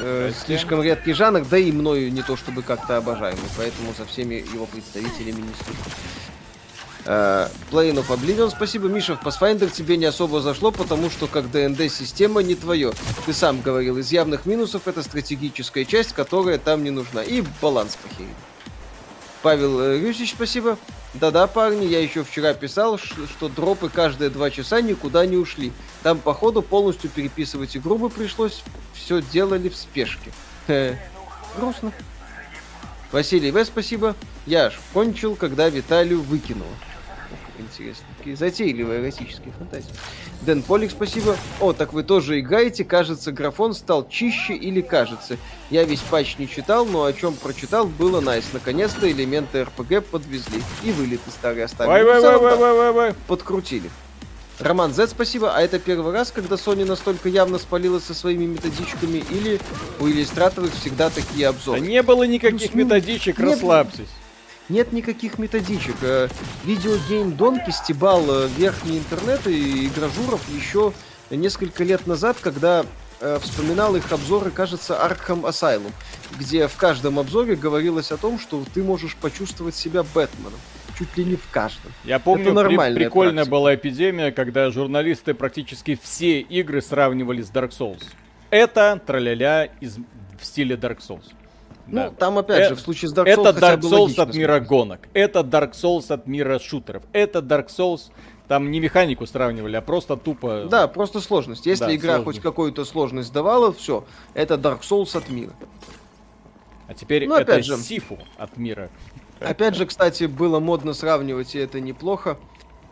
[0.00, 4.34] Э, слишком редкий жанр, да и мною не то чтобы как-то обожаемый, поэтому со всеми
[4.34, 5.82] его представителями не слежу.
[7.04, 11.50] Uh, Plane of Oblivion, спасибо, Миша, в Pathfinder тебе не особо зашло, потому что как
[11.50, 12.92] ДНД система не твое.
[13.26, 17.24] Ты сам говорил, из явных минусов это стратегическая часть, которая там не нужна.
[17.24, 18.30] И баланс похерен.
[19.42, 20.78] Павел э, Рюсич, спасибо.
[21.14, 25.72] Да-да, парни, я еще вчера писал, что дропы каждые два часа никуда не ушли.
[26.04, 28.62] Там, походу, полностью переписывать игру бы пришлось.
[28.94, 30.30] Все делали в спешке.
[31.56, 31.92] Грустно.
[33.10, 34.14] Василий В, спасибо.
[34.46, 36.68] Я аж кончил, когда Виталию выкинул
[37.62, 38.04] интересно.
[38.18, 39.90] Такие затейливые эротические фантазии.
[40.42, 41.36] Дэн Полик, спасибо.
[41.60, 42.84] О, так вы тоже играете.
[42.84, 45.36] Кажется, графон стал чище или кажется.
[45.70, 48.44] Я весь патч не читал, но о чем прочитал, было найс.
[48.52, 50.62] Наконец-то элементы РПГ подвезли.
[50.82, 51.90] И вылеты старые оставили.
[51.90, 53.14] Вай, вай, вай, вай, вай, вай, вай.
[53.26, 53.90] Подкрутили.
[54.58, 55.54] Роман Z, спасибо.
[55.54, 59.60] А это первый раз, когда Sony настолько явно спалилась со своими методичками, или
[59.98, 61.80] у иллюстраторов всегда такие обзоры?
[61.80, 64.08] Да не было никаких ну, методичек, не расслабьтесь
[64.68, 65.96] нет никаких методичек.
[66.02, 66.28] Э,
[66.64, 70.92] видеогейм Донки стебал э, верхний интернет и игражуров еще
[71.30, 72.84] несколько лет назад, когда
[73.20, 75.92] э, вспоминал их обзоры, кажется, Arkham Asylum,
[76.38, 80.58] где в каждом обзоре говорилось о том, что ты можешь почувствовать себя Бэтменом.
[80.98, 81.90] Чуть ли не в каждом.
[82.04, 83.50] Я помню, при, прикольная практика.
[83.50, 88.02] была эпидемия, когда журналисты практически все игры сравнивали с Dark Souls.
[88.50, 89.96] Это траля из
[90.38, 91.24] в стиле Dark Souls.
[91.86, 92.10] Ну, да.
[92.10, 93.48] там опять э- же, в случае с Dark Souls...
[93.48, 95.08] Это Dark Souls от мира гонок.
[95.14, 97.02] Это Dark Souls от мира шутеров.
[97.12, 98.10] Это Dark Souls...
[98.48, 100.66] Там не механику сравнивали, а просто тупо...
[100.68, 101.64] Да, просто сложность.
[101.64, 102.38] Если да, игра сложность.
[102.38, 104.04] хоть какую-то сложность давала, все,
[104.34, 105.52] это Dark Souls от мира.
[106.88, 108.90] А теперь ну, это же, Сифу от мира.
[109.40, 112.36] Опять же, кстати, было модно сравнивать, и это неплохо,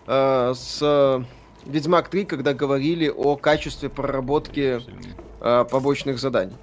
[0.07, 1.23] э, с э,
[1.67, 4.81] Ведьмак 3, когда говорили о качестве проработки
[5.41, 6.57] э, побочных заданий.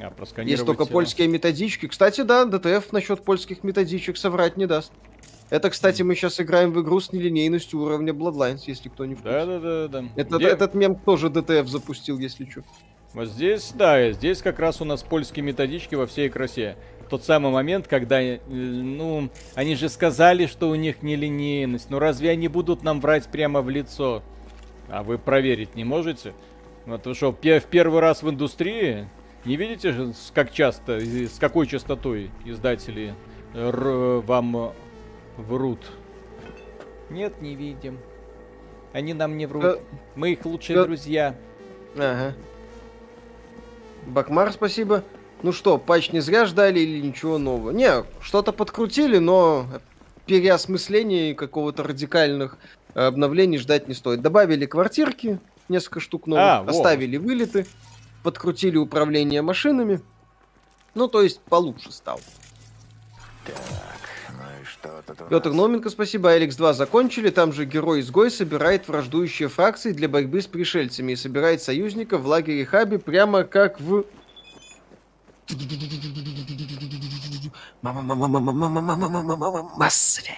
[0.00, 1.86] А, Есть только польские методички.
[1.86, 4.92] Кстати, да, ДТФ насчет польских методичек соврать не даст.
[5.50, 9.22] Это, кстати, мы сейчас играем в игру с нелинейностью уровня Bloodlines, если кто не в
[9.22, 9.38] курсе.
[9.38, 10.08] Да, да, да, да.
[10.14, 10.46] Это, Где...
[10.48, 12.62] Этот мем тоже ДТФ запустил, если что.
[13.14, 16.76] Вот здесь, да, здесь как раз у нас польские методички во всей красе.
[17.08, 21.88] Тот самый момент, когда, э, ну, они же сказали, что у них нелинейность.
[21.88, 24.22] Ну разве они будут нам врать прямо в лицо?
[24.90, 26.34] А вы проверить не можете?
[26.84, 29.08] Вот вы что, в первый раз в индустрии?
[29.48, 33.14] Не видите, же, как часто, с какой частотой издатели
[33.54, 34.74] вам
[35.38, 35.78] врут?
[37.08, 37.98] Нет, не видим.
[38.92, 39.64] Они нам не врут.
[39.64, 39.78] Э,
[40.16, 41.34] Мы их лучшие э, друзья.
[41.96, 42.34] Ага.
[44.06, 45.02] Бакмар, спасибо.
[45.42, 47.70] Ну что, патч не зря ждали или ничего нового?
[47.70, 49.64] Не, что-то подкрутили, но
[50.26, 52.58] переосмысления какого-то радикальных
[52.92, 54.20] обновлений ждать не стоит.
[54.20, 55.38] Добавили квартирки,
[55.70, 57.26] несколько штук новых, а, оставили вот.
[57.26, 57.66] вылеты,
[58.22, 60.00] подкрутили управление машинами.
[60.94, 62.20] Ну, то есть получше стал.
[63.44, 66.30] Так, Петр Номенко, спасибо.
[66.30, 67.30] Алекс 2 закончили.
[67.30, 72.64] Там же герой-изгой собирает враждующие фракции для борьбы с пришельцами и собирает союзников в лагере
[72.64, 74.04] Хаби прямо как в...
[79.76, 80.36] Массове.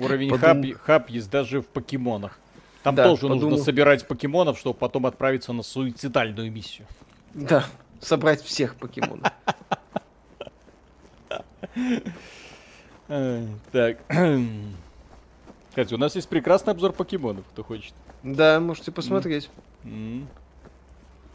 [0.00, 2.38] Уровень хаб, хаб есть даже в покемонах.
[2.82, 3.50] Там да, тоже подумал...
[3.50, 6.86] нужно собирать покемонов, чтобы потом отправиться на суицидальную миссию.
[7.34, 7.64] Да,
[8.00, 9.32] собрать всех покемонов.
[13.72, 13.98] Так.
[15.68, 17.94] Кстати, у нас есть прекрасный обзор покемонов, кто хочет.
[18.22, 19.50] Да, можете посмотреть.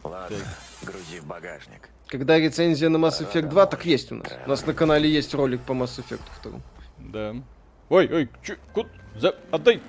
[0.03, 0.37] Ладно,
[0.83, 1.89] грузи в багажник.
[2.07, 4.27] Когда рецензия на Mass Effect 2, так есть у нас.
[4.45, 6.59] У нас на канале есть ролик по Mass Effect 2.
[6.99, 7.35] Да.
[7.89, 8.89] Ой, ой, чё, куда?
[9.15, 9.35] За...
[9.51, 9.81] Отдай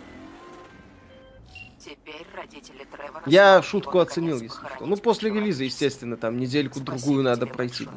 [1.78, 3.22] Теперь родители Тревора...
[3.26, 4.86] Я шутку оценил, если что.
[4.86, 7.88] Ну, после релиза, естественно, там недельку-другую надо пройти.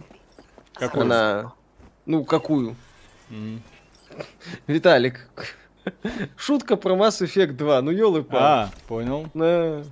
[0.74, 1.04] Какую?
[1.04, 1.54] Она...
[2.06, 2.76] Ну, какую?
[3.30, 3.60] Mm.
[4.68, 5.30] Виталик,
[6.38, 9.30] шутка про Mass Effect 2, ну ёлы А, понял.
[9.34, 9.84] На...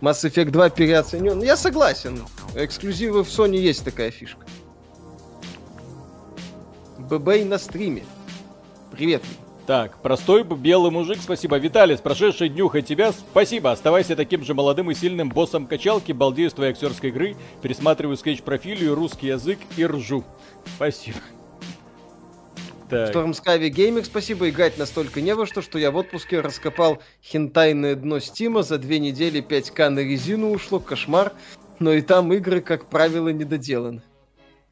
[0.00, 1.42] Mass Effect 2 переоценен.
[1.42, 2.24] Я согласен.
[2.54, 4.44] Эксклюзивы в Sony есть такая фишка.
[6.98, 8.04] ББ на стриме.
[8.94, 9.22] Привет.
[9.66, 11.56] Так, простой белый мужик, спасибо.
[11.56, 13.72] Виталий, с прошедшей днюхой тебя, спасибо.
[13.72, 18.94] Оставайся таким же молодым и сильным боссом качалки, балдею с твоей актерской игры, пересматриваю скетч-профилю,
[18.94, 20.22] русский язык и ржу.
[20.76, 21.18] Спасибо.
[22.88, 23.08] Так.
[23.08, 24.48] Стормскави Гейминг, спасибо.
[24.48, 28.62] Играть настолько не во что, что я в отпуске раскопал хентайное дно Стима.
[28.62, 30.78] За две недели 5к на резину ушло.
[30.78, 31.32] Кошмар.
[31.80, 34.02] Но и там игры, как правило, недоделаны.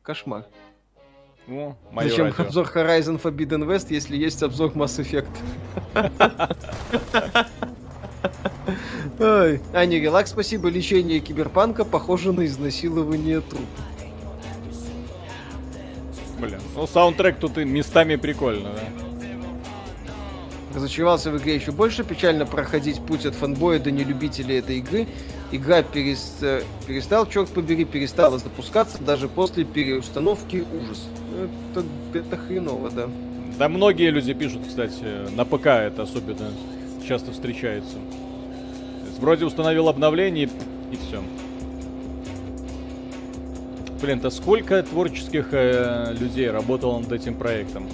[0.02, 0.46] Кошмар.
[1.48, 2.44] О, Зачем радио.
[2.44, 5.28] обзор Horizon Forbidden West, если есть обзор Mass Effect?
[9.18, 9.60] Ой.
[9.72, 10.68] А, не, релакс, спасибо.
[10.68, 13.66] Лечение киберпанка похоже на изнасилование труп.
[16.38, 19.11] Блин, ну саундтрек тут и местами прикольно, да?
[20.74, 22.04] Разочаровался в игре еще больше.
[22.04, 25.06] Печально проходить путь от фанбоя до нелюбителей этой игры
[25.52, 26.42] игра перест...
[26.86, 31.06] Перестал, черт побери, перестала запускаться даже после переустановки ужас.
[31.72, 31.84] Это,
[32.18, 33.08] это хреново, да.
[33.58, 36.50] Да многие люди пишут, кстати, на ПК это особенно
[37.06, 37.98] часто встречается.
[39.20, 40.48] Вроде установил обновление
[40.90, 41.22] и все.
[44.00, 47.86] Блин, то сколько творческих э, людей работало над этим проектом?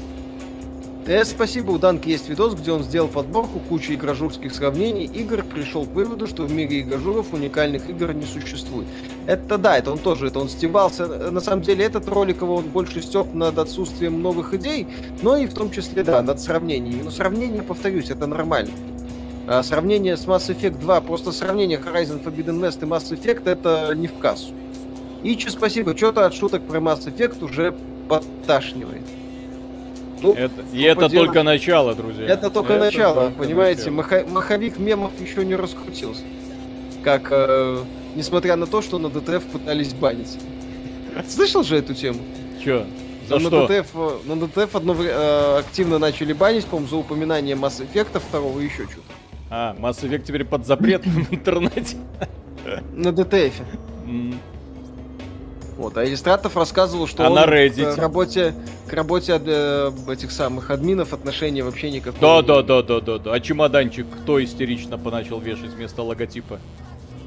[1.08, 5.86] Э, спасибо, у Данки есть видос, где он сделал подборку кучи игражурских сравнений игр, пришел
[5.86, 8.86] к выводу, что в мире игражуров уникальных игр не существует.
[9.26, 11.06] Это да, это он тоже, это он стебался.
[11.30, 14.86] На самом деле этот ролик его он больше степ над отсутствием новых идей,
[15.22, 17.00] но и в том числе, да, над сравнениями.
[17.02, 18.72] Но сравнение, повторюсь, это нормально.
[19.46, 23.94] А сравнение с Mass Effect 2, просто сравнение Horizon Forbidden West и Mass Effect это
[23.94, 24.52] не в кассу.
[25.22, 27.74] Ичи, спасибо, что-то от шуток про Mass Effect уже
[28.10, 29.04] подташнивает.
[30.22, 31.26] Ну, это, и это делать...
[31.26, 32.26] только начало, друзья.
[32.26, 33.90] Это только это начало, только понимаете?
[33.90, 34.24] Маха...
[34.28, 36.22] Маховик мемов еще не раскрутился.
[37.02, 37.82] Как, э,
[38.14, 40.38] несмотря на то, что на ДТФ пытались банить.
[41.28, 42.20] Слышал же эту тему?
[42.62, 42.86] Че?
[43.28, 43.66] За на, что?
[43.66, 43.94] ДТФ,
[44.26, 48.84] на ДТФ одно, э, активно начали банить, по-моему, за упоминание Mass Effect второго и еще
[48.84, 49.12] что-то.
[49.50, 51.96] А, Mass Effect теперь под запретом в интернете.
[52.92, 53.54] На ДТФ.
[55.78, 57.94] Вот, а Иллюстратов рассказывал, что а он на Reddit?
[57.94, 58.52] к работе,
[58.88, 62.42] к работе э, этих самых админов отношения вообще никакого.
[62.42, 63.32] Да, да, да, да, да, да.
[63.32, 66.58] А чемоданчик кто истерично поначал вешать вместо логотипа?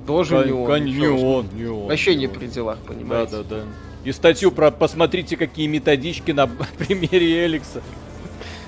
[0.06, 0.68] Тоже Кон- не он.
[0.68, 1.88] Кон- не он, не он.
[1.88, 3.38] Вообще не при делах, понимаете?
[3.38, 3.64] Да, да, да.
[4.04, 6.48] И статью про посмотрите, какие методички на
[6.78, 7.82] примере Эликса.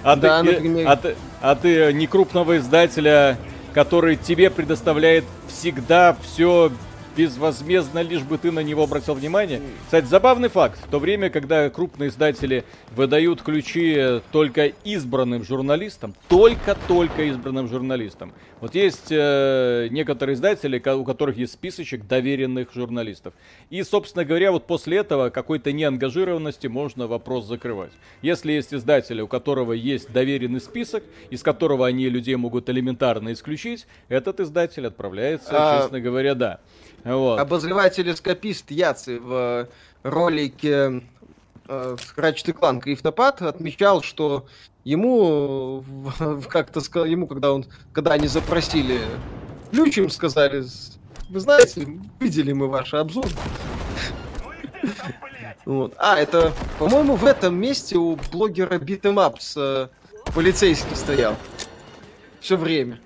[0.01, 0.87] А, да, ты, например...
[0.87, 3.37] а, ты, а ты не крупного издателя,
[3.73, 6.71] который тебе предоставляет всегда все
[7.15, 9.61] безвозмездно, лишь бы ты на него обратил внимание.
[9.85, 10.79] Кстати, забавный факт.
[10.85, 12.63] В то время, когда крупные издатели
[12.95, 18.33] выдают ключи только избранным журналистам, только-только избранным журналистам.
[18.59, 23.33] Вот есть э, некоторые издатели, у которых есть списочек доверенных журналистов.
[23.69, 27.91] И, собственно говоря, вот после этого какой-то неангажированности можно вопрос закрывать.
[28.21, 33.85] Если есть издатели, у которого есть доверенный список, из которого они людей могут элементарно исключить,
[34.07, 35.81] этот издатель отправляется, а...
[35.81, 36.59] честно говоря, да.
[37.03, 37.39] Вот.
[37.39, 39.67] Обозреватель-эскапист Яци в э,
[40.03, 41.03] ролике
[41.67, 44.45] э, Ratchet Clank Рифтопад отмечал, что
[44.83, 45.83] ему
[46.49, 48.99] как-то сказал, ему, когда он, когда они запросили
[49.71, 50.63] ключ, им сказали,
[51.29, 51.87] вы знаете,
[52.19, 53.25] видели мы ваш обзор.
[55.65, 55.93] Вот.
[55.97, 59.87] А, это, по-моему, в этом месте у блогера Beat'em э,
[60.33, 61.35] полицейский стоял.
[62.41, 62.99] Все время.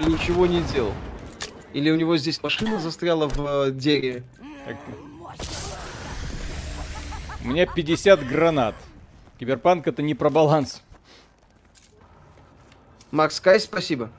[0.00, 0.92] И ничего не делал.
[1.74, 4.24] Или у него здесь машина застряла в э, дереве?
[7.44, 8.74] У меня 50 гранат.
[9.38, 10.82] Киберпанк это не про баланс.
[13.10, 14.10] Макс Кай, спасибо.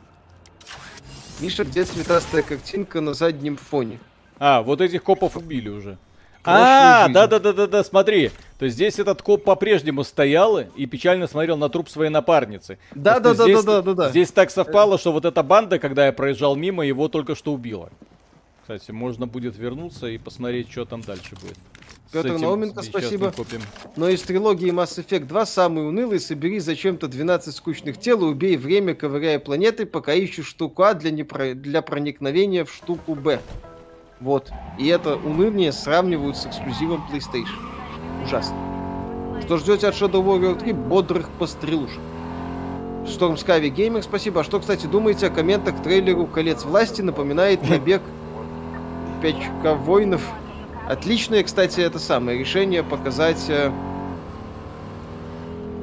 [1.40, 4.00] Миша, где цветастая картинка на заднем фоне?
[4.40, 5.98] А, вот этих копов убили уже.
[6.44, 8.32] А, да, да, да, да, да, смотри.
[8.60, 12.78] То есть здесь этот коп по-прежнему стоял и печально смотрел на труп своей напарницы.
[12.96, 14.10] Да, да, да, да, да, да, да.
[14.10, 17.90] Здесь так совпало, что вот эта банда, когда я проезжал мимо, его только что убила.
[18.62, 21.58] Кстати, можно будет вернуться и посмотреть, что там дальше будет.
[22.14, 23.34] Петр Науменко, спасибо.
[23.96, 26.20] Но из трилогии Mass Effect 2 самый унылый.
[26.20, 31.10] Собери зачем-то 12 скучных тел и убей время, ковыряя планеты, пока ищешь штуку А для,
[31.10, 31.56] непро...
[31.56, 33.42] для проникновения в штуку Б.
[34.20, 34.52] Вот.
[34.78, 37.60] И это уныние сравнивают с эксклюзивом PlayStation.
[38.24, 38.56] Ужасно.
[39.41, 40.74] Что ждете от Shadow Warrior 3?
[40.74, 42.00] Бодрых пострелушек.
[43.06, 44.41] Storm Skyvi Gamer, спасибо.
[44.41, 47.02] А что, кстати, думаете о комментах к трейлеру «Колец власти»?
[47.02, 48.02] Напоминает набег
[49.22, 50.22] пячка воинов.
[50.88, 53.45] Отличное, кстати, это самое решение показать...
[53.50, 53.72] Э,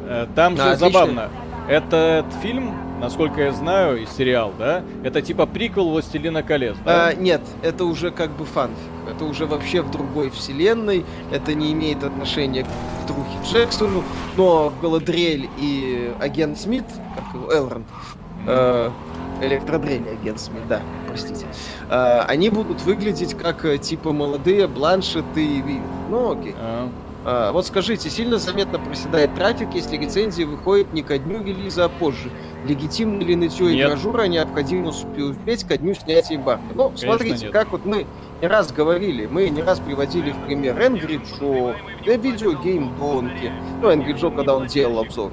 [0.06, 0.90] э, там же отличное.
[0.90, 1.30] забавно.
[1.68, 4.82] Этот фильм насколько я знаю, и сериал, да?
[5.02, 7.08] Это типа приквел «Властелина колец», да?
[7.08, 8.76] А, нет, это уже как бы фанфик.
[9.20, 11.04] Это уже вообще в другой вселенной.
[11.30, 14.02] Это не имеет отношения к Трухе Джексону.
[14.38, 17.86] Но Галадриэль и агент Смит, как его, Элронд,
[18.46, 18.90] э,
[19.42, 21.44] Электродрель агент Смит, да, простите.
[21.90, 25.82] Э, они будут выглядеть как э, типа молодые Бланшеты и Вивер.
[26.08, 26.54] Ну, окей.
[26.56, 26.88] А.
[27.22, 31.88] А, вот скажите, сильно заметно проседает трафик, если рецензии выходят не ко дню релиза, а
[31.88, 32.30] позже.
[32.66, 36.62] Легитимно ли нытье и гражура необходимо успеть ко дню снятия эмбарго?
[36.74, 37.52] Ну, Конечно, смотрите, нет.
[37.52, 38.06] как вот мы
[38.40, 41.76] не раз говорили, мы не раз приводили в пример Angry Joe,
[42.06, 43.52] да видеогейм Донки,
[43.82, 45.30] ну, Angry Joe, когда он делал обзор.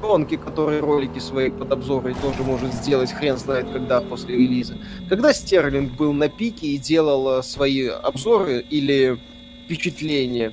[0.00, 4.76] Донки, который ролики свои под обзоры тоже может сделать хрен знает когда после релиза.
[5.08, 9.18] Когда Стерлинг был на пике и делал э, свои обзоры или
[9.64, 10.52] впечатления,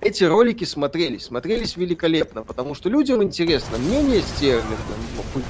[0.00, 4.76] эти ролики смотрелись, смотрелись великолепно, потому что людям интересно мнение Стерлинга,
[5.34, 5.42] ну,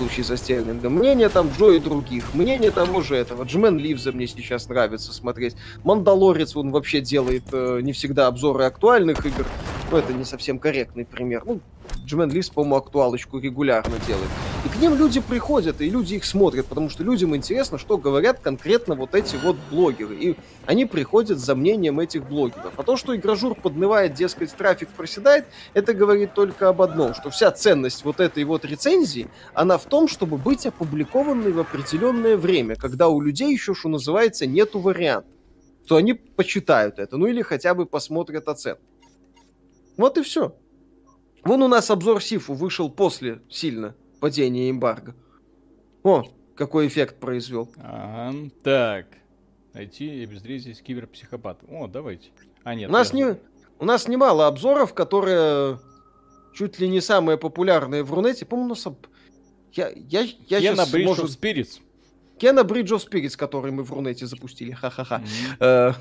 [0.00, 4.26] случае со Стерлингом, мнение там Джо и других, мнение того же этого, Джмен Ливза мне
[4.26, 9.46] сейчас нравится смотреть, Мандалорец, он вообще делает э, не всегда обзоры актуальных игр,
[9.90, 11.60] но это не совсем корректный пример, ну,
[12.04, 14.28] Джимен Лис, по-моему, актуалочку регулярно делает.
[14.64, 18.40] И к ним люди приходят, и люди их смотрят, потому что людям интересно, что говорят
[18.40, 20.16] конкретно вот эти вот блогеры.
[20.16, 20.36] И
[20.66, 22.72] они приходят за мнением этих блогеров.
[22.76, 27.50] А то, что игражур поднывает, дескать, трафик проседает, это говорит только об одном, что вся
[27.52, 33.08] ценность вот этой вот рецензии, она в том, чтобы быть опубликованной в определенное время, когда
[33.08, 35.28] у людей еще, что называется, нету варианта
[35.90, 38.80] то они почитают это, ну или хотя бы посмотрят оценку.
[39.96, 40.54] Вот и все.
[41.42, 45.16] Вон у нас обзор Сифу вышел после сильно падения эмбарго.
[46.04, 46.22] О,
[46.54, 47.72] какой эффект произвел.
[47.76, 49.06] Ага, так.
[49.72, 51.64] Найти и обезвредить киберпсихопат.
[51.68, 52.30] О, давайте.
[52.62, 52.88] А, нет.
[52.88, 53.36] У нас, не,
[53.80, 55.80] у нас немало обзоров, которые
[56.54, 58.46] чуть ли не самые популярные в Рунете.
[58.46, 58.86] По-моему, у нас...
[59.72, 61.24] Я, я, я Кена Bridge может...
[61.26, 61.80] of Spirits.
[62.38, 64.72] Кена Bridge of Spirits, который мы в Рунете запустили.
[64.72, 65.22] Ха-ха-ха.
[65.60, 65.92] Э,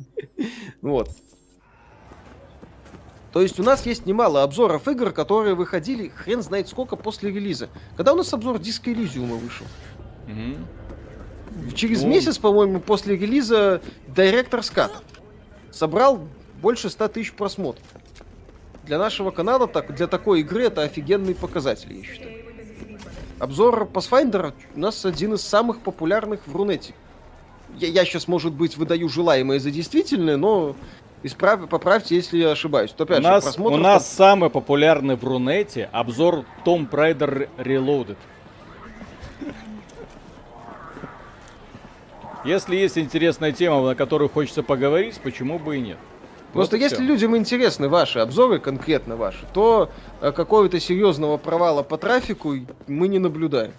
[0.82, 1.10] вот.
[3.32, 7.68] То есть у нас есть немало обзоров игр, которые выходили хрен знает сколько после релиза.
[7.96, 9.66] Когда у нас обзор диска Elysium вышел?
[10.26, 11.74] Угу.
[11.74, 12.08] Через ну...
[12.08, 14.92] месяц, по-моему, после релиза Director's Cut
[15.70, 16.26] собрал
[16.62, 17.84] больше 100 тысяч просмотров.
[18.84, 22.37] Для нашего канала, так, для такой игры это офигенный показатель, я считаю.
[23.40, 26.94] Обзор Pathfinder у нас один из самых популярных в Рунете.
[27.76, 30.74] Я, я сейчас, может быть, выдаю желаемое за действительное, но
[31.22, 31.68] Исправ...
[31.68, 32.92] Поправьте, если я ошибаюсь.
[32.92, 38.16] То, опять у, же, нас, у нас самый популярный в Рунете обзор Том Прайдер Reloaded.
[42.44, 45.98] Если есть интересная тема, на которую хочется поговорить, почему бы и нет?
[46.52, 47.04] Просто Вот если всё.
[47.04, 52.54] людям интересны ваши обзоры, конкретно ваши, то э, какого-то серьезного провала по трафику
[52.86, 53.72] мы не наблюдаем.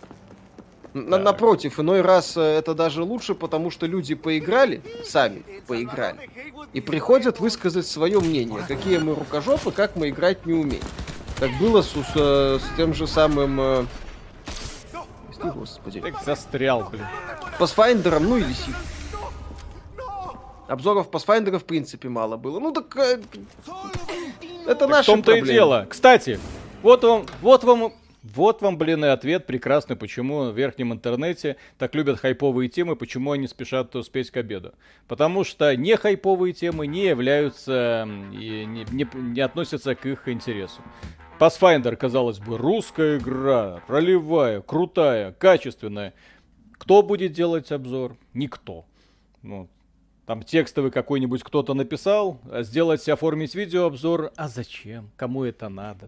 [0.93, 1.23] На- Так.
[1.25, 6.29] Напротив, иной раз э, это даже лучше, потому что люди поиграли, сами поиграли,
[6.73, 10.83] и приходят высказать свое мнение, какие мы рукожопы, как мы играть не умеем.
[11.39, 13.59] Как было с, э, с тем же самым...
[13.61, 13.85] э,
[15.27, 16.01] Прости, господи.
[16.01, 17.05] Так застрял, блин.
[17.59, 18.75] Pathfinder, ну или Сиг.
[20.69, 22.59] Обзоров Pathfinder в принципе мало было.
[22.59, 22.95] Ну так...
[22.95, 23.19] э,
[24.67, 25.87] это Так в наши том-то и дело.
[25.89, 26.39] Кстати,
[26.83, 27.91] вот вам, вот вам,
[28.21, 33.31] вот вам, блин, и ответ прекрасный, почему в верхнем интернете так любят хайповые темы, почему
[33.31, 34.75] они спешат успеть к обеду.
[35.07, 40.81] Потому что не хайповые темы не являются и не, не- не относятся к их интересу.
[41.39, 46.13] Pathfinder, казалось бы, русская игра, ролевая, крутая, качественная.
[46.77, 48.17] Кто будет делать обзор?
[48.33, 48.85] Никто.
[49.41, 49.67] Ну,
[50.29, 55.09] там текстовый какой-нибудь кто-то написал, а сделать, оформить видеообзор, а зачем?
[55.17, 56.07] Кому это надо?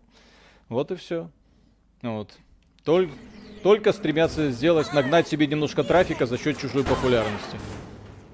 [0.70, 1.32] Вот и все.
[2.04, 2.30] Вот.
[2.86, 3.10] Толь-
[3.64, 7.58] Только стремятся сделать, нагнать себе немножко трафика за счет чужой популярности.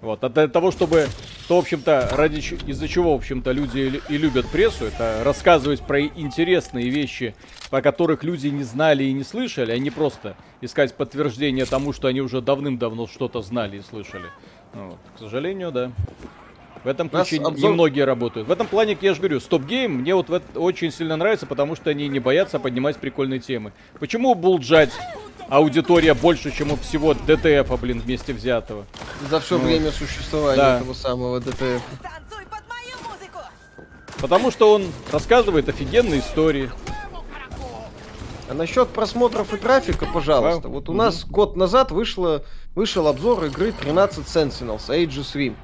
[0.02, 0.22] Вот.
[0.26, 1.08] А для того, чтобы,
[1.48, 2.40] то, в общем-то, ради
[2.70, 7.34] из-за чего, в общем-то, люди и лю- и любят прессу, это рассказывать про интересные вещи,
[7.72, 12.10] о которых люди не знали и не слышали, а не просто искать подтверждение тому, что
[12.10, 14.26] они уже давным-давно что-то знали и слышали.
[14.78, 14.98] Ну Вот.
[15.16, 15.92] К сожалению, да.
[16.84, 18.48] В этом ключе обзор- немногие работают.
[18.48, 21.76] В этом плане, я же говорю, StopGame мне вот в это очень сильно нравится, потому
[21.76, 23.74] что они не боятся поднимать прикольные темы.
[24.00, 24.92] Почему Булджать
[25.50, 28.86] аудитория больше, чем у всего DTF, блин, вместе взятого?
[29.30, 30.78] За все Ну, время существования да.
[30.78, 31.60] этого самого ДТФ.
[31.60, 33.40] Танцуй под мою музыку!
[34.22, 36.70] Потому что он рассказывает офигенные истории.
[38.50, 40.70] А насчет просмотров и трафика, пожалуйста.
[40.70, 42.44] Вот у нас год назад вышло,
[42.76, 45.56] вышел обзор игры 13 Sentinels Age of Swim.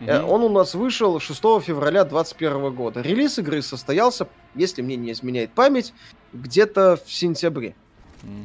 [0.00, 0.22] Э.
[0.22, 3.00] Он у нас вышел 6 февраля 2021 года.
[3.00, 5.92] Релиз игры состоялся, если мне не изменяет память,
[6.32, 7.74] где-то в сентябре.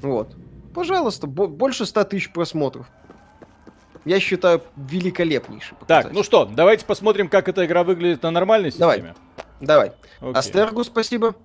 [0.02, 0.36] Вот.
[0.74, 2.88] Пожалуйста, бо- больше 100 тысяч просмотров.
[4.06, 6.15] Я считаю, великолепнейший Так, показатель.
[6.15, 8.98] ну что, давайте посмотрим, как эта игра выглядит на нормальной Давай.
[8.98, 9.15] системе.
[9.61, 9.91] Давай.
[10.20, 10.34] Окей.
[10.34, 11.36] Астергу спасибо.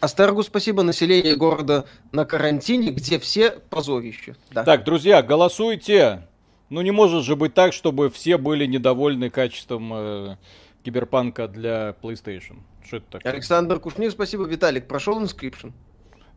[0.00, 0.82] Астергу спасибо.
[0.82, 4.36] Население города на карантине, где все позорище.
[4.50, 4.64] Да.
[4.64, 6.26] Так, друзья, голосуйте.
[6.68, 10.36] Ну не может же быть так, чтобы все были недовольны качеством э,
[10.84, 12.58] киберпанка для PlayStation.
[12.84, 13.32] Что это такое?
[13.32, 14.44] Александр Кушнир, спасибо.
[14.44, 15.72] Виталик, прошел Inscription?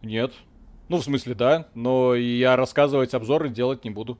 [0.02, 0.32] Нет.
[0.88, 4.18] Ну, в смысле, да, но я рассказывать обзоры делать не буду.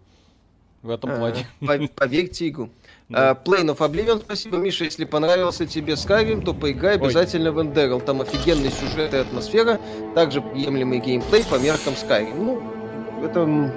[0.82, 1.48] В этом А, плане.
[1.60, 2.70] по- Поверьте игру.
[3.10, 3.32] Да.
[3.32, 4.58] А, Plane of Oblivion, спасибо.
[4.58, 7.02] Миша, если понравился тебе Skyrim, то поиграй Ой.
[7.02, 8.04] обязательно в Enderal.
[8.04, 9.80] Там офигенный сюжет и атмосфера,
[10.14, 12.36] также приемлемый геймплей по меркам Skyrim.
[12.36, 12.62] Ну,
[13.24, 13.74] это...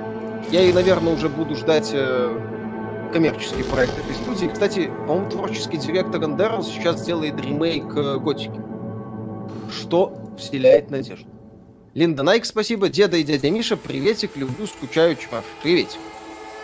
[0.50, 4.52] Я и, наверное, уже буду ждать э, коммерческий проект этой студии.
[4.52, 8.60] Кстати, по-моему, творческий директор Enderal сейчас делает ремейк э, Готики.
[9.70, 11.30] Что вселяет надежду.
[11.94, 12.88] Линда Найк, спасибо.
[12.88, 15.44] Деда и дядя Миша, приветик, люблю, скучаю, чмав.
[15.62, 15.98] Приветик.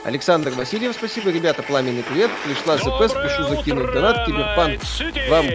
[0.04, 1.30] Александр Васильев, спасибо.
[1.30, 2.30] Ребята, пламенный привет.
[2.44, 4.26] Пришла ЗП, спешу закинуть донат.
[4.26, 4.80] Киберпанк.
[5.28, 5.46] Вам...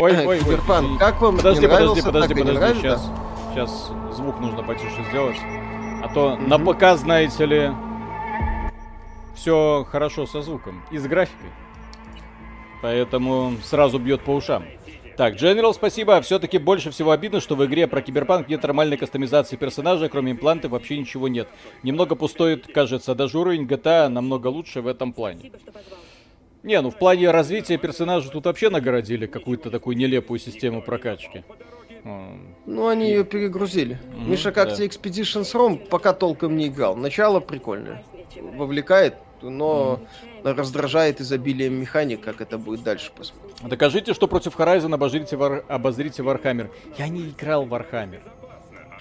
[0.00, 0.38] Ой, ой, ой.
[0.38, 1.36] Киберпанк, как вам?
[1.36, 2.80] Подожди, не подожди, подожди, подожди.
[2.80, 3.10] Сейчас,
[3.52, 5.36] сейчас звук нужно потише сделать.
[6.02, 7.70] А то на ПК, знаете ли,
[9.34, 11.50] все хорошо со звуком и с графикой.
[12.82, 14.64] Поэтому сразу бьет по ушам.
[15.20, 16.18] Так, General, спасибо.
[16.22, 20.70] Все-таки больше всего обидно, что в игре про киберпанк нет нормальной кастомизации персонажа, кроме имплантов
[20.70, 21.46] вообще ничего нет.
[21.82, 25.52] Немного пустой, кажется, даже уровень GTA намного лучше в этом плане.
[26.62, 31.44] Не, ну в плане развития персонажа тут вообще нагородили какую-то такую нелепую систему прокачки.
[32.64, 33.98] Ну, они ее перегрузили.
[34.14, 34.76] Мгм, Миша, как да.
[34.76, 35.86] тебе Expeditions ROM?
[35.86, 36.96] Пока толком не играл.
[36.96, 38.02] Начало прикольное.
[38.54, 40.00] Вовлекает, но
[40.42, 43.49] раздражает изобилием механик, как это будет дальше посмотрим.
[43.62, 45.64] Докажите, что против Horizon обозрите, Вар...
[45.68, 46.70] обозрите Warhammer.
[46.96, 48.20] Я не играл в Warhammer.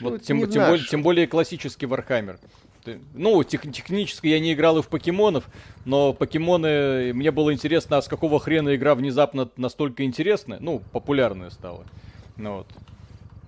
[0.02, 2.38] Вот тем, тем, более, тем более классический Warhammer.
[3.14, 5.50] Ну, тех- технически я не играл и в покемонов,
[5.86, 11.50] но покемоны, мне было интересно, а с какого хрена игра внезапно настолько интересная, ну, популярная
[11.50, 11.84] стала.
[12.38, 12.68] Ну вот.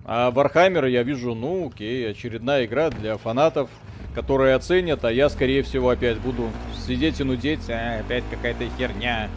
[0.04, 3.70] А Warhammer я вижу, ну, окей, очередная игра для фанатов,
[4.14, 6.50] которые оценят, а я, скорее всего, опять буду
[6.86, 9.28] сидеть и нудеть, а, опять какая-то херня.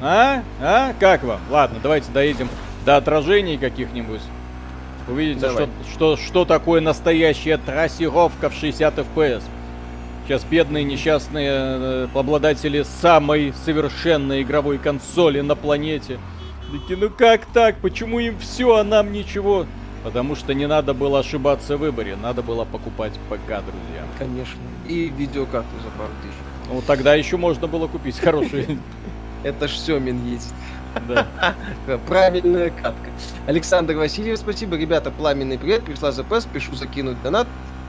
[0.00, 0.42] А?
[0.60, 0.92] А?
[0.98, 1.40] Как вам?
[1.50, 2.48] Ладно, давайте доедем
[2.84, 4.20] до отражений каких-нибудь.
[5.08, 5.64] Увидите, Давай.
[5.64, 9.42] что, что, что такое настоящая трассировка в 60 FPS.
[10.24, 16.18] Сейчас бедные несчастные э, обладатели самой совершенной игровой консоли на планете.
[16.72, 17.76] Такие, ну как так?
[17.76, 19.66] Почему им все, а нам ничего?
[20.02, 24.04] Потому что не надо было ошибаться в выборе, надо было покупать ПК, друзья.
[24.18, 24.60] Конечно.
[24.88, 26.34] И видеокарту за пару тысяч.
[26.70, 28.78] Ну, тогда еще можно было купить хорошие.
[29.44, 30.54] Это ж Семин ездит.
[31.06, 31.26] Да.
[32.06, 33.10] Правильная катка.
[33.46, 34.76] Александр Васильев, спасибо.
[34.76, 35.84] Ребята, пламенный привет.
[35.84, 37.46] Пришла ЗП, спешу закинуть донат.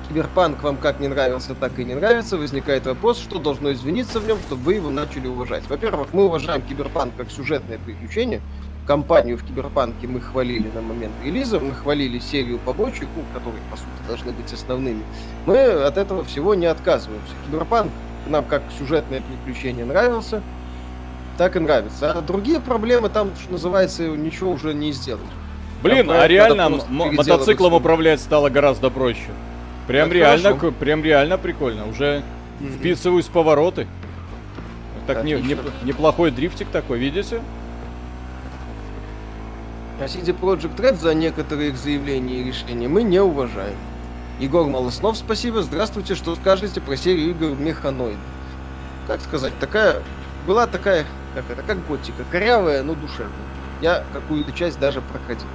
[0.09, 2.37] Киберпанк вам как не нравился, так и не нравится.
[2.37, 5.63] Возникает вопрос, что должно измениться в нем, чтобы вы его начали уважать.
[5.69, 8.41] Во-первых, мы уважаем Киберпанк как сюжетное приключение.
[8.85, 13.77] Компанию в Киберпанке мы хвалили на момент релиза, мы хвалили серию побочек, ну, которые, по
[13.77, 15.01] сути, должны быть основными.
[15.47, 17.33] Мы от этого всего не отказываемся.
[17.47, 17.91] Киберпанк
[18.27, 20.43] нам как сюжетное приключение нравился,
[21.37, 22.11] так и нравится.
[22.11, 25.23] А другие проблемы там, что называется, ничего уже не сделать.
[25.83, 29.29] Блин, а проект реально мотоциклом управлять стало гораздо проще.
[29.87, 30.71] Прям Это реально, хорошо.
[30.71, 31.87] прям реально прикольно.
[31.87, 32.23] Уже
[32.77, 33.87] вписываюсь в повороты.
[35.05, 37.41] Так не- не- неплохой дрифтик такой, видите?
[39.99, 43.77] А CD Project Red за некоторые их заявления и решения мы не уважаем.
[44.39, 45.61] Егор Малоснов, спасибо.
[45.61, 48.17] Здравствуйте, что скажете про серию игр Механоид?
[49.07, 50.01] Как сказать, такая...
[50.47, 51.05] Была такая,
[51.35, 53.31] как это, как готика, корявая, но душевная.
[53.81, 55.47] Я какую-то часть даже проходил.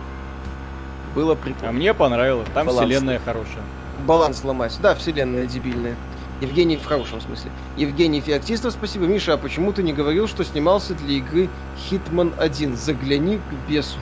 [1.15, 1.73] Было А прикольно.
[1.73, 2.47] мне понравилось.
[2.55, 2.87] Там Баланс.
[2.89, 3.63] вселенная хорошая.
[4.07, 4.79] Баланс ломать.
[4.81, 5.97] Да, вселенная дебильная.
[6.41, 7.51] Евгений в хорошем смысле.
[7.77, 9.07] Евгений Феоктистов, спасибо.
[9.07, 11.49] Миша, а почему ты не говорил, что снимался для игры
[11.91, 12.77] Hitman 1?
[12.77, 13.99] Загляни к бесу.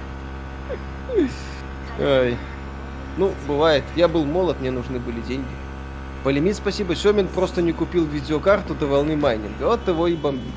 [2.01, 2.37] Ай.
[3.17, 3.83] Ну, бывает.
[3.97, 5.49] Я был молод, мне нужны были деньги.
[6.23, 6.95] Полимит, спасибо.
[6.95, 9.65] Семин просто не купил видеокарту до волны майнинга.
[9.65, 10.53] Вот его и бомбит.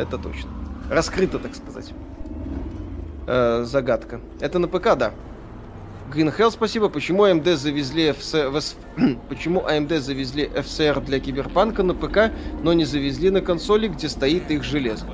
[0.00, 0.50] Это точно.
[0.88, 1.92] Раскрыто, так сказать.
[3.26, 4.20] Э, загадка.
[4.40, 5.12] Это на ПК, да.
[6.10, 6.88] Green Hell, спасибо.
[6.88, 8.76] Почему AMD завезли FC...
[9.28, 12.32] Почему AMD завезли FCR для Киберпанка на ПК,
[12.62, 15.04] но не завезли на консоли, где стоит их железо?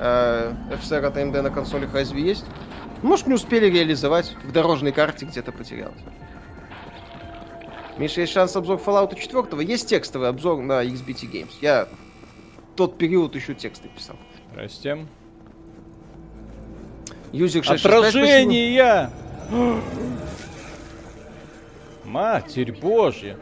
[0.00, 2.46] Э, FCR от AMD на консолях разве есть?
[3.02, 4.34] Может, не успели реализовать.
[4.44, 6.00] В дорожной карте где-то потерялось.
[7.98, 9.62] Миша, есть шанс обзор Fallout 4?
[9.62, 11.52] Есть текстовый обзор на XBT Games.
[11.60, 11.86] Я
[12.78, 14.14] тот период еще тексты писал.
[14.52, 15.04] Здрасте.
[17.32, 17.98] Юзик 665, спасибо.
[17.98, 19.10] Отражение!
[22.04, 23.36] Матерь божья.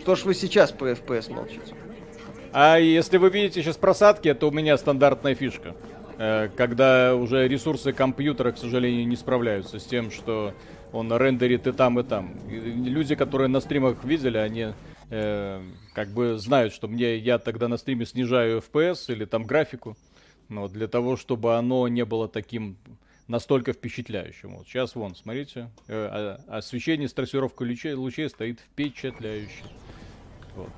[0.00, 1.74] Что ж вы сейчас по FPS молчите?
[2.52, 5.74] А если вы видите сейчас просадки, это у меня стандартная фишка.
[6.16, 10.54] Э, Когда уже ресурсы компьютера, к сожалению, не справляются с тем, что
[10.92, 12.30] он рендерит и там, и там.
[12.48, 14.68] И люди, которые на стримах видели, они
[15.10, 15.60] э,
[15.96, 19.96] как бы знают, что мне я тогда на стриме снижаю FPS или там графику,
[20.50, 22.76] но для того, чтобы оно не было таким
[23.28, 24.56] настолько впечатляющим.
[24.56, 29.64] Вот сейчас вон, смотрите, э, а- освещение с трассировкой лучей, лучей стоит впечатляюще.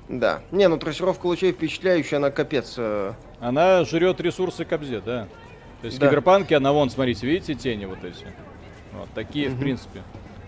[0.07, 0.41] Да.
[0.51, 2.75] Не, ну трассировка лучей впечатляющая, она капец.
[2.77, 5.27] э, Она жрет ресурсы Кобзе, да.
[5.81, 6.07] То есть Да.
[6.07, 8.25] в Киберпанке она вон, смотрите, видите тени вот эти?
[8.93, 10.01] Вот такие, в принципе.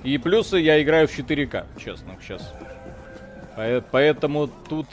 [0.05, 2.53] И плюсы я играю в 4К, честно, сейчас.
[3.55, 4.87] Поэтому тут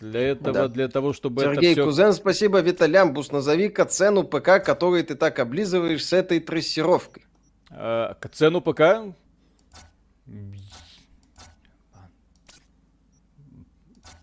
[0.00, 0.68] для этого, Да.
[0.68, 1.84] для того, чтобы Сергей это все...
[1.84, 2.60] Кузен, спасибо.
[2.60, 7.24] Виталямбус, назови-ка цену ПК, который ты так облизываешь с этой трассировкой.
[8.32, 8.82] цену ПК?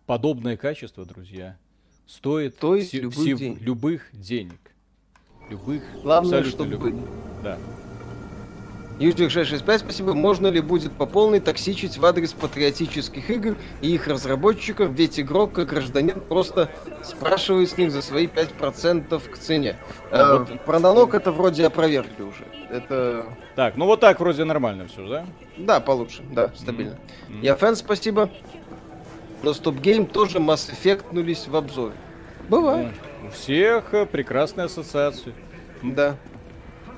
[0.05, 1.57] Подобное качество, друзья,
[2.05, 3.61] стоит Стоит все- любых все- денег.
[3.61, 4.59] любых денег.
[5.49, 6.93] Любых, Главное, абсолютно чтобы любых.
[6.95, 7.05] были.
[7.43, 7.57] Да.
[8.99, 10.13] Южник 665, спасибо.
[10.13, 15.53] Можно ли будет по полной токсичить в адрес патриотических игр и их разработчиков, ведь игрок,
[15.53, 16.69] как гражданин, просто
[17.03, 19.75] спрашивает с них за свои 5% к цене.
[20.11, 22.45] А Э, Про налог это вроде опровергли уже.
[22.71, 23.25] Это...
[23.55, 25.25] Так, ну вот так вроде нормально все, да?
[25.57, 26.97] Да, получше, да, стабильно.
[27.29, 27.41] Мгм.
[27.41, 28.29] Я фэн, спасибо.
[29.43, 31.93] Но Стоп Гейм тоже Mass Effectнулись в обзоре.
[32.49, 32.93] Бывает,
[33.27, 35.33] У всех э, прекрасные ассоциации.
[35.83, 36.15] да.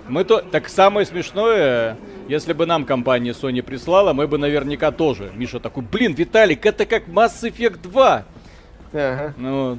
[0.09, 0.41] Мы то...
[0.41, 5.31] Так самое смешное, если бы нам компания Sony прислала, мы бы наверняка тоже.
[5.35, 8.25] Миша такой, блин, Виталик, это как Mass Effect 2.
[8.91, 9.33] Ага.
[9.37, 9.77] Ну,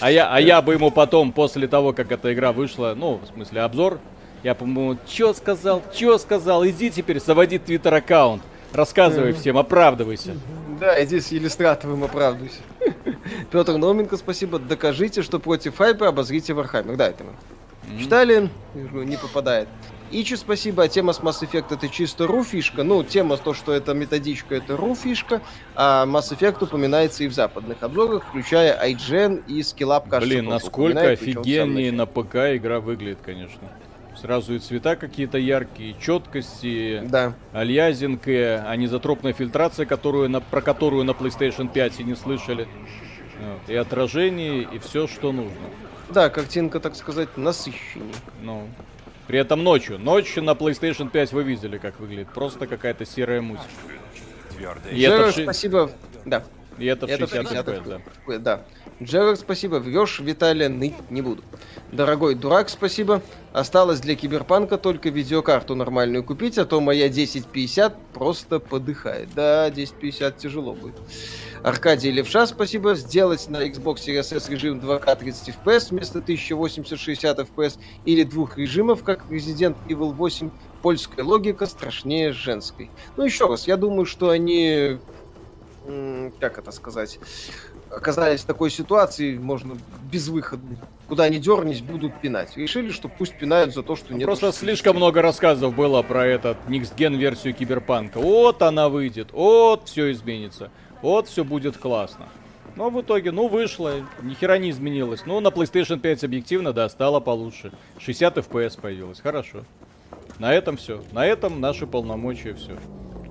[0.00, 3.26] а я, а я бы ему потом, после того, как эта игра вышла, ну, в
[3.34, 4.00] смысле, обзор,
[4.42, 8.42] я, по-моему, чё сказал, чё сказал, иди теперь заводи твиттер-аккаунт,
[8.72, 10.36] рассказывай всем, оправдывайся.
[10.80, 12.60] Да, иди с иллюстратовым оправдывайся.
[13.50, 14.58] Петр Науменко, спасибо.
[14.58, 16.96] Докажите, что против хайпа обозрите Warhammer.
[16.96, 17.30] Да, это мы.
[17.98, 19.68] Читали, вижу, не попадает.
[20.10, 20.84] Ичи, спасибо.
[20.84, 22.84] А тема с Mass Effect это чисто ру фишка.
[22.84, 25.40] Ну, тема то, что это методичка, это ру фишка.
[25.74, 31.10] А Mass Effect упоминается и в западных обзорах, включая IGN и Skillab, кажется, Блин, насколько
[31.10, 33.68] офигеннее на ПК игра выглядит, конечно.
[34.20, 37.34] Сразу и цвета какие-то яркие, четкость и Да.
[37.52, 42.68] альязинг, и анизотропная фильтрация, которую на, про которую на PlayStation 5 и не слышали.
[43.40, 45.50] Вот, И отражение, и все, что нужно.
[46.10, 48.14] Да, картинка, так сказать, насыщеннее.
[48.42, 48.68] Ну,
[49.26, 49.98] При этом ночью.
[49.98, 52.28] Ночью на PlayStation 5 вы видели, как выглядит.
[52.28, 53.66] Просто какая-то серая музыка.
[54.56, 54.92] Твердая.
[54.92, 55.90] И это, Джерард, в ши- спасибо.
[56.24, 56.44] Да.
[56.78, 58.38] и это в Это 60 60 FPS, да.
[58.38, 58.64] Да.
[59.02, 59.76] Джерард, спасибо.
[59.76, 61.42] Врешь, Виталия, ныть не буду.
[61.90, 63.22] Дорогой дурак, спасибо.
[63.52, 69.28] Осталось для Киберпанка только видеокарту нормальную купить, а то моя 1050 просто подыхает.
[69.34, 70.94] Да, 1050 тяжело будет.
[71.62, 72.94] Аркадий Левша, спасибо.
[72.94, 79.02] Сделать на Xbox Series S режим 2К 30 FPS вместо 1080-60 FPS или двух режимов,
[79.02, 80.50] как Resident Evil 8.
[80.82, 82.90] Польская логика страшнее женской.
[83.16, 84.98] Ну, еще раз, я думаю, что они
[86.40, 87.18] как это сказать,
[87.96, 89.76] оказались в такой ситуации, можно
[90.10, 90.76] безвыходной.
[91.08, 92.56] Куда ни дернись, будут пинать.
[92.56, 94.24] Решили, что пусть пинают за то, что нет.
[94.24, 98.18] Просто слишком много рассказов было про этот Gen версию Киберпанка.
[98.18, 100.70] Вот она выйдет, вот все изменится,
[101.02, 102.26] вот все будет классно.
[102.76, 103.92] Но в итоге, ну, вышло,
[104.22, 105.26] ни хера не изменилось.
[105.26, 107.72] Ну, на PlayStation 5 объективно, да, стало получше.
[107.98, 109.64] 60 FPS появилось, хорошо.
[110.38, 111.02] На этом все.
[111.12, 112.76] На этом наши полномочия все.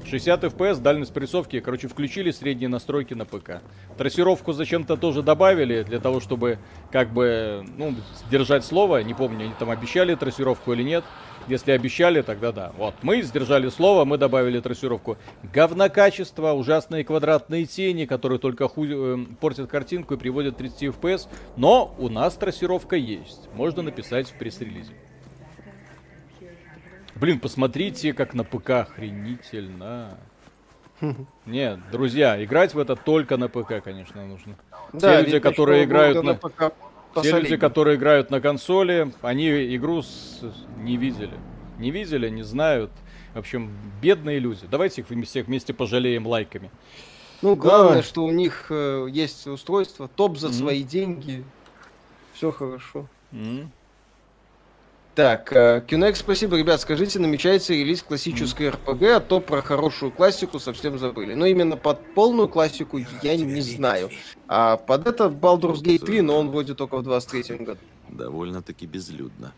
[0.08, 3.62] 60 FPS, дальность прицовки, короче, включили средние настройки на ПК.
[3.98, 6.60] Трассировку зачем-то тоже добавили, для того, чтобы,
[6.92, 7.96] как бы, ну,
[8.28, 9.04] сдержать слово.
[9.04, 11.04] Не помню, они там обещали трассировку или нет.
[11.48, 12.72] Если обещали, тогда да.
[12.78, 15.18] Вот, мы сдержали слово, мы добавили трассировку.
[15.52, 21.28] Говнокачество, ужасные квадратные тени, которые только ху- э, портят картинку и приводят к 30 FPS.
[21.58, 23.50] Но у нас трассировка есть.
[23.56, 24.94] Можно написать в пресс-релизе.
[27.24, 30.18] Блин, посмотрите, как на ПК охренительно.
[31.46, 34.58] Нет, друзья, играть в это только на ПК, конечно, нужно.
[35.00, 36.34] Те люди, которые играют на...
[36.36, 36.74] ПК
[37.22, 40.42] Те люди, которые играют на консоли, они игру с-
[40.80, 41.32] не видели.
[41.80, 42.92] Не видели, не знают.
[43.34, 43.72] В общем,
[44.02, 44.68] бедные люди.
[44.70, 46.70] Давайте их всех вместе пожалеем лайками.
[47.42, 48.04] Ну, главное, Да.
[48.04, 50.56] что у них э, есть устройство, топ за Мгм.
[50.58, 51.46] свои деньги.
[52.34, 53.08] Все хорошо.
[53.32, 53.72] М.
[55.16, 56.58] Так, э, Кюнек, спасибо.
[56.58, 61.36] Ребят, скажите, намечается релиз классической РПГ, а то про хорошую классику совсем забыли.
[61.36, 64.10] Но именно под полную классику я не знаю.
[64.48, 67.80] А под это Baldur's Gate 3, но он вроде только в 23 году.
[68.10, 69.54] Довольно-таки безлюдно.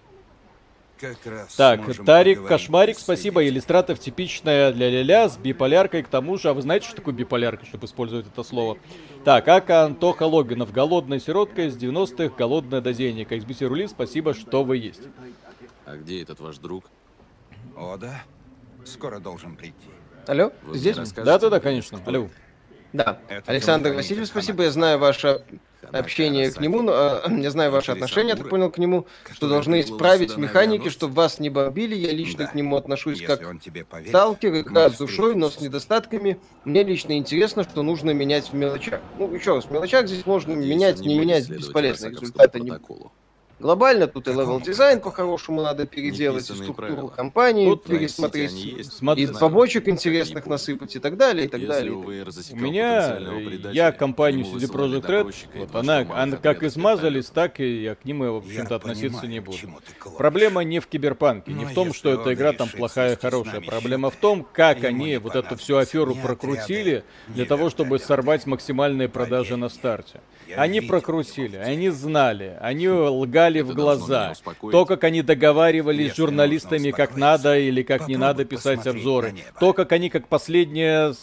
[0.99, 3.45] Как раз Так, Тарик Кошмарик, спасибо.
[3.45, 6.49] Иллюстратов типичная для ля-ля с биполяркой к тому же.
[6.49, 8.77] А вы знаете, что такое биполярка, чтобы использовать это слово?
[9.26, 10.72] Так, Ака Антоха Логинов.
[10.72, 13.32] Голодная сиротка из 90-х, голодная до денег.
[13.32, 15.02] XBC Рули, спасибо, что вы есть.
[15.86, 16.86] А где этот ваш друг?
[17.76, 18.24] О, да.
[18.86, 19.76] Скоро должен прийти.
[20.28, 20.98] Алло, Вы здесь?
[20.98, 21.99] расскажете, Да-да-да, кто конечно.
[22.06, 22.30] Алло.
[22.94, 23.20] Да.
[23.30, 24.64] Это Александр Тёмка Васильев, Никита спасибо.
[24.64, 25.44] Я знаю ваше
[25.91, 29.06] общение к нему, но, э, я знаю ваше Через отношение, я так понял, к нему,
[29.34, 31.94] что должны исправить механики, чтобы вас не бомбили.
[31.95, 32.52] Я лично Да.
[32.52, 36.40] к нему отношусь Если как он тебе поверит, сталкер, играю с душой, но с недостатками.
[36.64, 39.02] Мне лично интересно, что нужно менять в мелочах.
[39.20, 42.07] Ну, еще раз, в мелочах здесь можно Надеюсь, менять, не менять, бесполезно.
[42.07, 42.72] Результата не.
[43.57, 47.07] Глобально тут и левел дизайн по-хорошему надо переделать, и структуру правила.
[47.07, 49.02] компании Тут пересмотреть, есть.
[49.02, 51.94] И знаю, побочек интересных насыпать и так далее, и так Если далее.
[51.94, 53.18] У меня,
[53.72, 58.19] я компанию CD Projekt Red, вот она, она как измазались, так и я к ним,
[58.19, 59.57] в общем-то, относиться не буду.
[60.18, 63.61] Проблема не в киберпанке, не в том, что эта игра там плохая, хорошая.
[63.61, 69.07] Проблема в том, как они вот эту всю аферу прокрутили для того, чтобы сорвать максимальные
[69.07, 70.19] продажи на старте.
[70.57, 74.34] Они прокрутили, они знали, они лгали в должно меня глаза.
[74.72, 79.36] То, как они договаривались с журналистами, как надо или как не надо писать обзоры.
[79.60, 81.14] То, как они, как последняя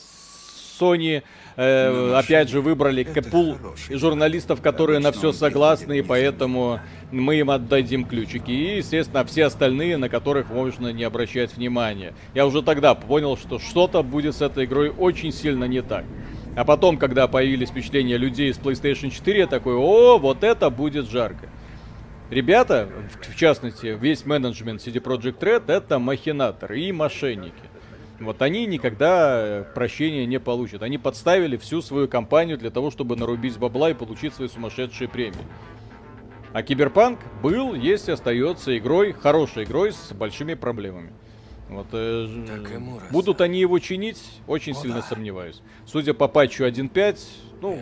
[0.82, 1.22] Sony,
[1.56, 3.56] э, опять же, выбрали пул
[3.90, 6.80] журналистов, которые на все согласны, и поэтому
[7.10, 8.50] мы им отдадим ключики.
[8.50, 12.14] И, естественно, все остальные, на которых можно не обращать внимания.
[12.34, 16.04] Я уже тогда понял, что что-то будет с этой игрой очень сильно не так.
[16.54, 21.08] А потом, когда появились впечатления людей с PlayStation 4, я такой, о, вот это будет
[21.08, 21.48] жарко.
[22.32, 22.88] Ребята,
[23.20, 27.52] в, частности, весь менеджмент CD Projekt Red это махинаторы и мошенники.
[28.20, 30.82] Вот они никогда э, прощения не получат.
[30.82, 35.44] Они подставили всю свою компанию для того, чтобы нарубить бабла и получить свои сумасшедшие премии.
[36.54, 41.12] А Киберпанк был, есть и остается игрой, хорошей игрой с большими проблемами.
[41.74, 43.10] Вот, э, ж- Так ему раз.
[43.10, 45.02] будут они его чинить, очень О, сильно да.
[45.02, 45.60] сомневаюсь.
[45.86, 47.18] Судя по патчу 1.5,
[47.60, 47.78] ну,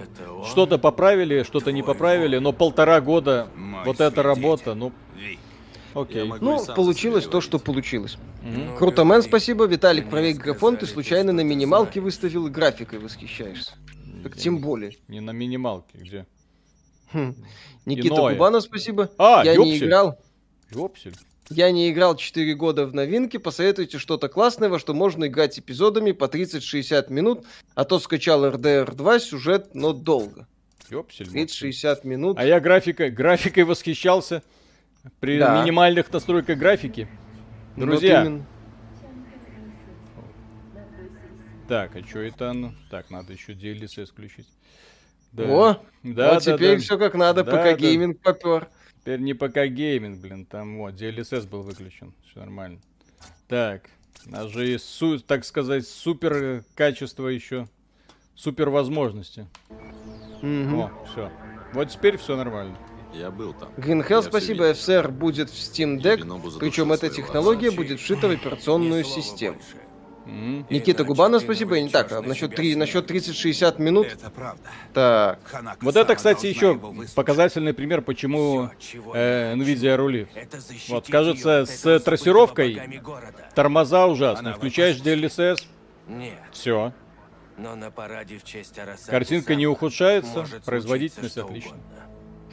[0.48, 4.92] что-то поправили, что-то не поправили, но полтора года Мой вот эта работа, ну,
[5.94, 6.30] окей.
[6.40, 8.16] Ну, получилось то, что получилось.
[8.42, 9.64] Ну, Круто, мэн, спасибо.
[9.66, 13.72] Виталик, проверь графон, ты случайно на минималке выставил и графикой восхищаешься.
[14.22, 14.96] Так тем более.
[15.08, 16.26] Не на минималке, где?
[17.12, 17.34] Хм.
[17.86, 18.34] Никита Иное.
[18.34, 19.10] Кубанов, спасибо.
[19.18, 19.86] А, Я не ёпсель.
[19.88, 20.18] играл.
[20.70, 21.14] Ёпсель.
[21.50, 23.36] Я не играл 4 года в новинки.
[23.36, 27.44] Посоветуйте что-то классное, во что можно играть эпизодами по 30-60 минут,
[27.74, 30.46] а то скачал RDR 2 сюжет, но долго.
[30.88, 31.26] Ёпсель.
[31.26, 32.38] 30-60 минут.
[32.38, 34.42] А я графикой, графикой восхищался.
[35.18, 35.60] При Да.
[35.60, 37.08] минимальных настройках графики.
[37.74, 38.40] Вот Друзья,
[41.66, 42.74] так, а что это оно?
[42.90, 44.48] Так, надо еще DLSS включить.
[45.32, 45.44] Да.
[45.44, 46.82] О, да, вот да, теперь да.
[46.82, 47.74] все как надо, Да, пока да.
[47.74, 48.68] гейминг попер.
[49.00, 52.78] Теперь не ПК гейминг, блин, там вот, DLSS был выключен, все нормально.
[53.48, 53.88] Так,
[54.26, 57.66] у нас же есть, су- так сказать, супер качество еще,
[58.34, 59.46] супер возможности.
[60.42, 60.80] Мгм.
[60.80, 61.30] О, все.
[61.72, 62.76] Вот теперь все нормально.
[63.14, 63.72] Я был там.
[64.04, 64.70] Всё спасибо.
[64.70, 67.76] FSR будет в Steam Deck, причем эта технология отца.
[67.76, 69.58] будет вшита в операционную систему.
[70.30, 70.66] М.
[70.70, 74.62] Никита Губанов, спасибо, и не так, а насчет, три, насчет 30-60 минут, Это правда.
[74.94, 76.80] так, Ханако Вот это, кстати, еще
[77.16, 78.70] показательный пример, почему
[79.14, 80.28] э, Nvidia рулит.
[80.88, 83.00] Вот, кажется, с трассировкой
[83.54, 84.50] Тормоза ужасные.
[84.50, 85.64] Она Включаешь DLSS,
[86.06, 86.92] Нет, все.
[87.56, 91.60] но на параде в честь Арасаки Картинка не ухудшается, может производительность угодно.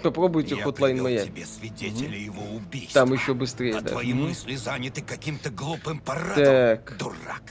[0.02, 1.26] Попробуйте Я Hotline Miami.
[1.26, 3.02] тебе свидетелей его убийства.
[3.02, 3.90] Там еще быстрее, А да.
[3.90, 6.98] твои мысли заняты каким-то глупым парадом, Так.
[6.98, 7.44] дурак.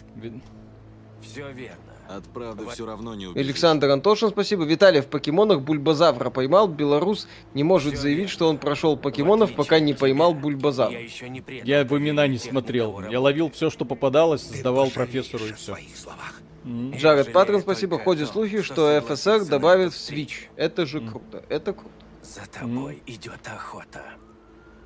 [1.22, 1.76] Все верно.
[2.08, 3.44] От правды все равно не убежишь.
[3.48, 4.62] Александр Антошин, спасибо.
[4.64, 6.68] Виталий в покемонах Бульбазавра поймал.
[6.68, 8.32] Белорус не может Всё заявить, верно.
[8.32, 10.92] что он прошел покемонов, пока не от поймал тебя, Бульбазавра.
[10.92, 12.92] Я еще не предал Я в имена не тех, смотрел.
[12.92, 14.94] кого Я ловил все, что попадалось, Ты сдавал пожалеешь
[15.30, 15.72] профессору и о все.
[15.72, 16.40] своих словах.
[16.64, 17.90] Я Джаред жалею Патрон, спасибо.
[17.96, 20.32] только о Ходят том, слухи, что что согласился FSR на добавит в этот Switch.
[20.54, 21.44] Это же круто.
[21.48, 21.90] Это круто.
[22.34, 24.02] За тобой идет охота.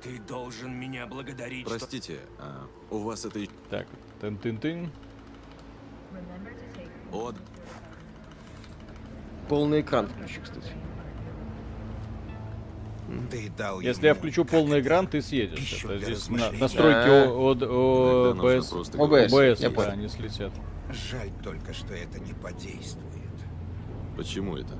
[0.03, 3.39] Ты должен меня благодарить, что Простите, а у вас это...
[3.39, 3.87] и- Так,
[4.19, 4.91] тын-тын-тын.
[7.11, 7.35] От...
[9.49, 10.71] Полный экран включи, кстати.
[13.29, 15.83] Ты дал Если я включу полный экран, ты съедешь.
[15.83, 17.31] Это здесь на- настройки Да.
[17.31, 18.37] О- ОБС.
[18.71, 19.33] говорить.
[19.33, 19.91] ОБС, я да, понял.
[19.91, 20.53] они слетят.
[20.91, 23.07] Жаль только, что это не подействует.
[24.15, 24.77] Почему это?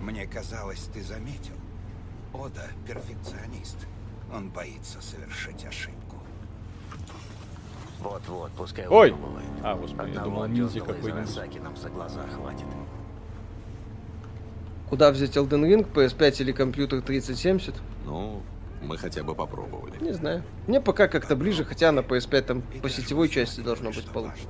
[0.00, 1.54] Мне казалось, ты заметил.
[2.32, 3.76] Ода— перфекционист.
[4.32, 6.16] Он боится совершить ошибку.
[8.00, 9.10] Вот-вот, пускай Ой!
[9.10, 9.46] выдумывает.
[9.62, 11.62] А, господи, я думал, ниндзя какой-нибудь.
[11.62, 12.64] Нам за глаза хватит.
[14.88, 15.92] Куда взять Elden Ring?
[15.92, 17.74] PS5 или компьютер 3070?
[18.06, 18.42] Ну,
[18.82, 19.92] мы хотя бы попробовали.
[20.00, 20.42] Не знаю.
[20.66, 24.44] Мне пока как-то ближе, хотя на PS5 там по сетевой части должно быть получше.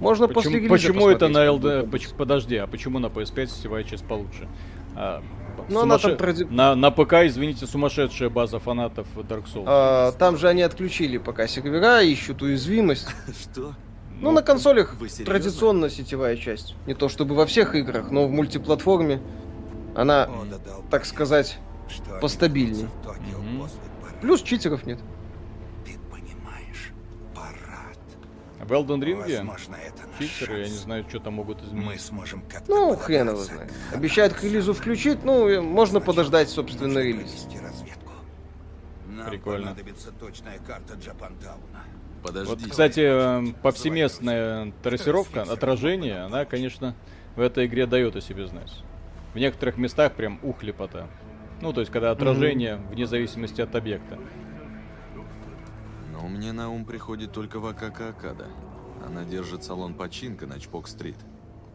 [0.00, 2.14] Можно после Почему, релиза почему это на LD...
[2.16, 4.46] Подожди, а почему на PS5 сетевая часть получше?
[4.94, 5.22] А,
[5.68, 9.64] Ну, она там сумасше- проди- на, на ПК, извините, сумасшедшая база фанатов Dark Souls.
[9.66, 13.08] А, там же они отключили пока сервера, ищут уязвимость.
[13.42, 13.72] Что?
[14.20, 15.26] Ну, на консолях вы серьезно?
[15.34, 16.74] традиционно сетевая часть.
[16.86, 19.20] Не то чтобы во всех играх, но в мультиплатформе
[19.94, 20.28] она,
[20.90, 21.58] так сказать,
[22.20, 22.88] после парада.
[24.20, 24.98] плюс читеров нет.
[28.66, 32.00] В Elden Ring Возможно, это наш читеры, я не знаю, что там могут Мы изменить.
[32.00, 33.72] сможем как-то Ну, хрен его знает.
[33.92, 37.46] Обещают к релизу включить, ну, можно подождать, собственно, релиз.
[39.06, 39.68] Нам Прикольно.
[39.68, 41.84] понадобится точная карта Джапантауна.
[42.22, 42.50] Подожди.
[42.54, 46.96] Вот, кстати, э, повсеместная трассировка, отражение, она, конечно,
[47.36, 48.72] в этой игре дает о себе знать.
[49.32, 51.06] В некоторых местах прям ухлепота.
[51.60, 54.18] Ну, то есть, когда отражение вне зависимости от объекта.
[56.26, 58.46] Но мне на ум приходит только Вакака Акада.
[59.06, 61.14] Она держит салон починка на Чпок-стрит.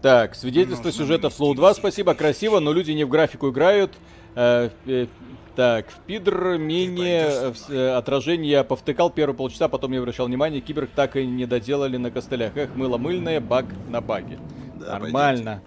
[0.02, 3.94] Так, свидетельство Нужно сюжета Flow 2, все спасибо, красиво, но люди не в графику играют.
[4.36, 5.08] Э, э,
[5.56, 7.78] так, в Пидр менее э, мной?
[7.78, 10.60] э, отражение я повтыкал первые полчаса, потом не обращал внимания.
[10.60, 12.58] Киберг так и не доделали на костылях.
[12.58, 14.38] Эх, мыло мыльное, баг на баге.
[14.76, 15.62] Да, Нормально.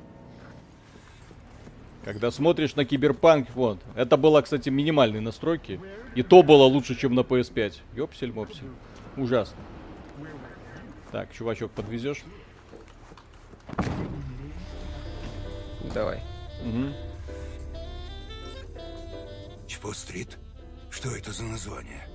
[2.04, 3.78] Когда смотришь на Киберпанк, вот.
[3.94, 5.80] Это было, кстати, минимальные настройки.
[6.14, 7.74] И то было лучше, чем на PS5.
[7.94, 8.68] Ёпсель-мопсель.
[9.16, 9.56] Ужасно.
[11.10, 12.22] Так, чувачок, подвезешь?
[15.94, 16.20] Давай.
[16.62, 16.92] Угу.
[19.66, 20.36] Чпо-стрит?
[20.90, 22.06] Что это за название?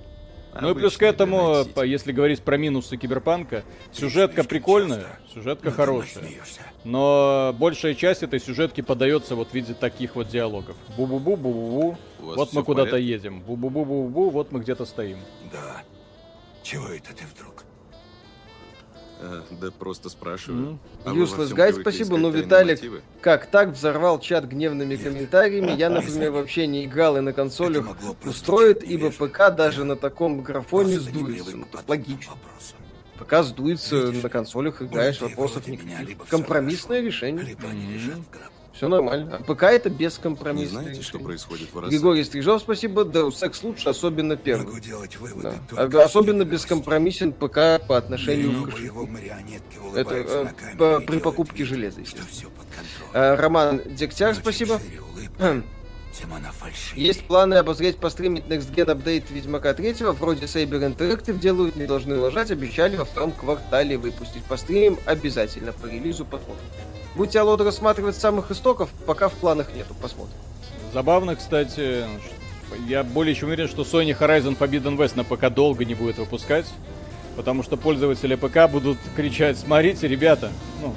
[0.60, 3.62] Ну и плюс к этому, по- если говорить про минусы киберпанка,
[3.92, 6.24] сюжетка прикольная, сюжетка мной хорошая.
[6.84, 10.76] Но большая часть этой сюжетки подается вот в виде таких вот диалогов.
[10.96, 13.42] Бу-бу-бу, бу-бу-бу, вот мы куда-то едем.
[13.46, 15.18] Бу-бу-бу, бу-бу, вот мы где-то стоим.
[15.52, 15.82] Да.
[16.62, 17.59] Чего это ты вдруг?
[19.22, 20.78] Э, да просто спрашиваю.
[21.04, 23.02] А во Useless Guy, спасибо, тайные Виталик, мотивы?
[23.20, 25.72] как так взорвал чат гневными комментариями?
[25.72, 27.86] Я, например, вообще не играл и на консолях
[28.24, 29.10] устроит, ибо.
[29.10, 31.56] ПК даже на таком графоне сдуется.
[31.56, 32.32] Ну, логично.
[33.18, 36.16] ПК сдуется, Видишь, на консолях играешь, вопросов никаких.
[36.28, 37.44] Компромиссное хорошо, решение.
[37.44, 38.49] Либо они лежат в гробу.
[38.80, 39.36] Все нормально.
[39.36, 41.26] А ПК это Не бескомпромиссное знаете, что решение.
[41.26, 41.96] происходит в Арасаке?
[41.98, 43.04] Григорий Стрижов, спасибо.
[43.04, 44.64] Да, секс лучше, особенно первый.
[44.68, 45.76] Могу делать выводы Да.
[45.84, 49.06] только Особенно бескомпромиссен ПК по отношению Но к его
[49.94, 50.46] Это э,
[50.78, 52.28] по- при покупке вид, железа, Что естественно.
[52.30, 53.12] все под контролем.
[53.12, 54.80] Э, Роман Дегтяр, спасибо.
[55.14, 55.62] улыбка.
[56.94, 62.16] Есть планы обозреть, постримить Next Gen апдейт Ведьмака 3, вроде Saber Interactive делают, не должны
[62.18, 64.44] лажать, обещали во втором квартале выпустить.
[64.44, 66.64] Постримим обязательно по релизу посмотрим.
[67.14, 70.36] Будете Алоду рассматривать с самых истоков, пока в планах нету, посмотрим.
[70.92, 72.04] Забавно, кстати,
[72.86, 76.66] я более чем уверен, что Sony Horizon Forbidden West на ПК долго не будет выпускать,
[77.36, 80.50] потому что пользователи ПК будут кричать, смотрите, ребята,
[80.82, 80.94] ну,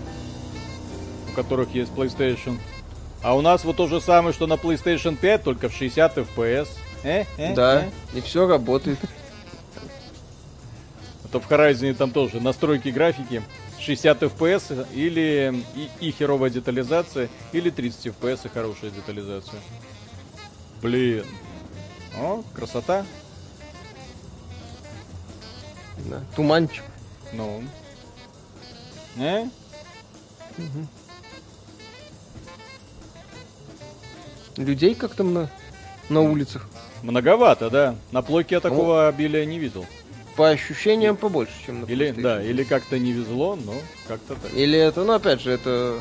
[1.32, 2.60] у которых есть PlayStation.
[3.24, 6.68] А у нас вот то же самое, что на PlayStation 5, только в 60 FPS.
[7.04, 7.90] Э, э, Да, э.
[8.14, 9.00] и все работает.
[11.24, 13.42] А то в Horizon там тоже настройки графики
[13.80, 19.60] 60 FPS или и, и херовая детализация, или 30 FPS и хорошая детализация.
[20.82, 21.26] Блин.
[22.18, 23.06] О, красота.
[25.98, 26.22] Да.
[26.36, 26.84] Туманчик.
[27.32, 27.64] Ну.
[29.18, 29.46] Э?
[34.58, 35.50] Людей как-то на,
[36.10, 36.68] на улицах.
[37.02, 37.96] Многовато, да.
[38.12, 39.86] На плойке я такого обилия не видел.
[40.36, 43.74] По ощущениям побольше, чем на Или, да, или как-то не везло, но
[44.08, 44.54] как-то так.
[44.54, 46.00] Или это, ну опять же, это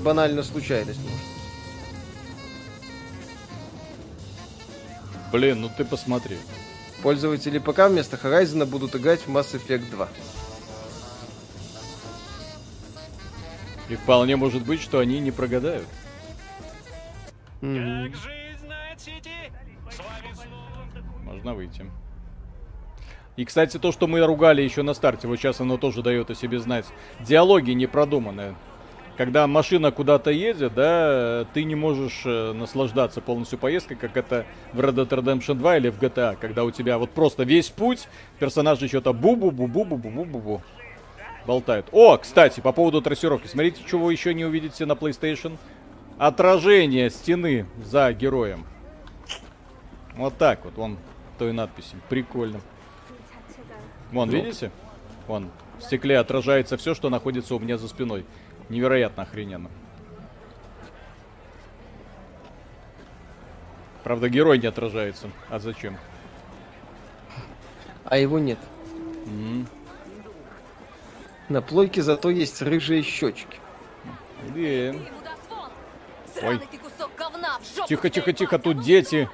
[0.00, 1.00] банально случайность.
[1.00, 1.18] может.
[5.32, 6.36] Блин, ну ты посмотри.
[7.02, 10.08] Пользователи ПК вместо Horizon будут играть в Mass Effect 2.
[13.88, 15.86] И вполне может быть, что они не прогадают.
[17.62, 18.12] Мгм.
[21.24, 21.86] Можно выйти.
[23.36, 26.34] И, кстати, то, что мы ругали еще на старте, вот сейчас оно тоже дает о
[26.34, 26.84] себе знать.
[27.20, 28.54] Диалоги не продуманные.
[29.16, 34.80] Когда машина куда-то едет, да, ты не можешь э, наслаждаться полностью поездкой, как это в
[34.80, 38.08] Red Dead Redemption 2 или в GTA, когда у тебя вот просто весь путь,
[38.38, 40.62] персонажи что-то бу-бу-бу-бу-бу-бу-бу-бу
[41.46, 41.86] болтают.
[41.92, 43.46] О, кстати, по поводу трассировки.
[43.46, 45.58] Смотрите, чего вы еще не увидите на PlayStation.
[46.22, 48.64] Отражение стены за героем.
[50.14, 50.96] Вот так вот, вон
[51.36, 51.96] той надписи.
[52.08, 52.60] Прикольно.
[54.12, 54.70] Вон, видите?
[55.26, 55.50] Вон,
[55.80, 58.24] в стекле отражается все, что находится у меня за спиной.
[58.68, 59.68] Невероятно охрененно.
[64.04, 65.28] Правда, герой не отражается.
[65.50, 65.96] А зачем?
[68.04, 68.60] А его нет.
[69.26, 69.66] М,
[71.48, 73.58] На плойке зато есть рыжие щечки.
[74.50, 75.00] Блин.
[75.00, 75.21] Сраный
[77.76, 79.28] жопу Тихо, тихо, тихо, тут дети.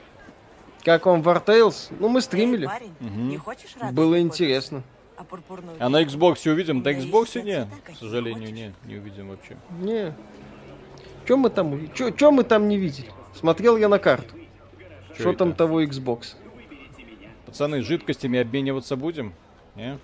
[0.84, 1.92] Как вам War Tales?
[1.98, 2.66] Ну, мы стримили.
[2.66, 2.94] парень,
[3.80, 4.82] радость Было интересно.
[5.16, 5.26] А
[5.80, 6.78] А на Xbox увидим?
[6.78, 7.68] На Да и Xbox все не.
[7.84, 8.72] К сожалению, не.
[8.84, 9.56] Не увидим вообще.
[9.80, 10.14] Не.
[11.26, 13.10] Че мы там, чё, чё мы там не видели?
[13.34, 14.34] Смотрел я на карту.
[15.08, 16.36] Чё Что там того Xbox?
[17.46, 19.34] Пацаны, жидкостями обмениваться будем?
[19.74, 19.98] Не?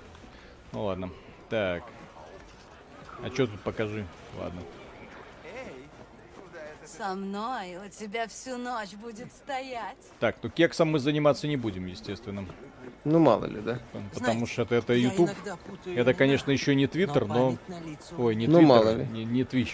[0.73, 1.11] Ну ладно.
[1.49, 1.85] Так.
[3.23, 4.05] А что тут покажи?
[4.39, 4.61] Ладно.
[6.97, 9.97] Со мной у тебя всю ночь будет стоять.
[10.21, 12.47] Так, ну кексом мы заниматься не будем, естественно.
[13.05, 13.81] Ну, мало ли, да.
[13.93, 15.31] Потому Знаете, что это, это YouTube.
[15.87, 17.57] Это, конечно, еще не Twitter, но...
[17.85, 19.07] лицо Ой, не Ну, Twitter, мало ли.
[19.07, 19.73] Не, не Twitch.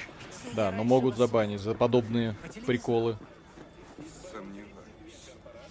[0.54, 2.34] Да, но могут забанить за подобные
[2.66, 3.16] приколы.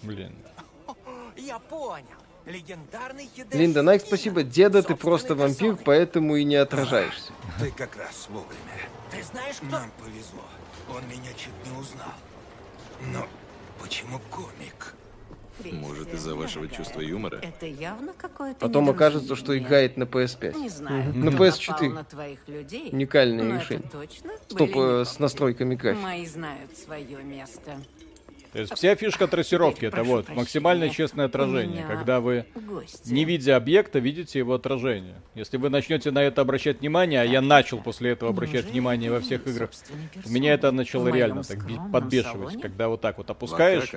[0.02, 0.34] Блин.
[1.36, 2.06] Я понял.
[2.46, 3.28] Легендарный.
[3.52, 4.42] Линда, Найк, спасибо.
[4.42, 7.32] Деда, ты просто вампир, поэтому и не отражаешься.
[7.58, 8.88] Ты как раз вовремя.
[9.10, 9.66] Ты знаешь, кто?
[9.66, 10.42] Нам повезло.
[10.94, 12.14] Он меня чуть не узнал.
[13.12, 13.26] Но
[13.80, 14.94] почему комик?
[15.72, 17.38] Может, из-за вашего чувства юмора?
[17.42, 20.56] Это явно какое-то Потом окажется, что играет на PS5.
[20.56, 21.14] Не знаю.
[21.14, 21.70] На кто PS4.
[21.70, 23.88] напал на твоих людей, Уникальное но решение.
[23.90, 26.02] точно Стоп, э, с настройками графики.
[26.02, 27.78] Мои знают свое место.
[28.52, 32.46] То есть вся фишка трассировки это вот максимально честное отражение, когда вы
[33.04, 35.14] не видя объекта, видите его отражение.
[35.34, 39.10] Если вы начнете на это обращать внимание, а я начал после этого обращать Неужели внимание
[39.10, 39.70] во всех играх,
[40.26, 41.58] меня это начало реально так
[41.92, 42.62] подбешивать, салоне?
[42.62, 43.92] когда вот так вот опускаешь,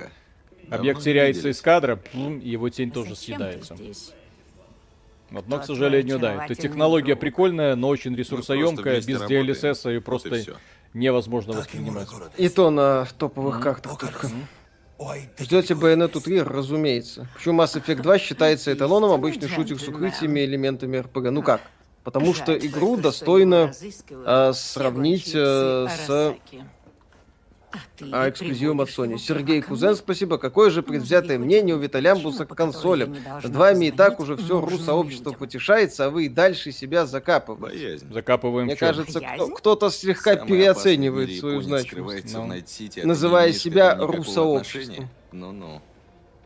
[0.70, 3.76] объект теряется из кадра, его тень тоже съедается.
[5.30, 7.20] Вот, но, к сожалению, да, эта технология друг?
[7.20, 9.20] прикольная, но очень просто ресурсоемкая, без.
[9.22, 10.44] DLSS и Вот просто.
[10.94, 12.08] Невозможно воспринимать.
[12.38, 14.30] И то на топовых картах только.
[15.38, 17.28] Ждете Bayonetta 3, разумеется.
[17.34, 21.30] Почему Mass Effect 2 считается эталоном обычных шутер с укрытиями и элементами РПГ?
[21.30, 21.60] Ну как?
[22.04, 26.34] Потому что игру достойно все сравнить а, с.
[28.12, 29.10] А а, эксклюзивом от Sony.
[29.10, 30.38] его Сергей Кузен, спасибо.
[30.38, 33.16] Какое же Может, предвзятое мнение у Виталямбуса к консолям.
[33.42, 37.78] Над вами и так уже все ру-сообщество потешается, а вы и дальше себя закапываете.
[37.78, 38.12] Боязнь.
[38.12, 38.86] Закапываем Мне чё?
[38.86, 39.20] кажется,
[39.56, 42.30] кто-то слегка Самый переоценивает свою значимость.
[42.30, 42.38] скрывается
[43.02, 43.06] Ну.
[43.06, 45.08] Называя себя ру-сообществом.
[45.32, 45.82] Ну-ну.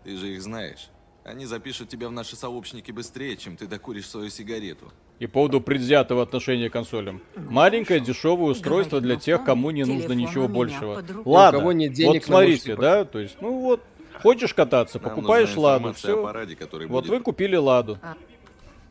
[0.04, 0.88] Ты же их знаешь.
[1.24, 4.90] Они запишут тебя в наши сообщники быстрее, чем ты докуришь свою сигарету.
[5.18, 7.20] И по поводу предвзятого отношения к консолям.
[7.36, 11.02] Маленькое дешевое устройство для тех, кому не нужно ничего большего.
[11.24, 13.82] Ладно, кого нет денег вот смотрите, да, то есть, ну вот,
[14.22, 16.22] хочешь кататься, покупаешь Ладу, все.
[16.22, 17.98] параде, Вот будет вы купили Ладу.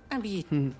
[0.09, 0.73] Объясни.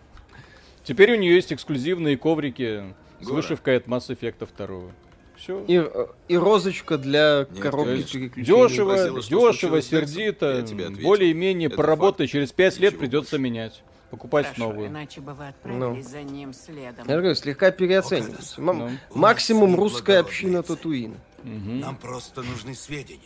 [0.84, 4.92] Теперь у нее есть эксклюзивные коврики с вышивкой от Mass Effect 2.
[5.38, 5.64] Все.
[5.68, 5.84] И,
[6.30, 8.20] и розочка для Нет, коробки конечно.
[8.20, 8.68] переключения.
[8.68, 10.66] Дешево, спросила, что дешево, сердито,
[11.02, 13.44] более-менее проработай, через 5 лет придется больше.
[13.44, 13.84] менять.
[14.10, 14.88] Покупать Хорошо, новую.
[14.88, 15.50] иначе бы вы Ну.
[15.50, 17.06] отправились за ним следом.
[17.08, 18.62] Я говорю, слегка переоценивается.
[18.62, 18.90] М- Ну.
[19.14, 20.78] Максимум русская община благородных.
[20.78, 21.16] Татуина.
[21.44, 23.22] Нам просто нужны сведения.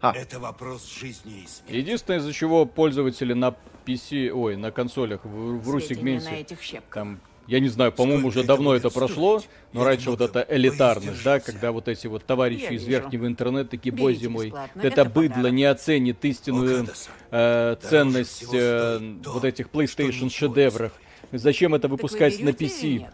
[0.00, 0.12] А.
[0.14, 1.76] Это вопрос жизни и смерти.
[1.76, 6.94] Единственное, из-за чего пользователи на PC, ой, на консолях в, в щепках.
[6.94, 9.42] там, я не знаю, по-моему, уже давно это прошло,
[9.72, 13.90] но раньше вот эта элитарность, да, когда вот эти вот товарищи из верхнего интернета такие,
[13.90, 16.86] боже мой, это, быдло не оценит истинную
[17.30, 20.92] э, ценность э, вот этих PlayStation шедевров.
[21.32, 23.06] Зачем это выпускать на PC?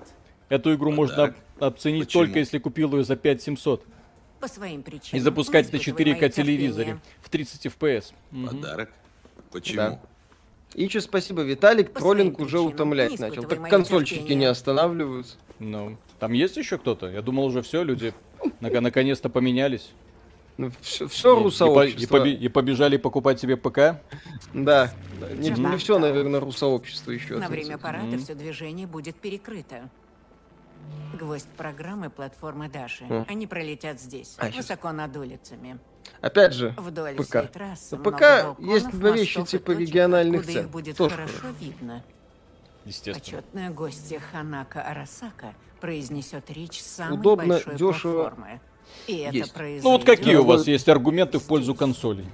[0.49, 3.85] Эту игру можно оценить только если купил ее за 5700
[4.41, 5.23] По своим и причинам.
[5.23, 8.13] запускать на Не испытывай 4К мои телевизоре в 30 FPS.
[8.31, 8.93] Подарок?
[9.51, 9.77] Почему?
[9.77, 10.01] Да.
[10.75, 11.93] Ичи, спасибо, Виталик.
[11.93, 13.45] По Троллинг уже утомлять Не начал.
[13.45, 14.41] Так консольщики терпения.
[14.41, 15.37] не останавливаются.
[15.61, 17.09] Ну, там есть еще кто-то?
[17.09, 18.13] Я думал, уже все, люди
[18.61, 19.93] нак- наконец-то поменялись.
[20.57, 22.17] Ну, все, все и, по- и русообщество.
[22.19, 24.01] побе- и побежали покупать себе п.к.
[24.53, 24.93] Да.
[25.37, 25.79] Не, Мгм.
[25.79, 27.37] все, наверное, русообщество еще.
[27.39, 29.89] На время парада все движение будет перекрыто.
[31.19, 33.05] Гвоздь программы платформы Даши.
[33.09, 33.25] О.
[33.29, 35.79] Они пролетят здесь, А, высоко над улицами.
[36.21, 37.25] Опять же, Вдоль ПК.
[37.39, 40.61] всей трассы ПК балконов, есть два вещи типа точек, региональных цен.
[40.65, 41.55] их будет Тоже хорошо хорошо.
[41.61, 42.03] видно.
[42.85, 43.39] Естественно.
[43.41, 48.23] Почетная гостья Ханака Арасака произнесет речь самой Удобно, большой дешево.
[48.25, 48.61] платформы.
[49.07, 49.53] И это Есть.
[49.55, 49.85] произойдет...
[49.85, 52.27] Ну вот какие у вас есть аргументы в пользу консолей?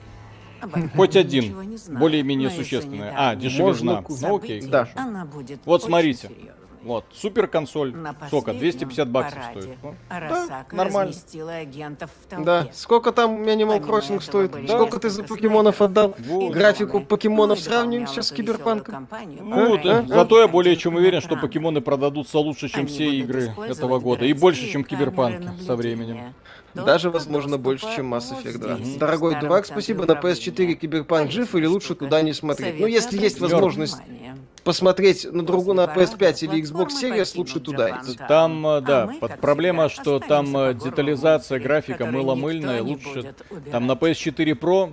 [0.95, 1.57] Хоть один,
[1.99, 3.11] более-менее существенный.
[3.15, 4.05] А, дешевизна.
[4.09, 4.85] Ну окей, Да.
[4.85, 4.93] хорошо.
[5.09, 6.29] Она будет Вот смотрите.
[6.29, 6.60] серьезной.
[6.83, 7.95] Вот, супер консоль.
[7.95, 8.53] На Сколько?
[8.53, 9.79] последнем 250 баксов параде стоит.
[9.83, 11.11] Ну, Арасака нормально.
[11.11, 12.45] разместила агентов в толпе.
[12.45, 12.69] да.
[12.73, 14.51] Сколько там Animal Crossing стоит?
[14.53, 16.15] были Сколько ты за покемонов отдал?
[16.19, 16.53] Вот.
[16.53, 19.09] Графику покемонов сравниваем дополнял сейчас с Киберпанком?
[19.41, 20.03] Ну, да.
[20.03, 23.99] мере, Зато я более чем уверен, что покемоны продадутся лучше, чем Они все игры этого
[23.99, 24.25] года.
[24.25, 26.35] И больше, чем Киберпанки со временем.
[26.75, 28.77] Даже, возможно, больше, чем Mass Effect 2.
[28.77, 30.07] здесь, в Дорогой дурак, спасибо.
[30.07, 30.75] На PS4 управления.
[30.77, 32.79] Киберпанк жив или лучше туда не смотреть?
[32.79, 34.37] Ну, если есть возможность внимание.
[34.65, 38.19] Посмотреть на другую на После PS5 или Xbox Series, лучше туда идти.
[38.29, 38.67] Там.
[38.67, 43.35] Э, да, А под проблема, что там э, детализация графика мыло-мыльная, лучше.
[43.71, 44.19] Там на убирать.
[44.19, 44.93] PS4 Pro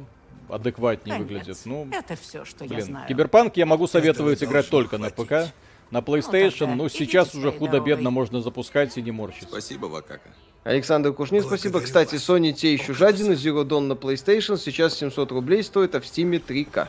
[0.49, 1.30] адекватнее Конец.
[1.30, 1.57] выглядит.
[1.65, 3.07] Ну, Это все, что я блин, знаю.
[3.07, 5.27] Киберпанк я могу советовать Этого играть только на хватить.
[5.49, 5.53] ПК.
[5.89, 9.48] На PlayStation, ну, идите сейчас уже худо-бедно можно запускать и не морщиться.
[9.49, 10.30] Спасибо, Вакака.
[10.65, 11.80] Александр Кушнин, спасибо.
[11.80, 12.15] Кстати.
[12.15, 16.41] Sony те еще жадины, Zero Dawn на PlayStation сейчас 700 рублей стоит, а в Steam
[16.45, 16.88] 3К.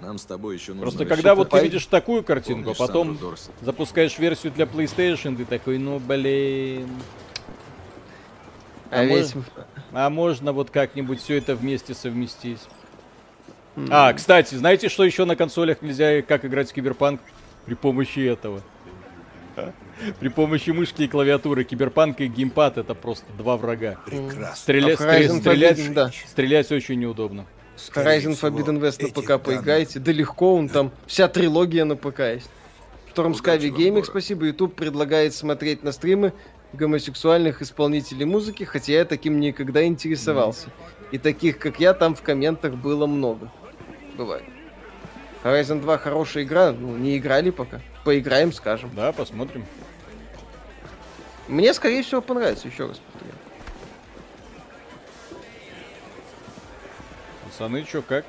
[0.00, 3.18] Нам с тобой еще нужно Просто когда вот ты видишь такую картинку, а потом
[3.62, 6.88] запускаешь версию для PlayStation, ты такой, ну, блин.
[8.90, 9.34] А, А ведь...
[9.92, 12.60] А можно вот как-нибудь все это вместе совместить?
[13.90, 17.20] А, кстати, знаете, что еще на консолях нельзя, как играть в Киберпанк?
[17.64, 18.62] При помощи этого.
[20.20, 23.96] При помощи мышки и клавиатуры Киберпанк и геймпад это просто два врага.
[24.04, 24.54] Прекрасно.
[24.54, 26.10] Стрелять, А в Horizon стрелять, да.
[26.26, 27.46] стрелять очень неудобно.
[27.94, 29.98] Horizon Forbidden West на ПК поиграйте.
[29.98, 32.50] Да легко, он там, вся трилогия на ПК есть.
[33.16, 34.04] Вам, Gaming, Гора.
[34.04, 34.46] спасибо.
[34.46, 36.34] YouTube предлагает смотреть на стримы
[36.74, 40.68] гомосексуальных исполнителей музыки, хотя я таким никогда интересовался.
[41.12, 43.50] И таких, как я, там в комментах было много.
[44.16, 44.44] Бывает.
[45.44, 47.80] Horizon 2 хорошая игра, ну, не играли пока.
[48.04, 48.90] Поиграем, скажем.
[48.94, 49.64] Да, посмотрим.
[51.48, 53.35] Мне, скорее всего, понравится, еще раз повторяю.
[57.56, 58.26] Пацаны, чё, как?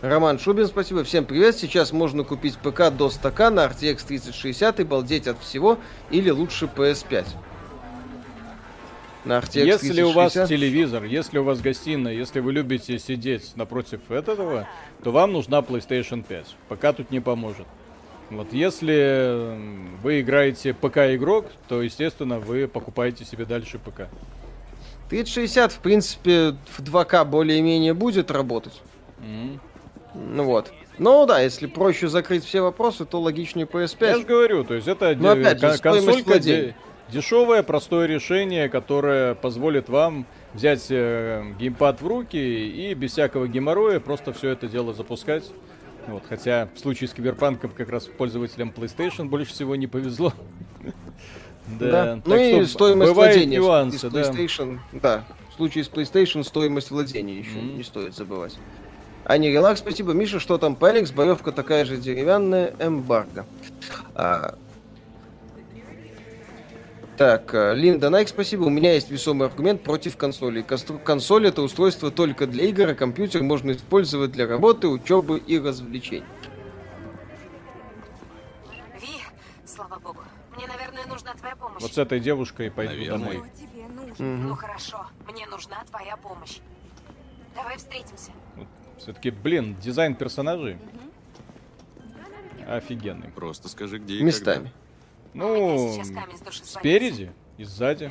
[0.00, 1.04] Роман Шубин, спасибо.
[1.04, 1.56] Всем привет.
[1.56, 5.78] Сейчас можно купить ПК до стакана RTX 3060 и балдеть от всего,
[6.10, 7.24] или лучше PS5.
[9.24, 10.48] На RTX Если у вас 3060.
[10.48, 14.66] телевизор, если у вас гостиная, если вы любите сидеть напротив этого,
[15.04, 16.46] то вам нужна PlayStation 5.
[16.68, 17.68] Пока тут не поможет.
[18.28, 19.56] Вот если
[20.02, 24.08] вы играете ПК-игрок, то, естественно, вы покупаете себе дальше ПК.
[25.22, 28.82] 3060, в принципе, в 2К более-менее будет работать.
[29.20, 29.60] М.
[30.14, 30.72] Ну вот.
[30.98, 34.24] Ну да, если проще закрыть все вопросы, то логичнее Я же PS5.
[34.26, 36.74] говорю, то есть это Ну, де- опять же, консолька де-
[37.10, 44.00] дешевое, простое решение, которое позволит вам взять э, геймпад в руки и без всякого геморроя
[44.00, 45.44] просто все это дело запускать.
[46.06, 50.32] Вот, хотя в случае с Киберпанком как раз пользователям PlayStation больше всего не повезло.
[51.66, 52.16] Да.
[52.24, 53.56] Ну так и что стоимость владения.
[53.56, 54.08] нюансы, из да.
[54.22, 55.24] PlayStation, да.
[55.50, 57.76] В случае с PlayStation стоимость владения еще Мгм.
[57.78, 58.56] не стоит забывать.
[59.24, 60.12] А не релакс, спасибо.
[60.12, 61.10] Миша, что там по Алекс?
[61.10, 63.46] Боевка такая же деревянная, эмбарго.
[64.14, 64.56] А...
[67.16, 68.64] Так, э, Линда Найк, спасибо.
[68.64, 70.62] У меня есть весомый аргумент против консоли.
[70.62, 75.58] Констру- Консоль это устройство только для игр, а компьютер можно использовать для работы, учебы и
[75.60, 76.24] развлечений.
[81.74, 81.82] Помощь.
[81.82, 83.18] Вот с этой девушкой пойду Наверное.
[83.32, 83.50] домой.
[83.54, 84.24] Тебе нужно?
[84.26, 86.58] Ну хорошо, мне нужна твоя помощь.
[87.54, 88.32] Давай встретимся.
[88.98, 90.78] Все-таки, блин, дизайн персонажей
[92.66, 93.28] офигенный.
[93.30, 94.72] Просто скажи, где и Местами.
[95.34, 96.02] Меня Ну,
[96.62, 98.10] спереди и сзади.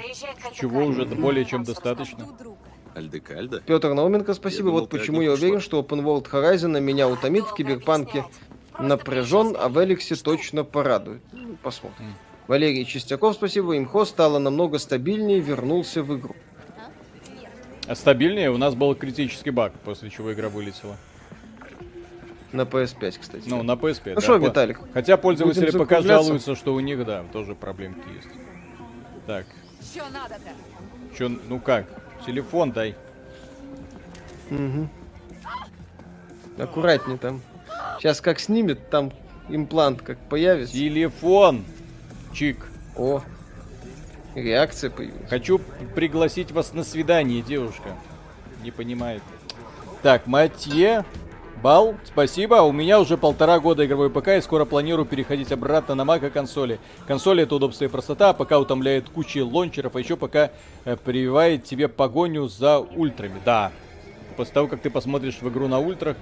[0.54, 2.26] Чего уже более чем достаточно.
[2.26, 2.56] когда.
[2.96, 3.60] Альдекальда?
[3.62, 4.66] Петр Науменко, спасибо.
[4.68, 8.26] Я думал, вот почему я уверен, что Open World Horizon меня утомит в Киберпанке
[8.78, 11.22] напряжен, а в Эликсе точно порадует.
[11.32, 12.14] Ну, Посмотрим.
[12.48, 13.78] Валерий Чистяков, спасибо.
[13.78, 16.36] Имхо стало намного стабильнее, вернулся в игру.
[17.88, 20.96] А стабильнее у нас был критический баг, после чего игра вылетела.
[22.52, 23.44] На PS5, кстати.
[23.48, 24.14] Ну, на PSP.
[24.14, 24.80] Ну что, По- Виталик?
[24.94, 28.28] Хотя пользователи пока жалуются, что у них, да, тоже проблемки есть.
[29.26, 29.46] Так,
[29.82, 31.18] Что надо-то?
[31.18, 31.86] чё, ну как?
[32.26, 32.96] Телефон дай.
[34.52, 34.88] Мгм.
[36.60, 37.42] Аккуратнее там.
[37.98, 39.12] Сейчас как снимет, там
[39.50, 40.74] имплант как появится.
[40.74, 41.66] Телефон!
[42.34, 42.58] Чик.
[42.98, 43.22] О,
[44.36, 45.30] реакция появилась.
[45.30, 45.60] Хочу
[45.96, 47.96] пригласить вас на свидание, девушка.
[48.64, 49.22] Не понимает.
[50.02, 51.06] Так, Матье.
[51.62, 52.56] Бал, спасибо.
[52.56, 56.30] У меня уже полтора года игровой ПК и скоро планирую переходить обратно на Mac и
[56.30, 56.78] консоли.
[57.08, 60.52] Консоль это удобство и простота, а пока утомляет куча лончеров, а еще пока
[60.84, 63.40] э, прививает тебе погоню за ультрами.
[63.46, 63.72] Да.
[64.36, 66.18] После того, как ты посмотришь в игру на ультрах,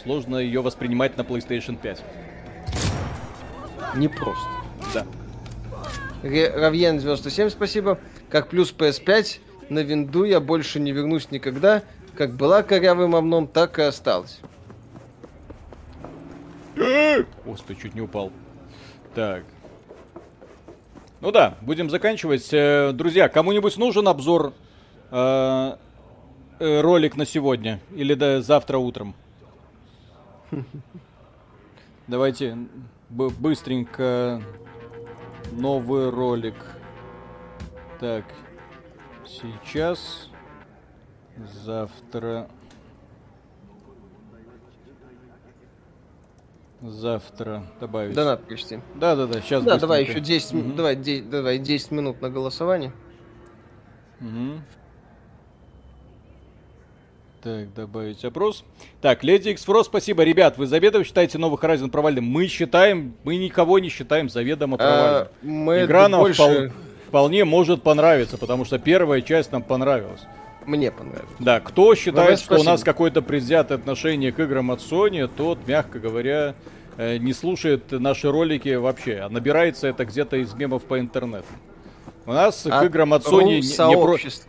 [0.00, 2.04] сложно ее воспринимать на PlayStation 5.
[3.96, 4.48] Не просто.
[4.92, 5.04] Да.
[6.24, 7.98] Равьен 97, спасибо.
[8.30, 11.82] Как плюс PS5 на винду я больше не вернусь никогда.
[12.16, 14.40] Как была корявым овном, так и осталась.
[17.44, 18.32] Господи, чуть не упал.
[19.14, 19.44] Так.
[21.20, 22.48] Ну да, будем заканчивать.
[22.52, 24.54] Э, Друзья, кому-нибудь нужен обзор
[25.10, 25.76] э,
[26.58, 27.80] э, ролик на сегодня?
[27.94, 29.14] Или да, завтра утром?
[32.06, 32.56] Давайте
[33.10, 34.42] быстренько
[35.56, 36.54] новый ролик.
[38.00, 38.24] Так,
[39.26, 40.28] сейчас,
[41.64, 42.48] завтра.
[46.82, 48.14] Завтра добавить.
[48.14, 48.80] Донат почти.
[48.94, 49.64] Да, да, да, сейчас.
[49.64, 50.76] Да, давай еще 10, м- Мгм.
[50.76, 52.92] давай, де- давай 10 минут на голосование.
[54.20, 54.62] Мгм.
[57.44, 58.64] Так, добавить опрос.
[59.02, 60.22] Так, Леди Эксфро, спасибо.
[60.22, 62.24] Ребят, вы заведомо считаете новый Horizon провальным?
[62.24, 65.04] Мы считаем, мы никого не считаем заведомо провальным.
[65.04, 66.72] А, мы Игра нам больше впол-
[67.08, 70.22] вполне может понравиться, потому что первая часть нам понравилась.
[70.64, 71.28] мне понравилось.
[71.38, 75.58] Да, кто считает, Давай, что у нас какое-то предвзятое отношение к играм от Sony, тот,
[75.68, 76.54] мягко говоря,
[76.96, 81.44] э, не слушает наши ролики вообще, а набирается это где-то из мемов по интернету.
[82.26, 83.96] У нас к От играм от Sony не, не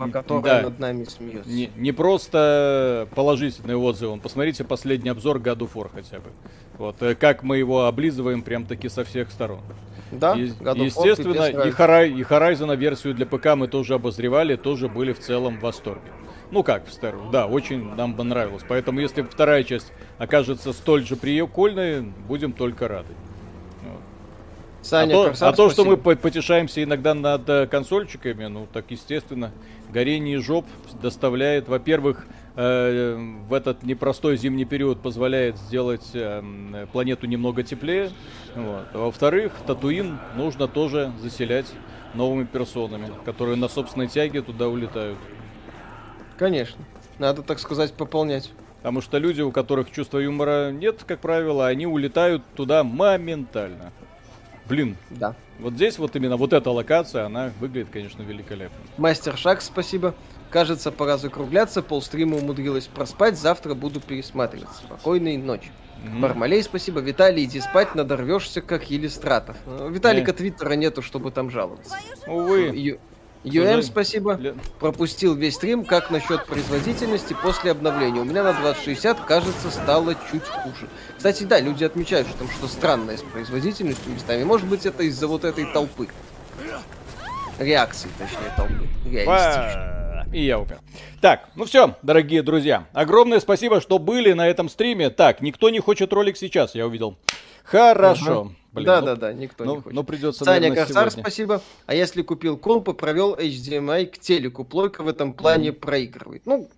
[0.08, 1.50] про- которое да, над нами смеется.
[1.50, 4.18] не, не просто положительные отзывы.
[4.18, 6.30] Посмотрите последний обзор God of War хотя бы.
[6.78, 9.60] Вот, э, как мы его облизываем прям таки со всех сторон.
[10.12, 11.72] Да, Е- God Естественно, и.
[11.72, 16.12] Хора- и Horizon версию для ПК мы тоже обозревали, тоже были в целом в восторге.
[16.52, 18.64] Ну как в старую, да, очень нам понравилось.
[18.68, 23.14] Поэтому если вторая часть окажется столь же прикольной, будем только рады.
[24.86, 29.52] Саня, а то, а то, что мы потешаемся иногда над э, консольчиками, ну так естественно,
[29.92, 30.68] горение жоп
[31.02, 33.18] доставляет, во-первых, э,
[33.48, 38.12] в этот непростой зимний период позволяет сделать э, планету немного теплее.
[38.54, 38.86] Вот.
[38.94, 41.66] А во-вторых, Татуин нужно тоже заселять
[42.14, 45.18] новыми персонами, которые на собственной тяге туда улетают.
[46.38, 46.86] Конечно.
[47.18, 48.52] Надо, так сказать, пополнять.
[48.78, 53.92] Потому что люди, у которых чувства юмора нет, как правило, они улетают туда моментально.
[54.68, 55.36] Блин, Да.
[55.60, 58.78] вот здесь вот именно вот эта локация, она выглядит, конечно, великолепно.
[58.98, 60.16] Мастер Шаг, спасибо.
[60.50, 61.82] Кажется, пора закругляться.
[61.82, 63.38] Полстрима умудрилась проспать.
[63.38, 64.70] Завтра буду пересматривать.
[64.70, 65.70] Спокойной ночи.
[66.04, 66.22] Мгм.
[66.22, 67.00] Бармалей, спасибо.
[67.00, 69.58] Виталий, иди спать, надорвешься, как Елистратов.
[69.66, 70.34] Э, Виталика Э.
[70.34, 71.96] Твиттера нету, чтобы там жаловаться.
[72.28, 73.00] Увы.
[73.46, 74.40] ЮМ, спасибо.
[74.80, 75.86] Пропустил весь стрим.
[75.86, 78.22] Как насчет производительности после обновления?
[78.22, 80.88] У меня на 2060, кажется, стало чуть хуже.
[81.16, 84.44] Кстати, да, люди отмечают, что там что странное с производительностью местами.
[84.44, 86.08] Может быть, это из-за вот этой толпы.
[87.60, 88.88] Реакции, точнее, толпы.
[89.06, 90.28] Реалистично.
[90.34, 90.80] И я умер.
[91.22, 92.88] Так, ну все, дорогие друзья.
[92.94, 95.10] Огромное спасибо, что были на этом стриме.
[95.10, 97.18] Так, никто не хочет ролик сейчас, я увидел.
[97.64, 98.52] Хорошо.
[98.76, 99.96] Блин, да, ну- да, да, никто ну, не хочет.
[99.96, 101.24] ну, придется, Саня наверное, Корсар, сегодня.
[101.24, 101.62] спасибо.
[101.86, 106.46] А если купил комп и провел HDMI к телеку, плойка в этом плане проигрывает.
[106.46, 106.70] Ну,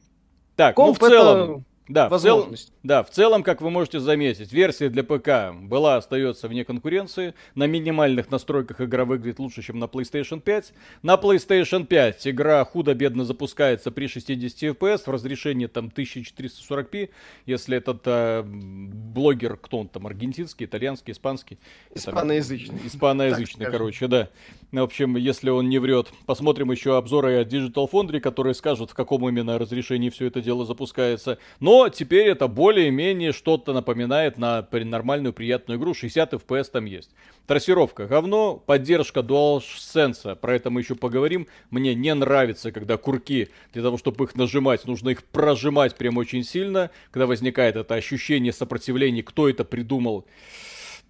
[0.55, 2.53] Так, ну в комп это- Да, в целом,
[2.83, 7.33] да, в целом, как вы можете заметить, версия для ПК была, остается вне конкуренции.
[7.55, 10.73] На минимальных настройках игра выглядит лучше, чем на PlayStation 5.
[11.01, 17.09] На PlayStation 5 игра худо-бедно запускается при 60 FPS в разрешении там 1440p,
[17.45, 21.57] если этот э, блогер, кто он там, аргентинский, итальянский, испанский?
[21.95, 22.79] Испаноязычный.
[22.85, 24.29] Испаноязычный, короче, да.
[24.71, 26.09] В общем, если он не врет.
[26.25, 30.65] Посмотрим еще обзоры от Digital Foundry, которые скажут, в каком именно разрешении все это дело
[30.65, 31.37] запускается.
[31.61, 35.93] Но теперь это более-менее что-то напоминает на нормальную приятную игру.
[35.93, 37.09] 60 FPS там есть.
[37.45, 41.47] Трассировка говно, поддержка DualSense, про это мы еще поговорим.
[41.69, 46.43] Мне не нравится, когда курки, для того, чтобы их нажимать, нужно их прожимать прям очень
[46.43, 46.91] сильно.
[47.11, 50.25] Когда возникает это ощущение сопротивления, кто это придумал.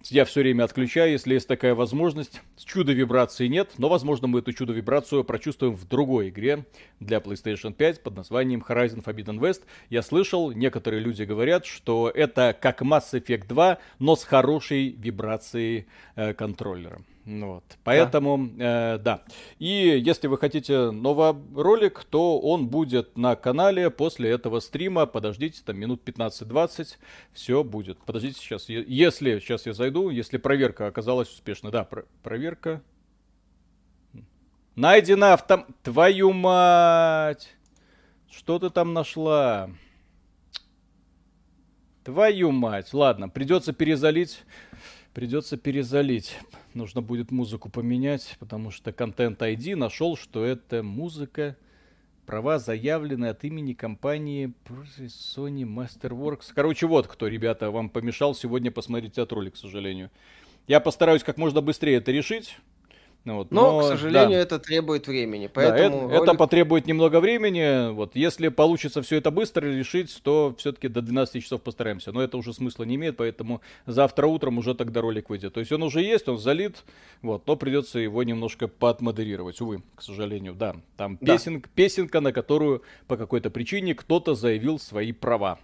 [0.04, 2.40] Я все время отключаю, если есть такая возможность.
[2.64, 6.64] Чудо вибрации нет, но, возможно, мы эту чудо вибрацию прочувствуем в другой игре
[7.00, 9.62] для PlayStation 5 под названием Horizon Forbidden West.
[9.90, 15.86] Я слышал, некоторые люди говорят, что это как Mass Effect 2, но с хорошей вибрацией
[16.14, 17.00] э, контроллера.
[17.30, 17.64] Ну вот.
[17.84, 18.94] Поэтому, да.
[18.94, 19.22] Э, да.
[19.58, 25.04] И если вы хотите новый ролик, то он будет на канале после этого стрима.
[25.04, 26.96] Подождите, там минут 15-20,
[27.34, 27.98] все будет.
[27.98, 28.70] Подождите сейчас.
[28.70, 31.70] Если, сейчас я зайду, если проверка оказалась успешной.
[31.70, 32.82] Да, про- проверка.
[34.74, 35.66] Найдена автом...
[35.82, 37.54] Твою мать!
[38.30, 39.68] Что ты там нашла?
[42.04, 42.94] Твою мать.
[42.94, 44.44] Ладно, придется перезалить.
[45.18, 46.38] Придется перезалить.
[46.74, 51.56] Нужно будет музыку поменять, потому что контент ID нашел, что это музыка,
[52.24, 56.52] права заявлены от имени компании Sony Masterworks.
[56.54, 60.12] Короче, вот кто, ребята, вам помешал сегодня посмотреть этот ролик, к сожалению.
[60.68, 62.56] Я постараюсь как можно быстрее это решить.
[63.24, 64.42] Ну вот, но, но, к сожалению, да.
[64.42, 65.50] это требует времени.
[65.52, 66.22] Поэтому да, это, ролик...
[66.22, 67.92] это потребует немного времени.
[67.92, 72.12] Вот, если получится все это быстро решить, то все-таки до 12 часов постараемся.
[72.12, 75.52] Но это уже смысла не имеет, поэтому завтра утром уже тогда ролик выйдет.
[75.52, 76.84] То есть он уже есть, он залит,
[77.20, 79.60] вот, но придется его немножко подмодерировать.
[79.60, 80.76] Увы, к сожалению, да.
[80.96, 81.34] Там да.
[81.34, 85.58] Песенка, песенка, на которую по какой-то причине кто-то заявил свои права.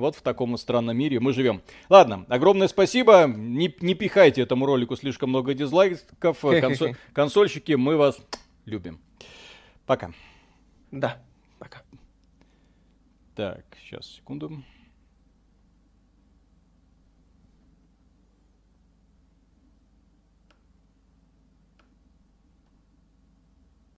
[0.00, 1.60] Вот в таком странном мире мы живем.
[1.90, 3.26] Ладно, огромное спасибо.
[3.26, 6.40] Не, не пихайте этому ролику слишком много дизлайков.
[6.40, 8.18] Консоль, консольщики, мы вас
[8.64, 8.98] любим.
[9.84, 10.12] Пока.
[10.90, 11.22] Да,
[11.58, 11.82] пока.
[13.36, 14.64] Так, сейчас, секунду.